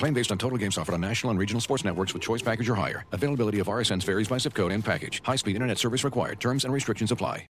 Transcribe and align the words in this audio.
Claim 0.00 0.14
based 0.14 0.32
on 0.32 0.38
total 0.38 0.56
games 0.56 0.78
offered 0.78 0.94
on 0.94 1.00
national 1.02 1.30
and 1.30 1.38
regional 1.38 1.60
sports 1.60 1.84
networks 1.84 2.14
with 2.14 2.22
choice 2.22 2.40
package 2.40 2.70
or 2.70 2.74
higher. 2.74 3.04
Availability 3.12 3.58
of 3.58 3.66
RSNs 3.66 4.02
varies 4.04 4.28
by 4.28 4.38
zip 4.38 4.54
code 4.54 4.72
and 4.72 4.82
package. 4.82 5.22
High-speed 5.22 5.54
internet 5.54 5.76
service 5.76 6.04
required. 6.04 6.40
Terms 6.40 6.64
and 6.64 6.72
restrictions 6.72 7.12
apply. 7.12 7.46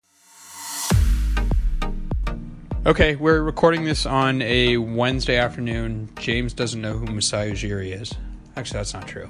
Okay, 2.88 3.16
we're 3.18 3.44
recording 3.44 3.84
this 3.86 4.08
on 4.08 4.42
a 4.42 4.78
Wednesday 4.78 5.38
afternoon. 5.38 6.10
James 6.18 6.54
doesn't 6.54 6.82
know 6.82 6.94
who 6.98 7.06
Masai 7.06 7.52
Ujiri 7.52 7.94
is. 8.02 8.16
Actually, 8.58 8.80
that's 8.80 8.96
not 8.96 9.08
true. 9.08 9.30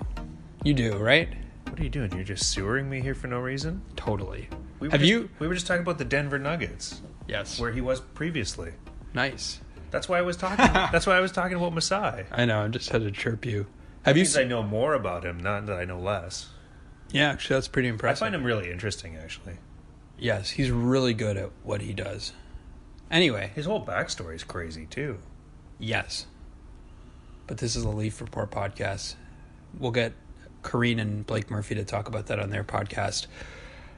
You 0.64 0.74
do, 0.74 0.96
right? 0.98 1.28
What 1.68 1.78
are 1.78 1.84
you 1.84 1.90
doing? 1.90 2.14
You're 2.14 2.24
just 2.24 2.50
sewering 2.50 2.90
me 2.90 3.02
here 3.02 3.16
for 3.16 3.28
no 3.28 3.40
reason? 3.40 3.82
Totally. 3.98 4.48
We 4.80 4.90
Have 4.92 5.02
just- 5.02 5.10
you? 5.10 5.30
We 5.40 5.48
were 5.50 5.56
just 5.56 5.68
talking 5.68 5.82
about 5.82 5.98
the 5.98 6.06
Denver 6.06 6.40
Nuggets, 6.40 7.02
Yes. 7.28 7.60
where 7.60 7.74
he 7.74 7.82
was 7.82 8.00
previously. 8.00 8.72
Nice. 9.14 9.60
That's 9.92 10.08
why 10.10 10.20
I 10.20 10.22
was 10.22 10.38
talking. 10.38 10.58
that's 10.92 11.06
why 11.08 11.18
I 11.18 11.20
was 11.20 11.32
talking 11.32 11.58
about 11.58 11.74
Masai. 11.74 12.26
I 12.32 12.46
know. 12.46 12.64
I 12.64 12.68
just 12.68 12.90
had 12.90 13.02
to 13.02 13.12
chirp 13.12 13.46
you. 13.46 13.66
Have 14.04 14.16
you? 14.18 14.24
Means 14.24 14.38
I 14.38 14.44
know 14.44 14.64
more 14.64 14.94
about 14.94 15.26
him, 15.26 15.40
not 15.40 15.66
that 15.66 15.78
I 15.78 15.86
know 15.86 16.00
less. 16.00 16.50
Yeah, 17.12 17.30
actually, 17.32 17.56
that's 17.56 17.68
pretty 17.68 17.88
impressive. 17.90 18.22
I 18.24 18.26
find 18.28 18.36
him 18.36 18.44
really 18.44 18.72
interesting, 18.72 19.18
actually. 19.18 19.56
Yes, 20.18 20.52
he's 20.52 20.70
really 20.70 21.14
good 21.14 21.38
at 21.38 21.50
what 21.64 21.82
he 21.82 21.94
does. 21.94 22.34
Anyway, 23.10 23.52
His 23.56 23.66
whole 23.66 23.84
backstory 23.84 24.36
is 24.36 24.44
crazy 24.44 24.86
too. 24.86 25.18
yes. 25.80 26.28
But 27.48 27.58
this 27.58 27.76
is 27.76 27.84
a 27.84 27.90
Leaf 27.90 28.22
Report 28.22 28.52
podcast. 28.52 29.16
We'll 29.80 29.90
get 29.90 30.14
Koreen 30.62 31.00
and 31.02 31.26
Blake 31.26 31.50
Murphy 31.50 31.74
to 31.74 31.84
talk 31.84 32.08
about 32.08 32.28
that 32.28 32.40
on 32.40 32.52
their 32.52 32.64
podcast. 32.64 33.26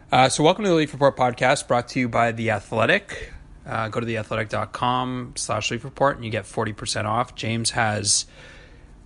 Uh, 0.09 0.29
so, 0.29 0.41
welcome 0.41 0.63
to 0.63 0.69
the 0.69 0.75
Leaf 0.75 0.93
Report 0.93 1.17
podcast 1.17 1.67
brought 1.67 1.89
to 1.89 1.99
you 1.99 2.07
by 2.07 2.31
The 2.31 2.51
Athletic. 2.51 3.33
Uh, 3.65 3.89
go 3.89 3.99
to 3.99 4.05
theathletic.com 4.05 5.33
slash 5.35 5.69
Leaf 5.71 5.83
Report 5.83 6.15
and 6.15 6.25
you 6.25 6.31
get 6.31 6.45
40% 6.45 7.05
off. 7.05 7.35
James 7.35 7.71
has 7.71 8.25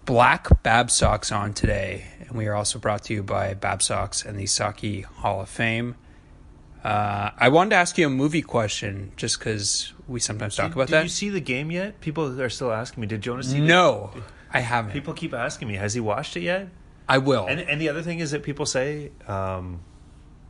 black 0.05 0.63
Bab 0.63 0.89
socks 0.89 1.31
on 1.31 1.53
today. 1.53 2.05
And 2.21 2.31
we 2.31 2.47
are 2.47 2.55
also 2.55 2.79
brought 2.79 3.03
to 3.05 3.13
you 3.13 3.23
by 3.23 3.53
Bab 3.53 3.81
Socks 3.81 4.23
and 4.23 4.39
the 4.39 4.45
Socky 4.45 5.03
Hall 5.03 5.41
of 5.41 5.49
Fame. 5.49 5.95
Uh, 6.83 7.31
I 7.37 7.49
wanted 7.49 7.71
to 7.71 7.75
ask 7.77 7.97
you 7.97 8.05
a 8.05 8.09
movie 8.11 8.43
question 8.43 9.11
just 9.17 9.39
because 9.39 9.91
we 10.07 10.19
sometimes 10.19 10.55
talk 10.55 10.67
did, 10.67 10.73
about 10.73 10.87
did 10.87 10.93
that. 10.93 10.99
Did 10.99 11.05
you 11.05 11.09
see 11.09 11.29
the 11.29 11.41
game 11.41 11.71
yet? 11.71 11.99
People 11.99 12.39
are 12.39 12.49
still 12.49 12.71
asking 12.71 13.01
me. 13.01 13.07
Did 13.07 13.21
Jonas 13.21 13.49
see? 13.49 13.59
the- 13.59 13.65
no, 13.65 14.11
I 14.53 14.59
haven't. 14.59 14.93
People 14.93 15.13
keep 15.13 15.33
asking 15.33 15.67
me. 15.67 15.75
Has 15.75 15.95
he 15.95 15.99
watched 15.99 16.37
it 16.37 16.41
yet? 16.41 16.69
I 17.09 17.17
will. 17.17 17.45
And 17.47 17.59
and 17.59 17.81
the 17.81 17.89
other 17.89 18.03
thing 18.03 18.19
is 18.19 18.31
that 18.31 18.43
people 18.43 18.65
say, 18.65 19.11
um, 19.27 19.79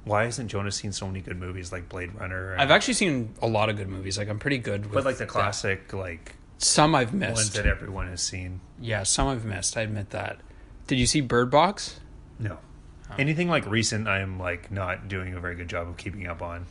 why 0.05 0.25
hasn't 0.25 0.49
Jonas 0.49 0.75
seen 0.77 0.91
so 0.93 1.05
many 1.07 1.19
good 1.21 1.38
movies 1.38 1.71
like 1.71 1.89
Blade 1.89 2.13
Runner? 2.16 2.53
and- 2.53 2.61
I've 2.61 2.71
actually 2.71 2.93
seen 2.95 3.33
a 3.41 3.47
lot 3.47 3.69
of 3.69 3.75
good 3.77 3.89
movies. 3.89 4.17
Like 4.17 4.29
I'm 4.29 4.39
pretty 4.39 4.57
good 4.59 4.85
with 4.85 4.93
but 4.93 5.05
like 5.05 5.17
the 5.17 5.25
classic, 5.25 5.91
like 5.93 6.35
Some 6.57 6.95
I've 6.95 7.13
ones 7.13 7.38
missed. 7.38 7.53
that 7.55 7.66
everyone 7.66 8.07
has 8.07 8.21
seen. 8.21 8.61
Yeah, 8.79 9.03
some 9.03 9.27
I've 9.27 9.44
missed. 9.45 9.75
I 9.77 9.81
admit 9.81 10.11
that. 10.11 10.38
Did 10.88 10.99
you 10.99 11.05
see 11.05 11.19
Bird 11.21 11.49
Box? 11.51 11.99
No. 12.39 12.59
Oh. 13.09 13.15
Anything 13.19 13.49
like 13.49 13.65
recent, 13.67 14.07
I'm 14.07 14.39
like 14.39 14.71
not 14.71 15.07
doing 15.07 15.33
a 15.33 15.39
very 15.39 15.55
good 15.55 15.67
job 15.67 15.88
of 15.88 15.97
keeping 15.97 16.25
up 16.27 16.41
on. 16.41 16.65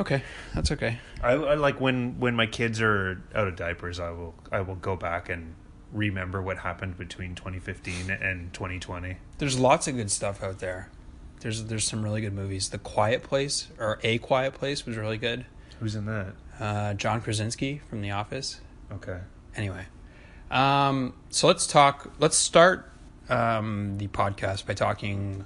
Okay, 0.00 0.22
that's 0.54 0.72
okay. 0.72 0.98
I, 1.22 1.32
I 1.32 1.54
like 1.54 1.80
when 1.80 2.18
when 2.18 2.34
my 2.34 2.46
kids 2.46 2.80
are 2.80 3.20
out 3.34 3.46
of 3.46 3.56
diapers, 3.56 4.00
I 4.00 4.10
will 4.10 4.34
I 4.50 4.62
will 4.62 4.74
go 4.76 4.96
back 4.96 5.28
and 5.28 5.54
remember 5.92 6.40
what 6.40 6.56
happened 6.58 6.96
between 6.96 7.34
2015 7.34 8.10
and 8.10 8.52
2020. 8.54 9.16
There's 9.36 9.58
lots 9.58 9.86
of 9.88 9.96
good 9.96 10.10
stuff 10.10 10.42
out 10.42 10.58
there. 10.60 10.88
There's 11.42 11.64
there's 11.64 11.84
some 11.84 12.02
really 12.02 12.20
good 12.20 12.32
movies. 12.32 12.70
The 12.70 12.78
Quiet 12.78 13.24
Place 13.24 13.68
or 13.78 13.98
A 14.02 14.18
Quiet 14.18 14.54
Place 14.54 14.86
was 14.86 14.96
really 14.96 15.18
good. 15.18 15.44
Who's 15.80 15.96
in 15.96 16.06
that? 16.06 16.34
Uh, 16.60 16.94
John 16.94 17.20
Krasinski 17.20 17.80
from 17.90 18.00
The 18.00 18.12
Office. 18.12 18.60
Okay. 18.92 19.18
Anyway, 19.56 19.84
um, 20.50 21.14
so 21.30 21.48
let's 21.48 21.66
talk. 21.66 22.12
Let's 22.20 22.36
start 22.36 22.90
um, 23.28 23.98
the 23.98 24.06
podcast 24.06 24.66
by 24.66 24.74
talking 24.74 25.44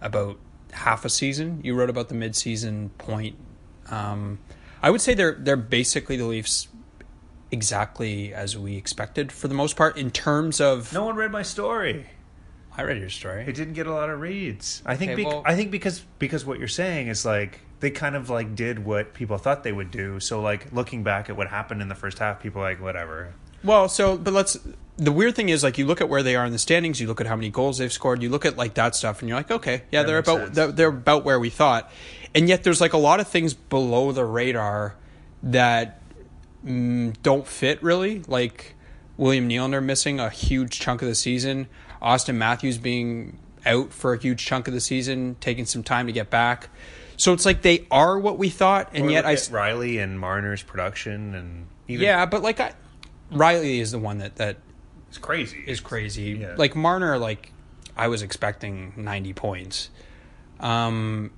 about 0.00 0.38
half 0.72 1.04
a 1.04 1.08
season. 1.08 1.60
You 1.64 1.74
wrote 1.74 1.90
about 1.90 2.08
the 2.08 2.14
mid-season 2.14 2.90
point. 2.98 3.36
Um, 3.90 4.38
I 4.82 4.90
would 4.90 5.00
say 5.00 5.14
they're 5.14 5.34
they're 5.34 5.56
basically 5.56 6.16
the 6.16 6.26
Leafs 6.26 6.68
exactly 7.50 8.32
as 8.32 8.56
we 8.56 8.76
expected 8.76 9.32
for 9.32 9.48
the 9.48 9.54
most 9.54 9.76
part 9.76 9.96
in 9.96 10.10
terms 10.10 10.60
of. 10.60 10.92
No 10.92 11.04
one 11.04 11.16
read 11.16 11.32
my 11.32 11.42
story. 11.42 12.06
I 12.76 12.82
read 12.82 12.98
your 12.98 13.10
story. 13.10 13.44
It 13.46 13.54
didn't 13.54 13.74
get 13.74 13.86
a 13.86 13.92
lot 13.92 14.10
of 14.10 14.20
reads. 14.20 14.82
I 14.84 14.96
think. 14.96 15.12
Okay, 15.12 15.22
bec- 15.24 15.32
well- 15.32 15.42
I 15.46 15.54
think 15.54 15.70
because 15.70 16.00
because 16.18 16.44
what 16.44 16.58
you're 16.58 16.68
saying 16.68 17.08
is 17.08 17.24
like 17.24 17.60
they 17.80 17.90
kind 17.90 18.16
of 18.16 18.30
like 18.30 18.54
did 18.56 18.84
what 18.84 19.14
people 19.14 19.38
thought 19.38 19.62
they 19.62 19.72
would 19.72 19.90
do. 19.90 20.18
So 20.20 20.40
like 20.40 20.72
looking 20.72 21.02
back 21.04 21.30
at 21.30 21.36
what 21.36 21.48
happened 21.48 21.82
in 21.82 21.88
the 21.88 21.94
first 21.94 22.18
half, 22.18 22.40
people 22.40 22.60
are 22.62 22.70
like 22.70 22.80
whatever. 22.80 23.34
Well, 23.62 23.88
so 23.88 24.16
but 24.16 24.34
let's. 24.34 24.58
The 24.96 25.10
weird 25.10 25.34
thing 25.34 25.48
is, 25.48 25.64
like, 25.64 25.76
you 25.76 25.86
look 25.86 26.00
at 26.00 26.08
where 26.08 26.22
they 26.22 26.36
are 26.36 26.46
in 26.46 26.52
the 26.52 26.58
standings. 26.58 27.00
You 27.00 27.08
look 27.08 27.20
at 27.20 27.26
how 27.26 27.34
many 27.34 27.50
goals 27.50 27.78
they've 27.78 27.92
scored. 27.92 28.22
You 28.22 28.28
look 28.28 28.46
at 28.46 28.56
like 28.56 28.74
that 28.74 28.94
stuff, 28.94 29.20
and 29.20 29.28
you're 29.28 29.36
like, 29.36 29.50
okay, 29.50 29.82
yeah, 29.90 30.02
That 30.02 30.06
they're 30.06 30.16
makes 30.18 30.28
about 30.28 30.38
sense. 30.44 30.56
they're, 30.56 30.72
they're 30.72 30.88
about 30.88 31.24
where 31.24 31.40
we 31.40 31.50
thought. 31.50 31.90
And 32.32 32.48
yet, 32.48 32.62
there's 32.62 32.80
like 32.80 32.92
a 32.92 32.98
lot 32.98 33.18
of 33.18 33.26
things 33.26 33.54
below 33.54 34.12
the 34.12 34.24
radar 34.24 34.94
that 35.42 36.00
mm, 36.64 37.14
don't 37.22 37.46
fit 37.46 37.82
really. 37.82 38.22
Like 38.28 38.74
William 39.16 39.48
Nylander 39.48 39.82
missing 39.82 40.20
a 40.20 40.30
huge 40.30 40.78
chunk 40.78 41.02
of 41.02 41.08
the 41.08 41.14
season. 41.16 41.66
Austin 42.04 42.36
Matthews 42.36 42.76
being 42.76 43.38
out 43.64 43.92
for 43.92 44.12
a 44.12 44.18
huge 44.18 44.44
chunk 44.44 44.68
of 44.68 44.74
the 44.74 44.80
season, 44.80 45.36
taking 45.40 45.64
some 45.64 45.82
time 45.82 46.06
to 46.06 46.12
get 46.12 46.28
back. 46.28 46.68
So 47.16 47.32
it's 47.32 47.46
like 47.46 47.62
they 47.62 47.86
are 47.90 48.18
what 48.18 48.38
we 48.38 48.50
thought, 48.50 48.90
and 48.92 49.06
Or 49.06 49.10
yet 49.10 49.24
I 49.24 49.34
Rielly 49.34 50.02
and 50.02 50.20
Marner's 50.20 50.62
production 50.62 51.34
and 51.34 51.66
even 51.88 52.04
yeah, 52.04 52.26
but 52.26 52.42
like 52.42 52.60
I, 52.60 52.74
Rielly 53.32 53.80
is 53.80 53.90
the 53.90 53.98
one 53.98 54.18
that 54.18 54.36
that 54.36 54.58
it's 55.08 55.18
crazy. 55.18 55.64
is 55.66 55.80
crazy. 55.80 56.38
Yeah. 56.40 56.54
Like 56.58 56.76
Marner, 56.76 57.16
like 57.18 57.52
I 57.96 58.08
was 58.08 58.20
expecting 58.20 58.92
ninety 58.96 59.32
points. 59.32 59.88
Um, 60.60 61.30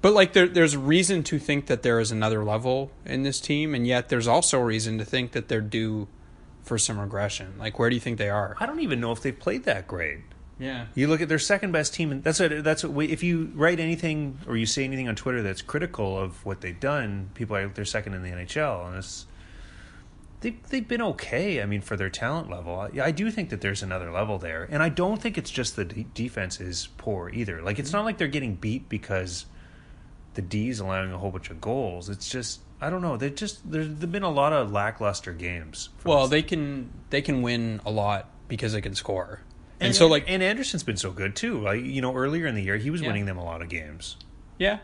but 0.00 0.12
like 0.12 0.32
there, 0.32 0.46
there's 0.46 0.76
reason 0.76 1.22
to 1.24 1.38
think 1.38 1.66
that 1.66 1.82
there 1.82 1.98
is 2.00 2.10
another 2.10 2.44
level 2.44 2.90
in 3.04 3.22
this 3.22 3.40
team, 3.40 3.74
and 3.74 3.86
yet 3.86 4.08
there's 4.08 4.28
also 4.28 4.60
reason 4.60 4.96
to 4.98 5.04
think 5.04 5.32
that 5.32 5.48
they're 5.48 5.60
due 5.60 6.08
for 6.64 6.78
some 6.78 6.98
regression. 6.98 7.54
Like 7.58 7.78
where 7.78 7.88
do 7.88 7.94
you 7.94 8.00
think 8.00 8.18
they 8.18 8.30
are? 8.30 8.56
I 8.58 8.66
don't 8.66 8.80
even 8.80 9.00
know 9.00 9.12
if 9.12 9.22
they've 9.22 9.38
played 9.38 9.64
that 9.64 9.86
great. 9.86 10.20
Yeah. 10.58 10.86
You 10.94 11.08
look 11.08 11.20
at 11.20 11.28
their 11.28 11.38
second 11.38 11.72
best 11.72 11.94
team, 11.94 12.12
and 12.12 12.22
that's 12.22 12.40
what 12.40 12.64
that's 12.64 12.84
what 12.84 12.92
we, 12.92 13.06
if 13.06 13.22
you 13.22 13.50
write 13.54 13.80
anything 13.80 14.38
or 14.46 14.56
you 14.56 14.66
say 14.66 14.84
anything 14.84 15.08
on 15.08 15.16
Twitter 15.16 15.42
that's 15.42 15.62
critical 15.62 16.18
of 16.18 16.44
what 16.44 16.60
they've 16.60 16.78
done, 16.78 17.30
people 17.34 17.56
are 17.56 17.68
they're 17.68 17.84
second 17.84 18.14
in 18.14 18.22
the 18.22 18.30
NHL, 18.30 18.86
and 18.86 18.96
it's 18.96 19.26
they 20.40 20.56
they've 20.70 20.86
been 20.86 21.02
okay. 21.02 21.60
I 21.60 21.66
mean, 21.66 21.80
for 21.80 21.96
their 21.96 22.10
talent 22.10 22.50
level, 22.50 22.78
I, 22.78 23.06
I 23.06 23.10
do 23.10 23.30
think 23.30 23.50
that 23.50 23.62
there's 23.62 23.82
another 23.82 24.12
level 24.12 24.38
there, 24.38 24.68
and 24.70 24.82
I 24.82 24.90
don't 24.90 25.20
think 25.20 25.36
it's 25.36 25.50
just 25.50 25.74
the 25.74 25.84
de- 25.84 26.06
defense 26.14 26.60
is 26.60 26.88
poor 26.98 27.30
either. 27.30 27.60
Like 27.60 27.78
it's 27.78 27.88
mm-hmm. 27.88 27.98
not 27.98 28.04
like 28.04 28.18
they're 28.18 28.28
getting 28.28 28.54
beat 28.54 28.88
because 28.88 29.46
the 30.34 30.42
D's 30.42 30.78
allowing 30.78 31.12
a 31.12 31.18
whole 31.18 31.30
bunch 31.30 31.50
of 31.50 31.60
goals. 31.60 32.08
It's 32.08 32.28
just 32.28 32.60
I 32.80 32.90
don't 32.90 33.02
know. 33.02 33.16
They 33.16 33.30
just 33.30 33.70
there's 33.70 33.88
been 33.88 34.22
a 34.22 34.30
lot 34.30 34.52
of 34.52 34.70
lackluster 34.72 35.32
games. 35.32 35.88
Well, 36.04 36.22
this 36.22 36.30
they 36.30 36.42
can 36.42 36.90
they 37.10 37.22
can 37.22 37.42
win 37.42 37.80
a 37.86 37.90
lot 37.90 38.28
because 38.48 38.72
they 38.72 38.80
can 38.80 38.94
score. 38.94 39.40
And, 39.80 39.94
so 39.94 40.06
like 40.06 40.24
and 40.28 40.42
Andersen's 40.42 40.82
been 40.82 40.96
so 40.96 41.10
good 41.10 41.36
too. 41.36 41.60
Like 41.60 41.82
you 41.82 42.00
know, 42.00 42.14
earlier 42.14 42.46
in 42.46 42.54
the 42.54 42.62
year, 42.62 42.76
he 42.76 42.90
was 42.90 43.00
Yeah. 43.00 43.08
winning 43.08 43.26
them 43.26 43.36
a 43.38 43.44
lot 43.44 43.62
of 43.62 43.68
games. 43.68 44.16
Yeah. 44.58 44.78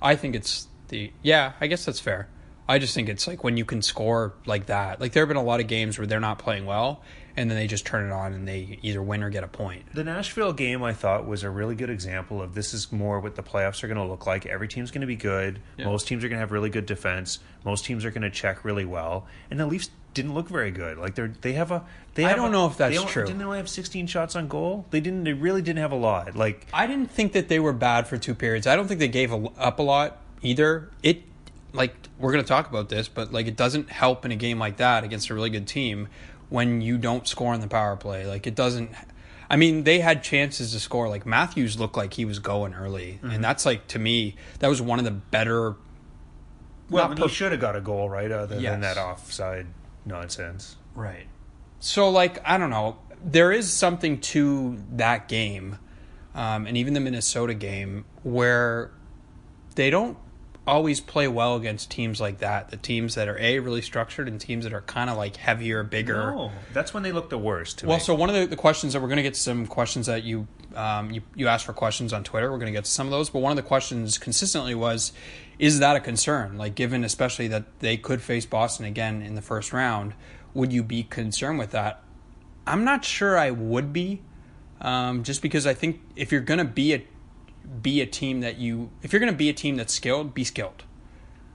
I 0.00 0.14
think 0.16 0.34
it's 0.34 0.68
the 0.88 1.12
yeah, 1.22 1.52
I 1.60 1.66
guess 1.66 1.84
that's 1.84 2.00
fair. 2.00 2.28
I 2.68 2.78
just 2.78 2.94
think 2.94 3.08
it's 3.08 3.26
like 3.26 3.42
when 3.42 3.56
you 3.56 3.64
can 3.64 3.80
score 3.82 4.34
like 4.44 4.66
that. 4.66 5.00
Like 5.00 5.12
there 5.12 5.22
have 5.22 5.28
been 5.28 5.36
a 5.36 5.42
lot 5.42 5.60
of 5.60 5.66
games 5.66 5.98
where 5.98 6.06
they're 6.06 6.20
not 6.20 6.38
playing 6.38 6.66
well 6.66 7.02
and 7.36 7.48
then 7.48 7.56
they 7.56 7.66
just 7.68 7.86
turn 7.86 8.10
it 8.10 8.12
on 8.12 8.32
and 8.32 8.46
they 8.48 8.78
either 8.82 9.00
win 9.00 9.22
or 9.22 9.30
get 9.30 9.44
a 9.44 9.48
point. 9.48 9.84
The 9.94 10.02
Nashville 10.04 10.52
game, 10.52 10.82
I 10.82 10.92
thought, 10.92 11.26
was 11.26 11.44
a 11.44 11.50
really 11.50 11.76
good 11.76 11.88
example 11.88 12.42
of 12.42 12.54
this 12.54 12.74
is 12.74 12.90
more 12.90 13.20
what 13.20 13.36
the 13.36 13.44
playoffs 13.44 13.82
are 13.84 13.86
going 13.86 13.96
to 13.96 14.04
look 14.04 14.26
like. 14.26 14.44
Every 14.44 14.66
team's 14.66 14.90
going 14.90 15.02
to 15.02 15.06
be 15.06 15.16
good. 15.16 15.60
Yeah. 15.76 15.84
Most 15.86 16.08
teams 16.08 16.24
are 16.24 16.28
going 16.28 16.36
to 16.36 16.40
have 16.40 16.50
really 16.52 16.68
good 16.68 16.84
defense. 16.84 17.38
Most 17.64 17.84
teams 17.84 18.04
are 18.04 18.10
going 18.10 18.22
to 18.22 18.30
check 18.30 18.64
really 18.64 18.84
well. 18.84 19.26
And 19.50 19.58
the 19.60 19.66
Leafs 19.66 19.88
didn't 20.14 20.34
look 20.34 20.48
very 20.48 20.72
good. 20.72 20.98
Like 20.98 21.14
they're 21.14 21.32
they 21.40 21.52
have 21.52 21.70
a 21.70 21.84
they 22.14 22.24
I 22.24 22.34
don't 22.34 22.48
a- 22.48 22.50
know 22.50 22.66
if 22.66 22.76
that's 22.76 22.98
they 22.98 23.04
true. 23.06 23.24
Didn't 23.24 23.38
they 23.38 23.44
only 23.44 23.58
have 23.58 23.68
16 23.68 24.08
shots 24.08 24.34
on 24.34 24.48
goal? 24.48 24.84
They 24.90 25.00
didn't. 25.00 25.22
They 25.24 25.32
really 25.32 25.62
didn't 25.62 25.78
have 25.80 25.92
a 25.92 25.96
lot. 25.96 26.34
Like 26.34 26.66
I 26.72 26.88
didn't 26.88 27.10
think 27.10 27.32
that 27.34 27.48
they 27.48 27.60
were 27.60 27.72
bad 27.72 28.08
for 28.08 28.18
two 28.18 28.34
periods. 28.34 28.66
I 28.66 28.74
don't 28.74 28.88
think 28.88 28.98
they 29.00 29.08
gave 29.08 29.32
a, 29.32 29.46
up 29.56 29.78
a 29.78 29.82
lot 29.82 30.18
either. 30.42 30.90
It 31.04 31.22
like 31.72 31.94
we're 32.18 32.32
going 32.32 32.42
to 32.44 32.48
talk 32.48 32.68
about 32.68 32.88
this, 32.88 33.08
but 33.08 33.32
like 33.32 33.46
it 33.46 33.56
doesn't 33.56 33.90
help 33.90 34.24
in 34.24 34.30
a 34.32 34.36
game 34.36 34.58
like 34.58 34.78
that 34.78 35.04
against 35.04 35.30
a 35.30 35.34
really 35.34 35.50
good 35.50 35.66
team 35.66 36.08
when 36.48 36.80
you 36.80 36.96
don't 36.98 37.26
score 37.28 37.52
on 37.52 37.60
the 37.60 37.68
power 37.68 37.96
play. 37.96 38.26
Like 38.26 38.46
it 38.46 38.54
doesn't 38.54 38.90
I 39.50 39.56
mean, 39.56 39.84
they 39.84 40.00
had 40.00 40.22
chances 40.22 40.72
to 40.72 40.80
score. 40.80 41.08
Like 41.08 41.24
Matthews 41.24 41.78
looked 41.80 41.96
like 41.96 42.12
he 42.14 42.24
was 42.26 42.38
going 42.38 42.74
early, 42.74 43.18
and 43.22 43.42
that's 43.42 43.64
like 43.64 43.86
to 43.88 43.98
me 43.98 44.36
that 44.58 44.68
was 44.68 44.82
one 44.82 44.98
of 44.98 45.04
the 45.06 45.10
better 45.10 45.76
well, 46.90 47.08
per- 47.14 47.22
he 47.24 47.28
should 47.28 47.52
have 47.52 47.60
got 47.60 47.76
a 47.76 47.80
goal 47.80 48.08
right 48.08 48.30
other 48.30 48.58
Yes. 48.58 48.72
than 48.72 48.80
that 48.80 48.96
offside 48.98 49.66
nonsense. 50.06 50.76
Right. 50.94 51.26
So, 51.80 52.08
like, 52.10 52.40
I 52.48 52.56
don't 52.58 52.70
know. 52.70 52.96
There 53.24 53.52
is 53.52 53.72
something 53.72 54.20
to 54.22 54.78
that 54.92 55.28
game, 55.28 55.78
um, 56.34 56.66
and 56.66 56.76
even 56.76 56.94
the 56.94 57.00
Minnesota 57.00 57.52
game, 57.54 58.04
where 58.22 58.90
they 59.74 59.90
don't 59.90 60.16
always 60.68 61.00
play 61.00 61.26
well 61.26 61.56
against 61.56 61.90
teams 61.90 62.20
like 62.20 62.38
that. 62.38 62.68
The 62.70 62.76
teams 62.76 63.14
that 63.14 63.26
are 63.26 63.38
a 63.38 63.58
really 63.58 63.82
structured 63.82 64.28
and 64.28 64.40
teams 64.40 64.64
that 64.64 64.72
are 64.72 64.82
kind 64.82 65.08
of 65.10 65.16
like 65.16 65.36
heavier, 65.36 65.82
bigger. 65.82 66.30
No, 66.30 66.52
that's 66.72 66.92
when 66.92 67.02
they 67.02 67.10
look 67.10 67.30
the 67.30 67.38
worst. 67.38 67.78
To 67.78 67.86
Well, 67.86 67.96
me. 67.96 68.02
so 68.02 68.14
one 68.14 68.28
of 68.28 68.36
the, 68.36 68.46
the 68.46 68.56
questions 68.56 68.92
that 68.92 69.00
we're 69.00 69.08
going 69.08 69.16
to 69.16 69.22
get 69.22 69.34
some 69.34 69.66
questions 69.66 70.06
that 70.06 70.22
you, 70.22 70.46
um, 70.76 71.10
you 71.10 71.22
you 71.34 71.48
asked 71.48 71.64
for 71.64 71.72
questions 71.72 72.12
on 72.12 72.22
Twitter. 72.22 72.50
We're 72.52 72.58
going 72.58 72.72
to 72.72 72.76
get 72.76 72.84
to 72.84 72.90
some 72.90 73.06
of 73.06 73.10
those, 73.10 73.30
but 73.30 73.40
one 73.40 73.50
of 73.50 73.56
the 73.56 73.62
questions 73.62 74.18
consistently 74.18 74.74
was, 74.74 75.12
is 75.58 75.80
that 75.80 75.96
a 75.96 76.00
concern? 76.00 76.58
Like, 76.58 76.74
given 76.74 77.02
especially 77.02 77.48
that 77.48 77.80
they 77.80 77.96
could 77.96 78.22
face 78.22 78.46
Boston 78.46 78.84
again 78.84 79.22
in 79.22 79.34
the 79.34 79.42
first 79.42 79.72
round, 79.72 80.14
would 80.54 80.72
you 80.72 80.82
be 80.82 81.02
concerned 81.02 81.58
with 81.58 81.70
that? 81.70 82.02
I'm 82.66 82.84
not 82.84 83.04
sure 83.04 83.38
I 83.38 83.50
would 83.50 83.92
be, 83.92 84.20
um, 84.80 85.22
just 85.22 85.40
because 85.40 85.66
I 85.66 85.72
think 85.72 86.00
if 86.14 86.30
you're 86.30 86.42
going 86.42 86.58
to 86.58 86.64
be 86.64 86.92
a 86.94 87.02
be 87.82 88.00
a 88.00 88.06
team 88.06 88.40
that 88.40 88.58
you 88.58 88.90
if 89.02 89.12
you're 89.12 89.20
going 89.20 89.32
to 89.32 89.36
be 89.36 89.48
a 89.48 89.54
team 89.54 89.76
that's 89.76 89.94
skilled, 89.94 90.34
be 90.34 90.44
skilled. 90.44 90.84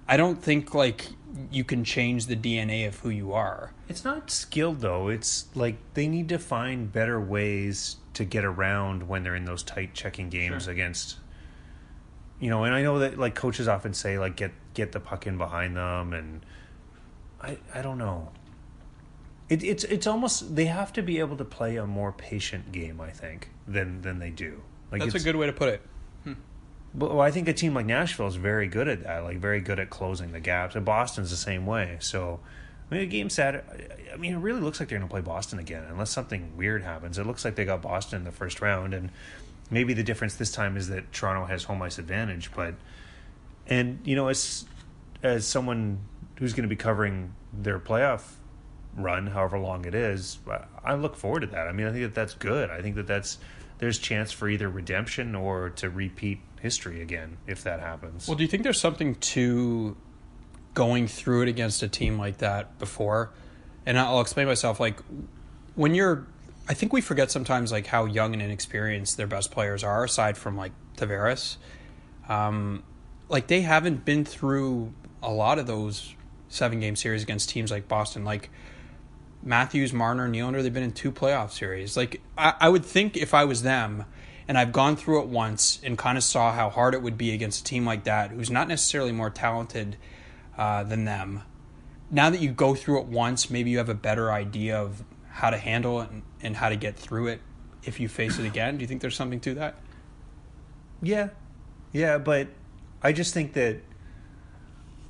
I 0.08 0.18
don't 0.18 0.42
think 0.42 0.74
like 0.74 1.08
you 1.52 1.64
can 1.64 1.84
change 1.84 2.28
the 2.28 2.36
DNA 2.36 2.88
of 2.88 3.00
who 3.00 3.10
you 3.10 3.34
are. 3.34 3.74
It's 3.90 4.04
not 4.04 4.30
skilled 4.30 4.82
though. 4.82 5.08
It's 5.08 5.48
like 5.56 5.78
they 5.94 6.08
need 6.08 6.30
to 6.30 6.40
find 6.40 6.92
better 6.92 7.20
ways 7.20 7.98
to 8.14 8.26
get 8.26 8.46
around 8.46 9.08
when 9.08 9.24
they're 9.24 9.36
in 9.36 9.46
those 9.46 9.64
tight 9.64 9.94
checking 9.94 10.30
games 10.30 10.68
against 10.68 11.18
you 12.40 12.50
know, 12.50 12.66
and 12.66 12.76
I 12.76 12.82
know 12.82 13.00
that 13.00 13.18
like 13.18 13.36
coaches 13.36 13.70
often 13.70 13.94
say 13.94 14.20
like 14.20 14.36
get 14.36 14.52
get 14.74 14.92
the 14.92 15.00
puck 15.00 15.28
in 15.28 15.38
behind 15.38 15.78
them 15.78 16.12
and 16.12 16.46
I 17.42 17.58
I 17.74 17.82
don't 17.82 17.98
know. 17.98 18.32
It, 19.48 19.64
it's 19.64 19.84
it's 19.86 20.08
almost 20.08 20.56
they 20.56 20.66
have 20.66 20.92
to 20.94 21.02
be 21.02 21.20
able 21.20 21.38
to 21.38 21.46
play 21.46 21.78
a 21.78 21.88
more 21.88 22.12
patient 22.12 22.72
game, 22.72 23.00
I 23.00 23.12
think, 23.12 23.50
than 23.68 24.02
than 24.02 24.20
they 24.20 24.30
do. 24.30 24.62
Like 24.92 25.02
That's 25.02 25.16
a 25.16 25.20
good 25.20 25.36
way 25.36 25.48
to 25.48 25.54
put 25.54 25.70
it. 25.70 25.82
Well, 26.96 27.22
I 27.22 27.32
think 27.32 27.48
a 27.48 27.54
team 27.54 27.74
like 27.74 27.86
Nashville 27.86 28.28
is 28.28 28.36
very 28.36 28.68
good 28.68 28.88
at 28.88 29.04
that, 29.04 29.24
like 29.24 29.38
very 29.38 29.62
good 29.62 29.80
at 29.80 29.90
closing 29.90 30.32
the 30.32 30.40
gaps. 30.40 30.76
And 30.76 30.86
Boston's 30.86 31.32
the 31.32 31.38
same 31.38 31.66
way. 31.66 31.98
So, 32.00 32.40
I 32.90 32.94
mean, 32.94 33.04
a 33.04 33.08
game 33.08 33.30
Saturday. 33.30 33.88
I 34.14 34.16
mean, 34.18 34.34
it 34.34 34.38
really 34.38 34.62
looks 34.62 34.80
like 34.80 34.90
they're 34.90 35.00
going 35.00 35.08
to 35.08 35.12
play 35.12 35.22
Boston 35.22 35.58
again, 35.58 35.84
unless 35.90 36.12
something 36.12 36.56
weird 36.56 36.84
happens. 36.84 37.18
It 37.18 37.26
looks 37.26 37.44
like 37.44 37.56
they 37.56 37.66
got 37.66 37.82
Boston 37.82 38.20
in 38.20 38.26
the 38.26 38.32
first 38.32 38.62
round, 38.62 38.94
and 38.94 39.10
maybe 39.72 39.94
the 39.94 40.04
difference 40.04 40.36
this 40.36 40.52
time 40.52 40.78
is 40.78 40.90
that 40.90 41.12
Toronto 41.12 41.46
has 41.46 41.64
home 41.64 41.82
ice 41.82 41.98
advantage. 41.98 42.52
But, 42.56 42.76
and 43.66 44.00
you 44.04 44.16
know, 44.16 44.28
as 44.28 44.66
as 45.24 45.48
someone 45.48 46.00
who's 46.38 46.54
going 46.54 46.64
to 46.64 46.70
be 46.70 46.76
covering 46.76 47.34
their 47.52 47.80
playoff 47.80 48.34
run, 48.96 49.26
however 49.26 49.58
long 49.58 49.86
it 49.86 49.96
is, 49.96 50.38
I 50.84 50.94
look 50.94 51.16
forward 51.16 51.40
to 51.40 51.48
that. 51.48 51.68
I 51.68 51.72
mean, 51.72 51.88
I 51.88 51.92
think 51.92 52.04
that 52.04 52.14
that's 52.14 52.36
good. 52.36 52.70
I 52.70 52.84
think 52.84 52.96
that 52.98 53.08
that's 53.08 53.40
there's 53.80 53.98
chance 53.98 54.32
for 54.32 54.48
either 54.48 54.70
redemption 54.70 55.34
or 55.34 55.72
to 55.72 55.90
repeat 55.90 56.40
history 56.64 57.02
again 57.02 57.38
if 57.46 57.64
that 57.64 57.82
happens. 57.82 58.26
Well, 58.28 58.38
do 58.38 58.44
you 58.44 58.48
think 58.48 58.64
there's 58.64 58.80
something 58.80 59.16
to 59.16 59.98
going 60.74 61.08
through 61.08 61.44
it 61.44 61.50
against 61.50 61.84
a 61.84 61.90
team 61.90 62.18
like 62.18 62.38
that 62.38 62.80
before? 62.80 63.32
And 63.86 64.00
I'll 64.00 64.22
explain 64.22 64.48
myself. 64.48 64.80
Like 64.80 64.98
when 65.76 65.94
you're, 65.94 66.26
I 66.68 66.74
think 66.74 66.94
we 66.94 67.02
forget 67.02 67.30
sometimes 67.30 67.72
like 67.72 67.88
how 67.88 68.06
young 68.06 68.32
and 68.34 68.42
inexperienced 68.42 69.18
their 69.18 69.28
best 69.28 69.52
players 69.52 69.84
are. 69.84 70.06
Aside 70.06 70.38
from 70.38 70.56
like 70.56 70.72
Tavares, 70.96 71.58
um, 72.30 72.82
like 73.28 73.48
they 73.48 73.62
haven't 73.62 74.06
been 74.06 74.24
through 74.24 74.94
a 75.22 75.32
lot 75.32 75.60
of 75.60 75.68
those 75.68 76.16
seven 76.48 76.80
game 76.80 76.96
series 76.96 77.24
against 77.24 77.50
teams 77.50 77.72
like 77.72 77.90
Boston. 77.90 78.24
Like 78.24 78.50
Matthews, 79.44 79.92
Marner, 79.92 80.30
Nylander, 80.30 80.64
they've 80.64 80.74
been 80.74 80.84
in 80.84 80.94
two 80.94 81.12
playoff 81.12 81.52
series. 81.52 81.98
Like 81.98 82.22
I, 82.38 82.54
I 82.62 82.70
would 82.70 82.86
think 82.86 83.18
if 83.18 83.34
I 83.34 83.44
was 83.44 83.64
them, 83.64 84.06
and 84.48 84.58
I've 84.58 84.72
gone 84.72 84.96
through 84.96 85.22
it 85.22 85.28
once 85.28 85.80
and 85.84 85.98
kind 85.98 86.18
of 86.18 86.24
saw 86.24 86.52
how 86.52 86.70
hard 86.70 86.94
it 86.94 87.02
would 87.02 87.18
be 87.18 87.34
against 87.34 87.62
a 87.62 87.64
team 87.64 87.86
like 87.86 88.04
that, 88.04 88.32
who's 88.32 88.52
not 88.52 88.68
necessarily 88.68 89.12
more 89.12 89.30
talented 89.30 89.98
uh, 90.58 90.84
than 90.84 91.06
them. 91.06 91.44
Now 92.12 92.30
that 92.30 92.42
you 92.42 92.52
go 92.52 92.76
through 92.76 93.00
it 93.02 93.06
once, 93.06 93.50
maybe 93.50 93.72
you 93.72 93.78
have 93.78 93.90
a 93.90 93.96
better 93.96 94.32
idea 94.32 94.78
of 94.78 95.04
how 95.30 95.50
to 95.50 95.58
handle 95.58 96.02
it 96.02 96.10
and, 96.12 96.22
and 96.42 96.56
how 96.58 96.70
to 96.70 96.76
get 96.76 96.96
through 96.96 97.28
it 97.28 97.42
if 97.84 98.00
you 98.00 98.08
face 98.08 98.38
it 98.38 98.46
again. 98.46 98.78
Do 98.78 98.82
you 98.82 98.88
think 98.88 99.02
there's 99.02 99.16
something 99.16 99.40
to 99.42 99.56
that? 99.56 99.76
Yeah, 101.02 101.30
yeah, 101.92 102.18
but 102.18 102.48
I 103.02 103.14
just 103.14 103.34
think 103.34 103.54
that 103.54 103.78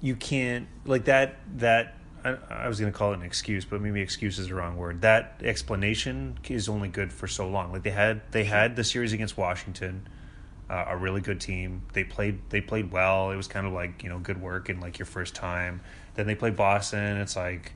you 0.02 0.16
can't 0.16 0.68
like 0.86 1.06
that. 1.06 1.40
That 1.58 1.96
I, 2.26 2.38
I 2.50 2.68
was 2.68 2.80
going 2.80 2.92
to 2.92 2.98
call 2.98 3.12
it 3.12 3.18
an 3.18 3.24
excuse, 3.24 3.66
but 3.66 3.82
maybe 3.82 4.02
excuse 4.02 4.40
is 4.40 4.48
the 4.48 4.56
wrong 4.56 4.78
word. 4.78 5.02
That 5.02 5.42
explanation 5.44 6.38
is 6.48 6.70
only 6.70 6.88
good 6.90 7.12
for 7.12 7.28
so 7.28 7.48
long. 7.50 7.72
Like 7.72 7.84
they 7.84 7.90
had 7.92 8.22
they 8.32 8.44
had 8.46 8.76
the 8.76 8.84
series 8.84 9.14
against 9.14 9.38
Washington, 9.38 10.08
uh, 10.70 10.86
a 10.88 10.98
really 10.98 11.22
good 11.22 11.42
team. 11.42 11.82
They 11.94 12.04
played 12.04 12.40
they 12.50 12.62
played 12.62 12.92
well. 12.92 13.32
It 13.32 13.36
was 13.36 13.48
kind 13.48 13.68
of 13.68 13.74
like 13.74 14.04
you 14.04 14.10
know 14.10 14.20
good 14.20 14.42
work 14.42 14.70
in 14.70 14.80
like 14.80 15.00
your 15.00 15.06
first 15.06 15.36
time. 15.36 15.82
Then 16.16 16.28
they 16.28 16.36
play 16.36 16.52
Boston. 16.52 17.18
It's 17.18 17.36
like 17.36 17.74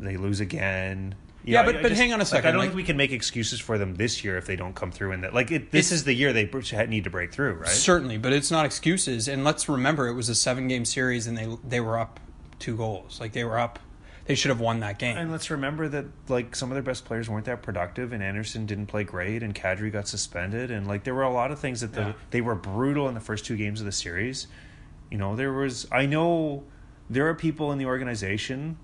they 0.00 0.16
lose 0.16 0.40
again. 0.40 1.14
Yeah, 1.46 1.60
I- 1.60 1.64
but- 1.66 1.76
I 1.76 1.82
but 1.82 1.92
hang 1.92 2.12
on 2.12 2.20
a 2.20 2.22
like, 2.22 2.28
second, 2.28 2.48
I 2.48 2.52
don't 2.52 2.58
like- 2.60 2.68
think 2.70 2.76
we 2.76 2.84
can 2.84 2.96
make 2.96 3.12
excuses 3.12 3.60
for 3.60 3.76
them 3.76 3.94
this 3.96 4.24
year 4.24 4.38
if 4.38 4.46
they 4.46 4.56
don't 4.56 4.74
come 4.74 4.90
through. 4.90 5.12
And 5.12 5.24
that 5.24 5.34
like 5.34 5.50
it, 5.52 5.70
this 5.70 5.92
is 5.92 6.04
the 6.04 6.14
year 6.14 6.32
they 6.32 6.48
need 6.88 7.04
to 7.04 7.10
break 7.10 7.32
through, 7.32 7.54
right? 7.54 7.68
Certainly, 7.68 8.18
but 8.18 8.32
it's 8.32 8.50
not 8.50 8.64
excuses. 8.64 9.28
And 9.28 9.44
let's 9.44 9.68
remember, 9.68 10.08
it 10.08 10.14
was 10.14 10.28
a 10.28 10.34
seven 10.34 10.68
game 10.68 10.84
series, 10.84 11.26
and 11.26 11.36
they 11.36 11.48
they 11.62 11.80
were 11.80 11.98
up 11.98 12.18
two 12.64 12.76
goals. 12.76 13.20
Like 13.20 13.32
they 13.32 13.44
were 13.44 13.58
up, 13.58 13.78
they 14.26 14.34
should 14.34 14.48
have 14.48 14.60
won 14.60 14.80
that 14.80 14.98
game. 14.98 15.16
And 15.16 15.30
let's 15.30 15.50
remember 15.50 15.86
that 15.88 16.06
like 16.28 16.56
some 16.56 16.70
of 16.70 16.74
their 16.74 16.82
best 16.82 17.04
players 17.04 17.28
weren't 17.28 17.44
that 17.44 17.62
productive, 17.62 18.12
and 18.12 18.22
Andersen 18.22 18.64
didn't 18.66 18.86
play 18.86 19.04
great, 19.04 19.42
and 19.42 19.54
Kadri 19.54 19.92
got 19.92 20.08
suspended, 20.08 20.70
and 20.70 20.86
like 20.86 21.04
there 21.04 21.14
were 21.14 21.22
a 21.22 21.32
lot 21.32 21.50
of 21.52 21.58
things 21.58 21.80
that 21.82 21.92
the, 21.92 22.00
Yeah. 22.00 22.12
they 22.30 22.40
were 22.40 22.54
brutal 22.54 23.08
in 23.08 23.14
the 23.14 23.20
first 23.20 23.44
two 23.44 23.56
games 23.56 23.80
of 23.80 23.86
the 23.86 23.92
series. 23.92 24.46
You 25.10 25.18
know, 25.18 25.36
there 25.36 25.52
was 25.52 25.86
I 25.92 26.06
know 26.06 26.64
there 27.10 27.28
are 27.28 27.34
people 27.34 27.70
in 27.72 27.78
the 27.78 27.86
organization 27.86 28.78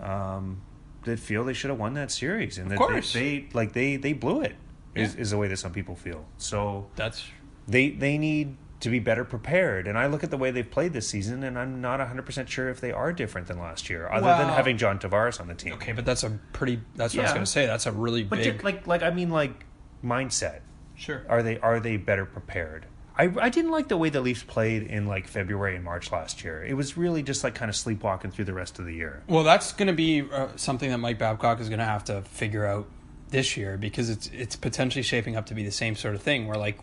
um, 0.00 0.60
that 1.04 1.18
feel 1.20 1.44
they 1.44 1.52
should 1.52 1.70
have 1.70 1.78
won 1.78 1.94
that 1.94 2.10
series, 2.10 2.58
and 2.58 2.70
that 2.70 2.78
course. 2.78 3.12
They, 3.12 3.20
they 3.40 3.48
like 3.52 3.72
they 3.72 3.96
they 3.96 4.12
blew 4.12 4.40
it. 4.42 4.56
Is, 4.94 5.14
Yeah. 5.14 5.20
is 5.22 5.30
the 5.30 5.38
way 5.38 5.48
that 5.48 5.56
some 5.58 5.72
people 5.72 5.94
feel. 5.96 6.24
So 6.38 6.86
That's 6.96 7.24
they 7.66 7.90
they 7.90 8.18
need 8.18 8.56
to 8.84 8.90
be 8.90 9.00
better 9.00 9.24
prepared. 9.24 9.86
And 9.88 9.98
I 9.98 10.06
look 10.06 10.24
at 10.24 10.30
the 10.30 10.36
way 10.38 10.50
they've 10.50 10.70
played 10.70 10.92
this 10.92 11.08
season, 11.08 11.42
and 11.42 11.58
I'm 11.58 11.80
not 11.80 11.98
100 11.98 12.24
percent 12.24 12.48
sure 12.48 12.68
if 12.70 12.80
they 12.80 12.92
are 12.92 13.12
different 13.12 13.48
than 13.48 13.58
last 13.58 13.90
year, 13.90 14.08
other 14.10 14.26
than 14.26 14.48
having 14.48 14.78
John 14.78 14.98
Tavares 14.98 15.40
on 15.40 15.48
the 15.48 15.54
team. 15.54 15.72
okay, 15.74 15.92
but 15.92 16.04
that's 16.04 16.22
a 16.22 16.30
pretty. 16.52 16.80
That's 16.94 17.14
what 17.14 17.20
I 17.20 17.24
was 17.24 17.32
going 17.32 17.44
to 17.44 17.50
say. 17.50 17.66
That's 17.66 17.86
a 17.86 17.92
really 17.92 18.22
But 18.24 18.38
big. 18.38 18.62
like 18.64 18.86
like 18.86 19.02
I 19.02 19.10
mean 19.10 19.30
like 19.30 19.66
mindset. 20.04 20.60
Sure. 20.94 21.24
Are 21.28 21.42
they 21.42 21.58
are 21.58 21.80
they 21.80 21.96
better 21.96 22.24
prepared? 22.24 22.86
I, 23.16 23.32
I 23.40 23.48
didn't 23.48 23.70
like 23.70 23.86
the 23.86 23.96
way 23.96 24.10
the 24.10 24.20
Leafs 24.20 24.42
played 24.42 24.82
in 24.82 25.06
like 25.06 25.28
February 25.28 25.76
and 25.76 25.84
March 25.84 26.10
last 26.10 26.42
year. 26.42 26.64
It 26.64 26.74
was 26.74 26.96
really 26.96 27.22
just 27.22 27.44
like 27.44 27.54
kind 27.54 27.68
of 27.68 27.76
sleepwalking 27.76 28.32
through 28.32 28.46
the 28.46 28.54
rest 28.54 28.80
of 28.80 28.86
the 28.86 28.92
year. 28.94 29.22
Well, 29.28 29.44
that's 29.44 29.72
going 29.72 29.86
to 29.86 29.92
be 29.94 30.22
uh, 30.32 30.48
something 30.56 30.90
that 30.90 30.98
Mike 30.98 31.18
Babcock 31.20 31.60
is 31.60 31.68
going 31.68 31.78
to 31.78 31.84
have 31.84 32.02
to 32.06 32.22
figure 32.22 32.66
out 32.66 32.88
this 33.30 33.56
year 33.56 33.76
because 33.76 34.10
it's 34.10 34.28
it's 34.32 34.56
potentially 34.56 35.02
shaping 35.02 35.36
up 35.36 35.46
to 35.46 35.54
be 35.54 35.64
the 35.64 35.70
same 35.70 35.94
sort 35.94 36.14
of 36.16 36.22
thing 36.22 36.46
where 36.48 36.56
like 36.58 36.78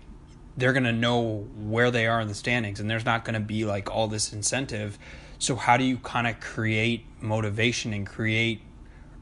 they're 0.57 0.73
going 0.73 0.83
to 0.83 0.91
know 0.91 1.47
where 1.57 1.91
they 1.91 2.07
are 2.07 2.19
in 2.19 2.27
the 2.27 2.35
standings 2.35 2.79
and 2.79 2.89
there's 2.89 3.05
not 3.05 3.25
going 3.25 3.33
to 3.35 3.39
be 3.39 3.65
like 3.65 3.89
all 3.89 4.07
this 4.07 4.33
incentive. 4.33 4.97
So 5.39 5.55
how 5.55 5.77
do 5.77 5.83
you 5.83 5.97
kind 5.97 6.27
of 6.27 6.39
create 6.39 7.05
motivation 7.19 7.93
and 7.93 8.05
create 8.05 8.61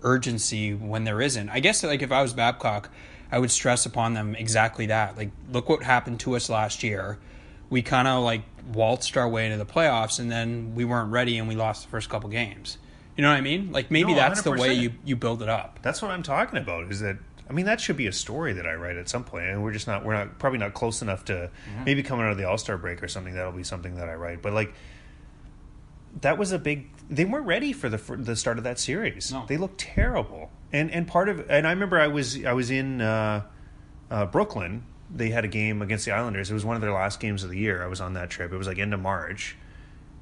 urgency 0.02 0.74
when 0.74 1.04
there 1.04 1.22
isn't? 1.22 1.50
I 1.50 1.60
guess 1.60 1.84
like 1.84 2.02
if 2.02 2.12
I 2.12 2.22
was 2.22 2.34
Babcock, 2.34 2.90
I 3.32 3.40
would 3.40 3.52
stress 3.52 3.86
upon 3.86 4.14
them 4.14 4.36
exactly 4.36 4.88
that. 4.88 5.18
Like 5.18 5.32
look 5.52 5.70
what 5.70 5.84
happened 5.84 6.20
to 6.22 6.36
us 6.36 6.50
last 6.50 6.84
year. 6.84 7.20
We 7.70 7.84
kind 7.84 8.08
of 8.08 8.24
like 8.24 8.42
waltzed 8.74 9.16
our 9.18 9.30
way 9.30 9.46
into 9.46 9.58
the 9.58 9.72
playoffs 9.72 10.20
and 10.20 10.32
then 10.32 10.74
we 10.76 10.86
weren't 10.86 11.12
ready 11.12 11.38
and 11.38 11.48
we 11.48 11.56
lost 11.56 11.84
the 11.84 11.90
first 11.90 12.10
couple 12.10 12.30
games. 12.30 12.78
You 13.16 13.24
know 13.24 13.30
what 13.30 13.38
I 13.38 13.42
mean? 13.42 13.72
Like 13.72 13.92
maybe 13.92 14.14
No, 14.14 14.18
that's 14.18 14.42
the 14.44 14.52
way 14.52 14.74
you 14.74 14.94
you 15.04 15.16
build 15.16 15.42
it 15.42 15.50
up. 15.50 15.80
That's 15.82 16.02
what 16.02 16.12
I'm 16.12 16.24
talking 16.24 16.58
about. 16.58 16.90
Is 16.90 17.02
that 17.02 17.18
I 17.50 17.54
mean 17.54 17.66
that 17.66 17.82
should 17.82 17.98
be 17.98 18.08
a 18.08 18.12
story 18.12 18.54
that 18.54 18.68
I 18.68 18.76
write 18.76 18.98
at 18.98 19.10
some 19.10 19.24
point, 19.24 19.46
and 19.46 19.64
we're 19.64 19.74
just 19.74 19.88
not 19.88 20.06
we're 20.06 20.14
not 20.14 20.38
probably 20.38 20.60
not 20.60 20.74
close 20.74 21.02
enough 21.02 21.26
to 21.26 21.50
maybe 21.84 22.04
coming 22.04 22.26
out 22.26 22.32
of 22.32 22.38
the 22.38 22.48
All 22.48 22.58
Star 22.58 22.78
break 22.78 23.02
or 23.02 23.08
something. 23.08 23.34
That'll 23.34 23.52
be 23.52 23.64
something 23.64 23.96
that 23.96 24.08
I 24.08 24.14
write. 24.14 24.42
But 24.42 24.54
like 24.54 24.74
that 26.22 26.38
was 26.38 26.52
a 26.52 26.60
big. 26.60 26.90
They 27.10 27.26
weren't 27.26 27.46
ready 27.46 27.74
for 27.74 27.90
the 27.90 27.98
for 27.98 28.16
the 28.16 28.36
start 28.36 28.58
of 28.58 28.64
that 28.66 28.80
series. 28.80 29.32
No. 29.32 29.46
They 29.48 29.58
looked 29.58 29.80
terrible, 29.80 30.52
and 30.72 30.92
and 30.92 31.08
part 31.08 31.30
of 31.30 31.50
and 31.50 31.66
I 31.68 31.72
remember 31.72 32.00
I 32.00 32.08
was 32.08 32.44
I 32.46 32.54
was 32.54 32.70
in 32.72 33.02
uh, 33.02 33.44
uh, 34.12 34.26
Brooklyn. 34.26 34.84
They 35.14 35.30
had 35.30 35.44
a 35.44 35.48
game 35.48 35.82
against 35.82 36.06
the 36.06 36.12
Islanders. 36.12 36.52
It 36.52 36.54
was 36.54 36.66
one 36.66 36.76
of 36.76 36.82
their 36.82 36.92
last 36.92 37.20
games 37.20 37.44
of 37.44 37.50
the 37.50 37.58
year. 37.58 37.84
I 37.84 37.88
was 37.88 38.00
on 38.00 38.14
that 38.14 38.30
trip. 38.30 38.52
It 38.54 38.58
was 38.58 38.68
like 38.68 38.78
end 38.78 38.94
of 38.94 39.00
March. 39.00 39.58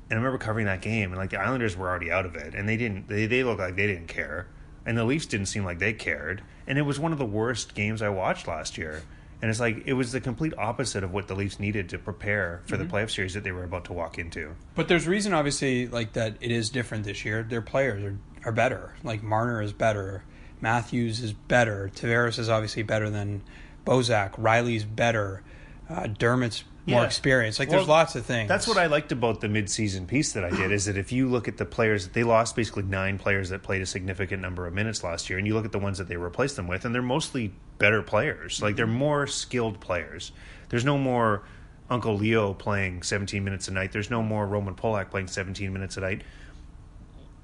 And 0.09 0.17
I 0.17 0.21
remember 0.21 0.37
covering 0.37 0.67
that 0.67 0.81
game, 0.81 1.11
and 1.11 1.17
like 1.17 1.31
the 1.31 1.41
Islanders 1.41 1.75
were 1.75 1.89
already 1.89 2.09
out 2.09 2.25
of 2.25 2.35
it, 2.35 2.55
and 2.55 2.69
they 2.69 2.77
didn't. 2.77 3.09
They 3.09 3.25
they 3.25 3.43
looked 3.43 3.59
like 3.59 3.75
they 3.75 3.87
didn't 3.87 4.07
care, 4.07 4.47
and 4.87 4.97
the 4.97 5.03
Leafs 5.03 5.25
didn't 5.25 5.47
seem 5.47 5.65
like 5.65 5.79
they 5.79 5.93
cared. 5.93 6.41
And 6.65 6.79
it 6.79 6.83
was 6.83 6.97
one 6.99 7.11
of 7.11 7.19
the 7.19 7.25
worst 7.25 7.75
games 7.75 8.01
I 8.01 8.09
watched 8.09 8.47
last 8.47 8.77
year. 8.77 9.03
And 9.41 9.51
it's 9.51 9.59
like 9.59 9.83
it 9.85 9.93
was 9.93 10.13
the 10.13 10.21
complete 10.21 10.53
opposite 10.57 11.03
of 11.03 11.11
what 11.11 11.27
the 11.27 11.35
Leafs 11.35 11.59
needed 11.59 11.89
to 11.89 11.99
prepare 11.99 12.63
for 12.65 12.77
the 12.77 12.85
playoff 12.85 13.11
series 13.11 13.35
that 13.35 13.43
they 13.43 13.51
were 13.51 13.65
about 13.65 13.85
to 13.85 13.93
walk 13.93 14.17
into. 14.17 14.55
But 14.73 14.87
there's 14.87 15.05
reason, 15.05 15.33
obviously, 15.33 15.87
like 15.87 16.13
that 16.13 16.37
it 16.39 16.49
is 16.49 16.69
different 16.69 17.03
this 17.03 17.23
year. 17.23 17.43
Their 17.43 17.61
players 17.61 18.03
are, 18.03 18.17
are 18.45 18.51
better. 18.51 18.95
Like 19.03 19.21
Marner 19.21 19.61
is 19.61 19.73
better, 19.73 20.23
Matthews 20.59 21.21
is 21.21 21.33
better, 21.33 21.91
Tavares 21.93 22.39
is 22.39 22.49
obviously 22.49 22.81
better 22.81 23.11
than 23.11 23.43
Bozak, 23.85 24.31
Rielly's 24.39 24.85
better, 24.85 25.43
uh, 25.87 26.07
Dermott's 26.07 26.63
more 26.87 27.01
Yeah. 27.01 27.05
experienced. 27.05 27.59
Like 27.59 27.69
Well, 27.69 27.79
there's 27.79 27.89
lots 27.89 28.15
of 28.15 28.25
things. 28.25 28.47
That's 28.47 28.65
what 28.67 28.77
I 28.77 28.85
liked 28.85 29.11
about 29.11 29.41
the 29.41 29.47
midseason 29.47 30.07
piece 30.07 30.31
that 30.33 30.45
I 30.45 30.49
did 30.49 30.71
is 30.71 30.85
that 30.85 30.97
if 30.97 31.11
you 31.11 31.27
look 31.27 31.47
at 31.49 31.57
the 31.57 31.65
players, 31.65 32.07
they 32.07 32.23
lost 32.23 32.55
basically 32.55 32.83
nine 32.83 33.17
players 33.17 33.49
that 33.49 33.61
played 33.61 33.81
a 33.81 33.85
significant 33.85 34.41
number 34.41 34.65
of 34.65 34.73
minutes 34.73 35.03
last 35.03 35.29
year, 35.29 35.37
and 35.37 35.45
you 35.45 35.53
look 35.53 35.65
at 35.65 35.73
the 35.73 35.79
ones 35.79 35.97
that 35.97 36.07
they 36.07 36.15
replaced 36.15 36.55
them 36.55 36.67
with, 36.67 36.85
and 36.85 36.95
they're 36.95 37.01
mostly 37.01 37.53
better 37.77 38.01
players. 38.01 38.61
Like 38.61 38.77
they're 38.77 38.87
more 38.87 39.27
skilled 39.27 39.79
players. 39.81 40.31
There's 40.69 40.85
no 40.85 40.97
more 40.97 41.43
Uncle 41.89 42.15
Leo 42.17 42.53
playing 42.53 43.03
17 43.03 43.43
minutes 43.43 43.67
a 43.67 43.71
night. 43.71 43.91
There's 43.91 44.09
no 44.09 44.23
more 44.23 44.47
Roman 44.47 44.73
Polak 44.75 45.09
playing 45.09 45.27
17 45.27 45.71
minutes 45.73 45.97
a 45.97 46.01
night. 46.01 46.21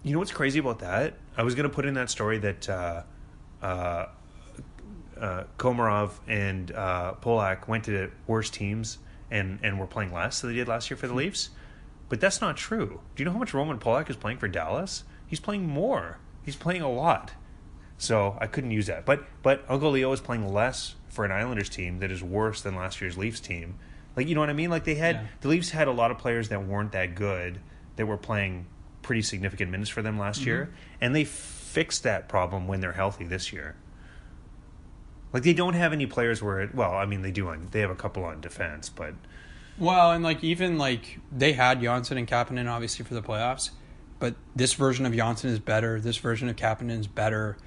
You 0.03 0.13
know 0.13 0.19
what's 0.19 0.31
crazy 0.31 0.59
about 0.59 0.79
that? 0.79 1.15
I 1.37 1.43
was 1.43 1.55
going 1.55 1.69
to 1.69 1.73
put 1.73 1.85
in 1.85 1.93
that 1.95 2.09
story 2.09 2.37
that 2.39 2.69
uh, 2.69 3.03
uh, 3.61 4.05
uh, 5.19 5.43
Komarov 5.57 6.11
and 6.27 6.71
uh, 6.71 7.13
Polak 7.21 7.67
went 7.67 7.85
to 7.85 8.09
worse 8.27 8.49
teams 8.49 8.97
and, 9.33 9.59
and 9.63 9.79
were 9.79 9.87
playing 9.87 10.13
less 10.13 10.39
than 10.39 10.51
they 10.51 10.55
did 10.55 10.67
last 10.67 10.89
year 10.89 10.97
for 10.97 11.07
the 11.07 11.13
hmm. 11.13 11.19
Leafs. 11.19 11.49
But 12.07 12.21
that's 12.21 12.39
not 12.39 12.55
true. 12.55 13.01
Do 13.15 13.23
you 13.23 13.25
know 13.25 13.31
how 13.31 13.39
much 13.39 13.53
Roman 13.53 13.79
Polak 13.79 14.09
is 14.09 14.15
playing 14.15 14.37
for 14.37 14.47
Dallas? 14.47 15.03
He's 15.25 15.39
playing 15.39 15.67
more. 15.67 16.19
He's 16.43 16.55
playing 16.55 16.83
a 16.83 16.91
lot. 16.91 17.33
So 17.97 18.37
I 18.39 18.47
couldn't 18.47 18.71
use 18.71 18.87
that. 18.87 19.05
But 19.05 19.25
but 19.41 19.63
Uncle 19.67 19.91
Leo 19.91 20.11
is 20.11 20.19
playing 20.19 20.53
less 20.53 20.95
for 21.07 21.25
an 21.25 21.31
Islanders 21.31 21.69
team 21.69 21.99
that 21.99 22.11
is 22.11 22.21
worse 22.21 22.61
than 22.61 22.75
last 22.75 23.01
year's 23.01 23.17
Leafs 23.17 23.39
team. 23.39 23.79
Like 24.15 24.27
you 24.27 24.35
know 24.35 24.41
what 24.41 24.49
I 24.49 24.53
mean? 24.53 24.69
Like 24.69 24.83
they 24.83 24.95
had 24.95 25.15
Yeah. 25.15 25.27
the 25.41 25.47
Leafs 25.47 25.71
had 25.71 25.87
a 25.87 25.91
lot 25.91 26.11
of 26.11 26.17
players 26.17 26.49
that 26.49 26.65
weren't 26.65 26.91
that 26.91 27.15
good 27.15 27.59
that 27.95 28.05
were 28.05 28.17
playing 28.17 28.67
pretty 29.01 29.21
significant 29.21 29.71
minutes 29.71 29.89
for 29.89 30.01
them 30.01 30.19
last 30.19 30.41
mm-hmm. 30.41 30.49
year, 30.49 30.73
and 31.01 31.15
they 31.15 31.23
fixed 31.23 32.03
that 32.03 32.29
problem 32.29 32.67
when 32.67 32.79
they're 32.79 32.93
healthy 32.93 33.25
this 33.25 33.53
year. 33.53 33.75
Like 35.33 35.43
they 35.43 35.53
don't 35.53 35.73
have 35.73 35.91
any 35.93 36.05
players 36.05 36.41
where 36.41 36.61
it, 36.61 36.75
well, 36.75 36.93
I 36.93 37.05
mean 37.05 37.21
they 37.23 37.31
do 37.31 37.49
on 37.49 37.67
they 37.71 37.79
have 37.81 37.89
a 37.89 37.95
couple 37.95 38.23
on 38.23 38.39
defense, 38.39 38.89
but 38.89 39.15
Well, 39.77 40.11
and 40.11 40.23
like 40.23 40.43
even 40.43 40.77
like 40.77 41.19
they 41.35 41.53
had 41.53 41.81
Johnsson 41.81 42.17
and 42.17 42.27
Kapanen 42.27 42.69
obviously 42.71 43.03
for 43.03 43.15
the 43.15 43.21
playoffs, 43.23 43.71
but 44.19 44.35
this 44.55 44.73
version 44.73 45.05
of 45.05 45.13
Johnsson 45.15 45.49
is 45.49 45.59
better. 45.59 45.99
This 45.99 46.17
version 46.17 46.47
of 46.49 46.55
Kapanen 46.55 46.99
is 46.99 47.07
better. 47.07 47.57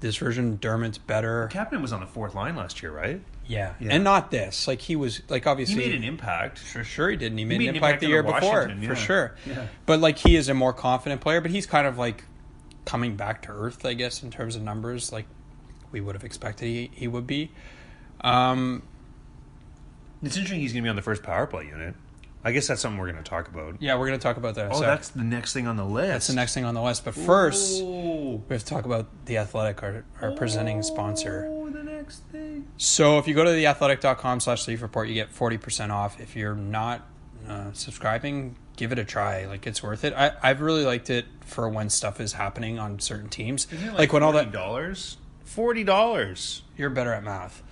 This 0.00 0.16
version 0.16 0.52
of 0.54 0.60
Dermott's 0.60 0.98
better. 0.98 1.48
Kapanen 1.52 1.80
was 1.80 1.92
on 1.92 2.00
the 2.00 2.06
fourth 2.06 2.34
line 2.34 2.56
last 2.56 2.82
year, 2.82 2.92
right? 2.92 3.22
Yeah. 3.46 3.74
Yeah. 3.78 3.92
and 3.92 4.02
not 4.04 4.30
this. 4.30 4.66
Like 4.66 4.80
he 4.80 4.96
was 4.96 5.22
like 5.28 5.46
obviously 5.46 5.76
He 5.82 5.88
made 5.90 5.94
an 5.94 6.04
impact. 6.04 6.58
For 6.58 6.82
sure 6.82 7.10
he 7.10 7.16
didn't. 7.16 7.38
he 7.38 7.44
made, 7.44 7.58
made 7.58 7.64
an 7.64 7.70
an 7.70 7.76
impact 7.76 7.88
impact 7.92 8.00
the 8.02 8.08
year 8.08 8.22
before, 8.22 8.40
Washington, 8.62 8.88
for 8.88 8.96
sure. 8.96 9.36
Yeah. 9.46 9.66
But 9.86 10.00
like 10.00 10.18
he 10.18 10.34
is 10.36 10.48
a 10.48 10.54
more 10.54 10.72
confident 10.72 11.20
player, 11.20 11.40
but 11.40 11.50
he's 11.52 11.66
kind 11.66 11.86
of 11.86 11.96
like 11.96 12.24
coming 12.84 13.16
back 13.16 13.42
to 13.42 13.52
earth, 13.52 13.86
I 13.86 13.94
guess, 13.94 14.22
in 14.22 14.30
terms 14.30 14.56
of 14.56 14.62
numbers, 14.62 15.12
like 15.12 15.26
we 15.94 16.00
would 16.00 16.16
have 16.16 16.24
expected 16.24 16.66
he, 16.66 16.90
he 16.92 17.06
would 17.06 17.26
be. 17.26 17.52
Um, 18.22 18.82
It's 20.22 20.36
interesting 20.36 20.60
he's 20.60 20.72
going 20.72 20.82
to 20.82 20.86
be 20.86 20.90
on 20.90 20.96
the 20.96 21.02
first 21.02 21.22
power 21.22 21.46
play 21.46 21.66
unit. 21.66 21.94
I 22.46 22.52
guess 22.52 22.66
that's 22.66 22.82
something 22.82 22.98
we're 22.98 23.10
going 23.10 23.22
to 23.22 23.28
talk 23.30 23.48
about. 23.48 23.80
yeah, 23.80 23.94
we're 23.96 24.06
going 24.08 24.18
to 24.18 24.22
talk 24.22 24.36
about 24.36 24.56
that. 24.56 24.70
Oh, 24.72 24.80
that's 24.80 25.08
the 25.10 25.22
next 25.22 25.52
thing 25.54 25.66
on 25.66 25.76
the 25.76 25.84
list. 25.84 26.08
that's 26.10 26.26
the 26.26 26.34
next 26.34 26.52
thing 26.52 26.64
on 26.66 26.74
the 26.74 26.82
list. 26.82 27.04
But 27.04 27.14
first, 27.14 27.80
Oh, 27.82 28.42
we 28.48 28.54
have 28.54 28.62
to 28.62 28.66
talk 28.66 28.84
about 28.84 29.06
the 29.24 29.38
Athletic, 29.38 29.82
our, 29.82 30.04
our 30.20 30.32
presenting 30.32 30.82
sponsor. 30.82 31.46
Oh, 31.48 31.70
the 31.70 31.82
next 31.84 32.18
thing. 32.32 32.66
So 32.76 33.18
if 33.18 33.26
you 33.28 33.34
go 33.34 33.44
to 33.44 33.50
theathletic.com 33.50 34.40
slash 34.40 34.66
leaf 34.68 34.82
report, 34.82 35.08
you 35.08 35.14
get 35.14 35.32
40% 35.32 35.90
off. 35.90 36.20
If 36.20 36.36
you're 36.36 36.54
not 36.54 37.06
uh, 37.48 37.72
subscribing, 37.72 38.56
give 38.76 38.92
it 38.92 38.98
a 38.98 39.04
try. 39.06 39.46
Like 39.46 39.66
it's 39.66 39.82
worth 39.82 40.04
it. 40.04 40.12
I, 40.12 40.32
I've 40.42 40.60
really 40.60 40.84
liked 40.84 41.08
it 41.08 41.24
for 41.46 41.66
when 41.70 41.88
stuff 41.88 42.20
is 42.20 42.34
happening 42.34 42.78
on 42.78 42.98
certain 43.00 43.30
teams. 43.30 43.66
like, 43.94 44.12
when 44.12 44.22
all 44.22 44.32
that 44.32 44.52
dollars, 44.52 45.16
forty 45.44 45.84
dollars. 45.84 46.62
you're 46.76 46.90
better 46.90 47.12
at 47.12 47.22
math. 47.22 47.62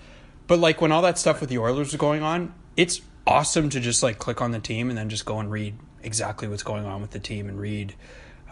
But 0.47 0.59
like 0.59 0.81
when 0.81 0.93
all 0.93 1.03
that 1.03 1.19
stuff 1.19 1.41
with 1.41 1.51
the 1.51 1.59
Oilers 1.59 1.89
was 1.93 1.97
going 1.97 2.23
on, 2.23 2.55
it's 2.77 3.01
awesome 3.27 3.69
to 3.71 3.81
just 3.81 4.03
like 4.03 4.19
click 4.19 4.41
on 4.41 4.51
the 4.51 4.59
team 4.59 4.89
and 4.89 4.99
then 4.99 5.09
just 5.09 5.25
go 5.25 5.39
and 5.39 5.51
read 5.51 5.75
exactly 6.03 6.49
what's 6.49 6.63
going 6.65 6.85
on 6.85 7.01
with 7.01 7.13
the 7.13 7.21
team 7.21 7.49
and 7.49 7.59
read 7.61 7.95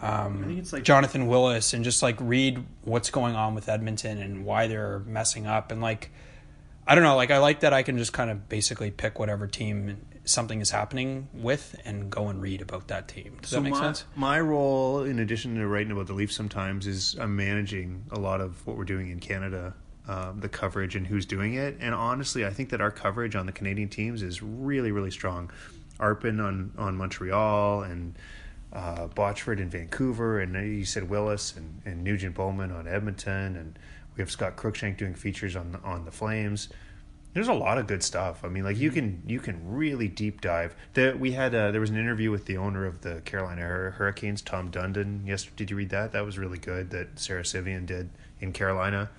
um, 0.01 0.43
think 0.45 0.59
it's 0.59 0.73
like- 0.73 0.83
Jonathan 0.83 1.27
Willis 1.27 1.73
and 1.73 1.83
just 1.83 2.01
like 2.01 2.15
read 2.19 2.65
what's 2.83 3.09
going 3.09 3.35
on 3.35 3.53
with 3.53 3.69
Edmonton 3.69 4.17
and 4.19 4.45
why 4.45 4.67
they're 4.67 4.99
messing 5.05 5.45
up 5.45 5.71
and 5.71 5.81
like 5.81 6.09
I 6.87 6.95
don't 6.95 7.03
know, 7.03 7.15
like 7.15 7.29
I 7.29 7.37
like 7.37 7.59
that 7.59 7.73
I 7.73 7.83
can 7.83 7.97
just 7.97 8.11
kind 8.11 8.31
of 8.31 8.49
basically 8.49 8.89
pick 8.89 9.19
whatever 9.19 9.45
team 9.45 10.01
something 10.23 10.61
is 10.61 10.71
happening 10.71 11.27
with 11.33 11.79
and 11.85 12.09
go 12.09 12.27
and 12.27 12.41
read 12.41 12.61
about 12.61 12.87
that 12.89 13.07
team. 13.07 13.37
Does 13.41 13.51
that 13.51 13.61
make 13.61 13.73
my, 13.73 13.79
sense? 13.79 14.05
My 14.15 14.39
role, 14.39 15.03
in 15.03 15.19
addition 15.19 15.55
to 15.55 15.67
writing 15.67 15.91
about 15.91 16.07
the 16.07 16.13
Leafs, 16.13 16.35
sometimes 16.35 16.87
is 16.87 17.15
I'm 17.19 17.35
managing 17.35 18.05
a 18.11 18.19
lot 18.19 18.41
of 18.41 18.65
what 18.65 18.77
we're 18.77 18.85
doing 18.85 19.09
in 19.09 19.19
Canada, 19.19 19.73
um, 20.07 20.39
the 20.39 20.49
coverage 20.49 20.95
and 20.95 21.07
who's 21.07 21.25
doing 21.25 21.55
it. 21.55 21.77
And 21.79 21.93
honestly, 21.95 22.45
I 22.45 22.51
think 22.51 22.69
that 22.69 22.81
our 22.81 22.91
coverage 22.91 23.35
on 23.35 23.45
the 23.45 23.51
Canadian 23.51 23.89
teams 23.89 24.21
is 24.21 24.41
really, 24.41 24.91
really 24.91 25.11
strong. 25.11 25.51
Arpon 25.99 26.43
on 26.43 26.71
on 26.77 26.97
Montreal 26.97 27.83
and 27.83 28.17
uh, 28.73 29.07
Botchford 29.07 29.59
in 29.59 29.69
Vancouver, 29.69 30.39
and 30.39 30.55
you 30.55 30.85
said 30.85 31.09
Willis 31.09 31.55
and, 31.55 31.81
and 31.85 32.03
Nugent 32.03 32.35
Bowman 32.35 32.71
on 32.71 32.87
Edmonton, 32.87 33.55
and 33.55 33.77
we 34.15 34.21
have 34.21 34.31
Scott 34.31 34.55
Cruikshank 34.55 34.97
doing 34.97 35.13
features 35.13 35.55
on 35.55 35.73
the, 35.73 35.79
on 35.81 36.05
the 36.05 36.11
Flames. 36.11 36.69
There's 37.33 37.47
a 37.47 37.53
lot 37.53 37.77
of 37.77 37.87
good 37.87 38.03
stuff. 38.03 38.43
I 38.43 38.49
mean, 38.49 38.63
like 38.63 38.77
you 38.77 38.91
can 38.91 39.23
you 39.25 39.39
can 39.39 39.59
really 39.65 40.07
deep 40.07 40.41
dive. 40.41 40.75
The, 40.93 41.15
we 41.17 41.31
had 41.31 41.55
uh, 41.55 41.71
there 41.71 41.79
was 41.79 41.89
an 41.89 41.97
interview 41.97 42.29
with 42.29 42.45
the 42.45 42.57
owner 42.57 42.85
of 42.85 43.01
the 43.01 43.21
Carolina 43.21 43.61
Hurricanes, 43.61 44.41
Tom 44.41 44.69
Dundon. 44.69 45.25
Yes, 45.25 45.47
did 45.55 45.69
you 45.69 45.77
read 45.77 45.89
that? 45.91 46.11
That 46.11 46.25
was 46.25 46.37
really 46.37 46.57
good. 46.57 46.89
That 46.89 47.19
Sarah 47.19 47.45
Civian 47.45 47.85
did 47.85 48.09
in 48.39 48.51
Carolina. 48.51 49.09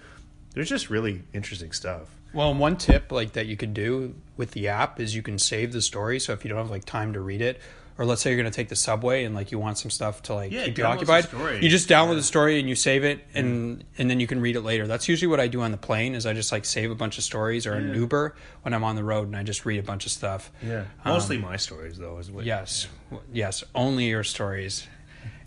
There's 0.54 0.68
just 0.68 0.90
really 0.90 1.22
interesting 1.32 1.72
stuff. 1.72 2.08
Well, 2.34 2.54
one 2.54 2.76
tip 2.76 3.12
like 3.12 3.32
that 3.32 3.46
you 3.46 3.56
could 3.56 3.74
do 3.74 4.14
with 4.36 4.52
the 4.52 4.68
app 4.68 5.00
is 5.00 5.14
you 5.14 5.22
can 5.22 5.38
save 5.38 5.72
the 5.72 5.82
story. 5.82 6.18
So 6.18 6.32
if 6.32 6.44
you 6.44 6.48
don't 6.48 6.58
have 6.58 6.70
like 6.70 6.84
time 6.84 7.12
to 7.14 7.20
read 7.20 7.40
it, 7.40 7.60
or 8.02 8.04
let's 8.04 8.20
say 8.20 8.30
you're 8.30 8.36
going 8.36 8.50
to 8.50 8.56
take 8.56 8.68
the 8.68 8.74
subway 8.74 9.22
and 9.22 9.32
like 9.32 9.52
you 9.52 9.60
want 9.60 9.78
some 9.78 9.88
stuff 9.88 10.22
to 10.24 10.34
like 10.34 10.50
Yeah, 10.50 10.64
keep 10.64 10.76
you 10.76 10.84
occupied, 10.84 11.28
you 11.62 11.68
just 11.68 11.88
download 11.88 12.16
the 12.16 12.22
story 12.24 12.58
and 12.58 12.68
you 12.68 12.74
save 12.74 13.04
it, 13.04 13.20
and 13.32 13.84
and 13.96 14.10
then 14.10 14.18
you 14.18 14.26
can 14.26 14.40
read 14.40 14.56
it 14.56 14.62
later. 14.62 14.88
That's 14.88 15.08
usually 15.08 15.28
what 15.28 15.38
I 15.38 15.46
do 15.46 15.60
on 15.60 15.70
the 15.70 15.76
plane. 15.76 16.16
Is 16.16 16.26
I 16.26 16.32
just 16.32 16.50
like 16.50 16.64
save 16.64 16.90
a 16.90 16.96
bunch 16.96 17.16
of 17.16 17.22
stories 17.22 17.64
or 17.64 17.74
an 17.74 17.94
Uber 17.94 18.34
when 18.62 18.74
I'm 18.74 18.82
on 18.82 18.96
the 18.96 19.04
road 19.04 19.28
and 19.28 19.36
I 19.36 19.44
just 19.44 19.64
read 19.64 19.78
a 19.78 19.84
bunch 19.84 20.04
of 20.04 20.10
stuff. 20.10 20.50
yeah 20.66 20.86
mostly 21.04 21.38
my 21.38 21.56
stories 21.56 21.96
though. 21.96 22.18
Is 22.18 22.28
what. 22.28 22.44
Yes, 22.44 22.88
yes, 23.32 23.62
only 23.72 24.06
your 24.06 24.24
stories, 24.24 24.88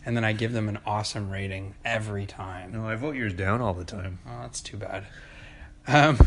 and 0.06 0.16
then 0.16 0.24
I 0.24 0.32
give 0.32 0.54
them 0.54 0.70
an 0.70 0.80
awesome 0.86 1.30
rating 1.30 1.76
every 1.84 2.26
time. 2.26 2.72
No, 2.72 2.88
I 2.88 2.96
vote 2.96 3.18
yours 3.18 3.34
down 3.34 3.60
all 3.60 3.74
the 3.74 3.84
time. 3.84 4.20
Oh, 4.26 4.44
that's 4.44 4.62
too 4.62 4.78
bad. 4.78 5.04
Um, 5.88 6.18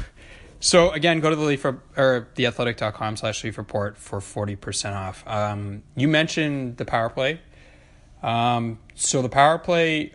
So 0.60 0.90
again, 0.90 1.20
go 1.20 1.30
to 1.30 1.36
the 1.36 1.42
leaf 1.42 1.64
or 1.64 2.28
theathletic.com 2.34 3.16
slash 3.16 3.44
leaf 3.44 3.58
report 3.58 3.96
for 3.96 4.18
40% 4.20 4.94
off. 4.94 5.24
Um, 5.26 5.82
you 5.96 6.08
mentioned 6.08 6.78
the 6.78 6.84
power 6.84 7.08
play. 7.08 7.40
Um, 8.22 8.80
so 8.94 9.22
the 9.22 9.28
power 9.28 9.58
play 9.58 10.14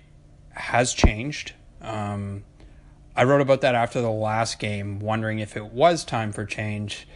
has 0.52 0.94
changed. 0.94 1.54
Um, 1.82 2.44
I 3.16 3.24
wrote 3.24 3.42
about 3.42 3.62
that 3.62 3.76
after 3.76 4.02
the 4.02 4.12
last 4.12 4.60
game, 4.60 5.00
wondering 5.00 5.40
if 5.40 5.56
it 5.56 5.66
was 5.68 6.04
time 6.04 6.32
for 6.32 6.46
change. 6.46 7.08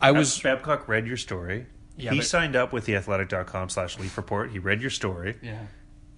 I 0.00 0.12
was 0.12 0.38
Babcock 0.40 0.88
read 0.88 1.06
your 1.06 1.16
story. 1.16 1.66
Yeah, 1.96 2.12
he 2.12 2.18
but- 2.18 2.26
signed 2.26 2.56
up 2.56 2.72
with 2.72 2.86
theathletic.com 2.86 3.68
slash 3.68 3.98
leaf 3.98 4.16
report. 4.16 4.50
He 4.50 4.58
read 4.58 4.80
your 4.80 4.90
story 4.90 5.36
yeah. 5.42 5.66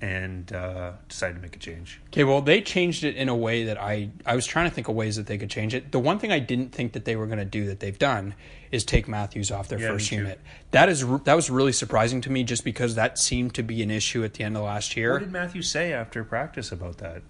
And 0.01 0.53
uh, 0.53 0.93
decided 1.09 1.35
to 1.37 1.43
make 1.43 1.55
a 1.55 1.59
change. 1.59 2.01
Okay, 2.09 2.25
well, 2.25 2.41
they 2.41 2.61
changed 2.63 3.05
it 3.05 3.17
in 3.17 3.29
a 3.29 3.35
way 3.37 3.65
that 3.65 3.79
I 3.79 4.11
I 4.25 4.35
was 4.35 4.47
trying 4.47 4.69
to 4.69 4.75
think 4.75 4.89
of 4.89 4.95
ways 4.95 5.17
that 5.17 5.27
they 5.27 5.37
could 5.39 5.51
change 5.51 5.75
it. 5.75 5.93
The 5.93 5.99
one 5.99 6.19
thing 6.19 6.33
I 6.33 6.39
didn't 6.39 6.73
think 6.73 6.93
that 6.93 7.05
they 7.05 7.17
were 7.17 7.27
going 7.27 7.39
to 7.39 7.45
do 7.45 7.67
that 7.67 7.81
they've 7.81 7.99
done 7.99 8.35
is 8.71 8.85
take 8.85 9.09
Matthews 9.09 9.51
off 9.51 9.69
their 9.69 9.79
Yeah, 9.81 9.89
first 9.89 10.11
unit. 10.11 10.41
That 10.71 10.89
is 10.89 11.07
that 11.25 11.35
was 11.35 11.51
really 11.51 11.73
surprising 11.73 12.21
to 12.23 12.31
me, 12.31 12.45
just 12.45 12.65
because 12.65 12.95
that 12.95 13.19
seemed 13.19 13.55
to 13.55 13.63
be 13.63 13.83
an 13.83 13.91
issue 13.91 14.25
at 14.25 14.35
the 14.35 14.45
end 14.45 14.57
of 14.57 14.63
last 14.63 14.97
year. 14.97 15.13
What 15.13 15.21
did 15.21 15.33
Matthew 15.33 15.63
say 15.63 15.93
after 15.93 16.25
practice 16.25 16.73
about 16.73 16.99
that? 16.99 17.23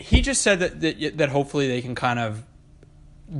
he 0.00 0.20
just 0.20 0.42
said 0.42 0.60
that, 0.60 0.80
that 0.80 1.18
that 1.18 1.28
hopefully 1.30 1.66
they 1.66 1.82
can 1.82 1.94
kind 1.94 2.18
of 2.20 2.44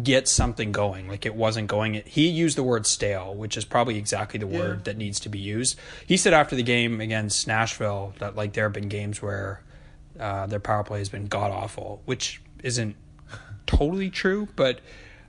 get 0.03 0.29
something 0.29 0.71
going 0.71 1.09
like 1.09 1.25
it 1.25 1.35
wasn't 1.35 1.67
going. 1.67 2.03
He 2.05 2.29
used 2.29 2.59
the 2.59 2.63
word 2.63 2.87
stale 2.87 3.35
which 3.35 3.57
is 3.57 3.65
probably 3.65 3.97
exactly 3.97 4.39
the 4.39 4.47
word 4.47 4.85
that 4.85 4.97
needs 4.97 5.19
to 5.21 5.29
be 5.29 5.39
used. 5.39 5.79
He 6.07 6.17
said 6.17 6.35
after 6.35 6.55
the 6.55 6.63
game 6.63 7.01
against 7.01 7.47
nashville 7.47 8.15
that 8.19 8.37
like 8.37 8.53
there 8.53 8.65
have 8.65 8.73
been 8.73 8.89
games 8.89 9.23
where 9.23 9.63
uh, 10.21 10.47
their 10.47 10.61
power 10.61 10.85
play 10.85 10.99
has 10.99 11.09
been 11.09 11.27
god 11.27 11.51
awful 11.51 12.03
which 12.05 12.41
isn't 12.63 12.97
totally 13.67 14.11
true 14.11 14.49
but 14.57 14.81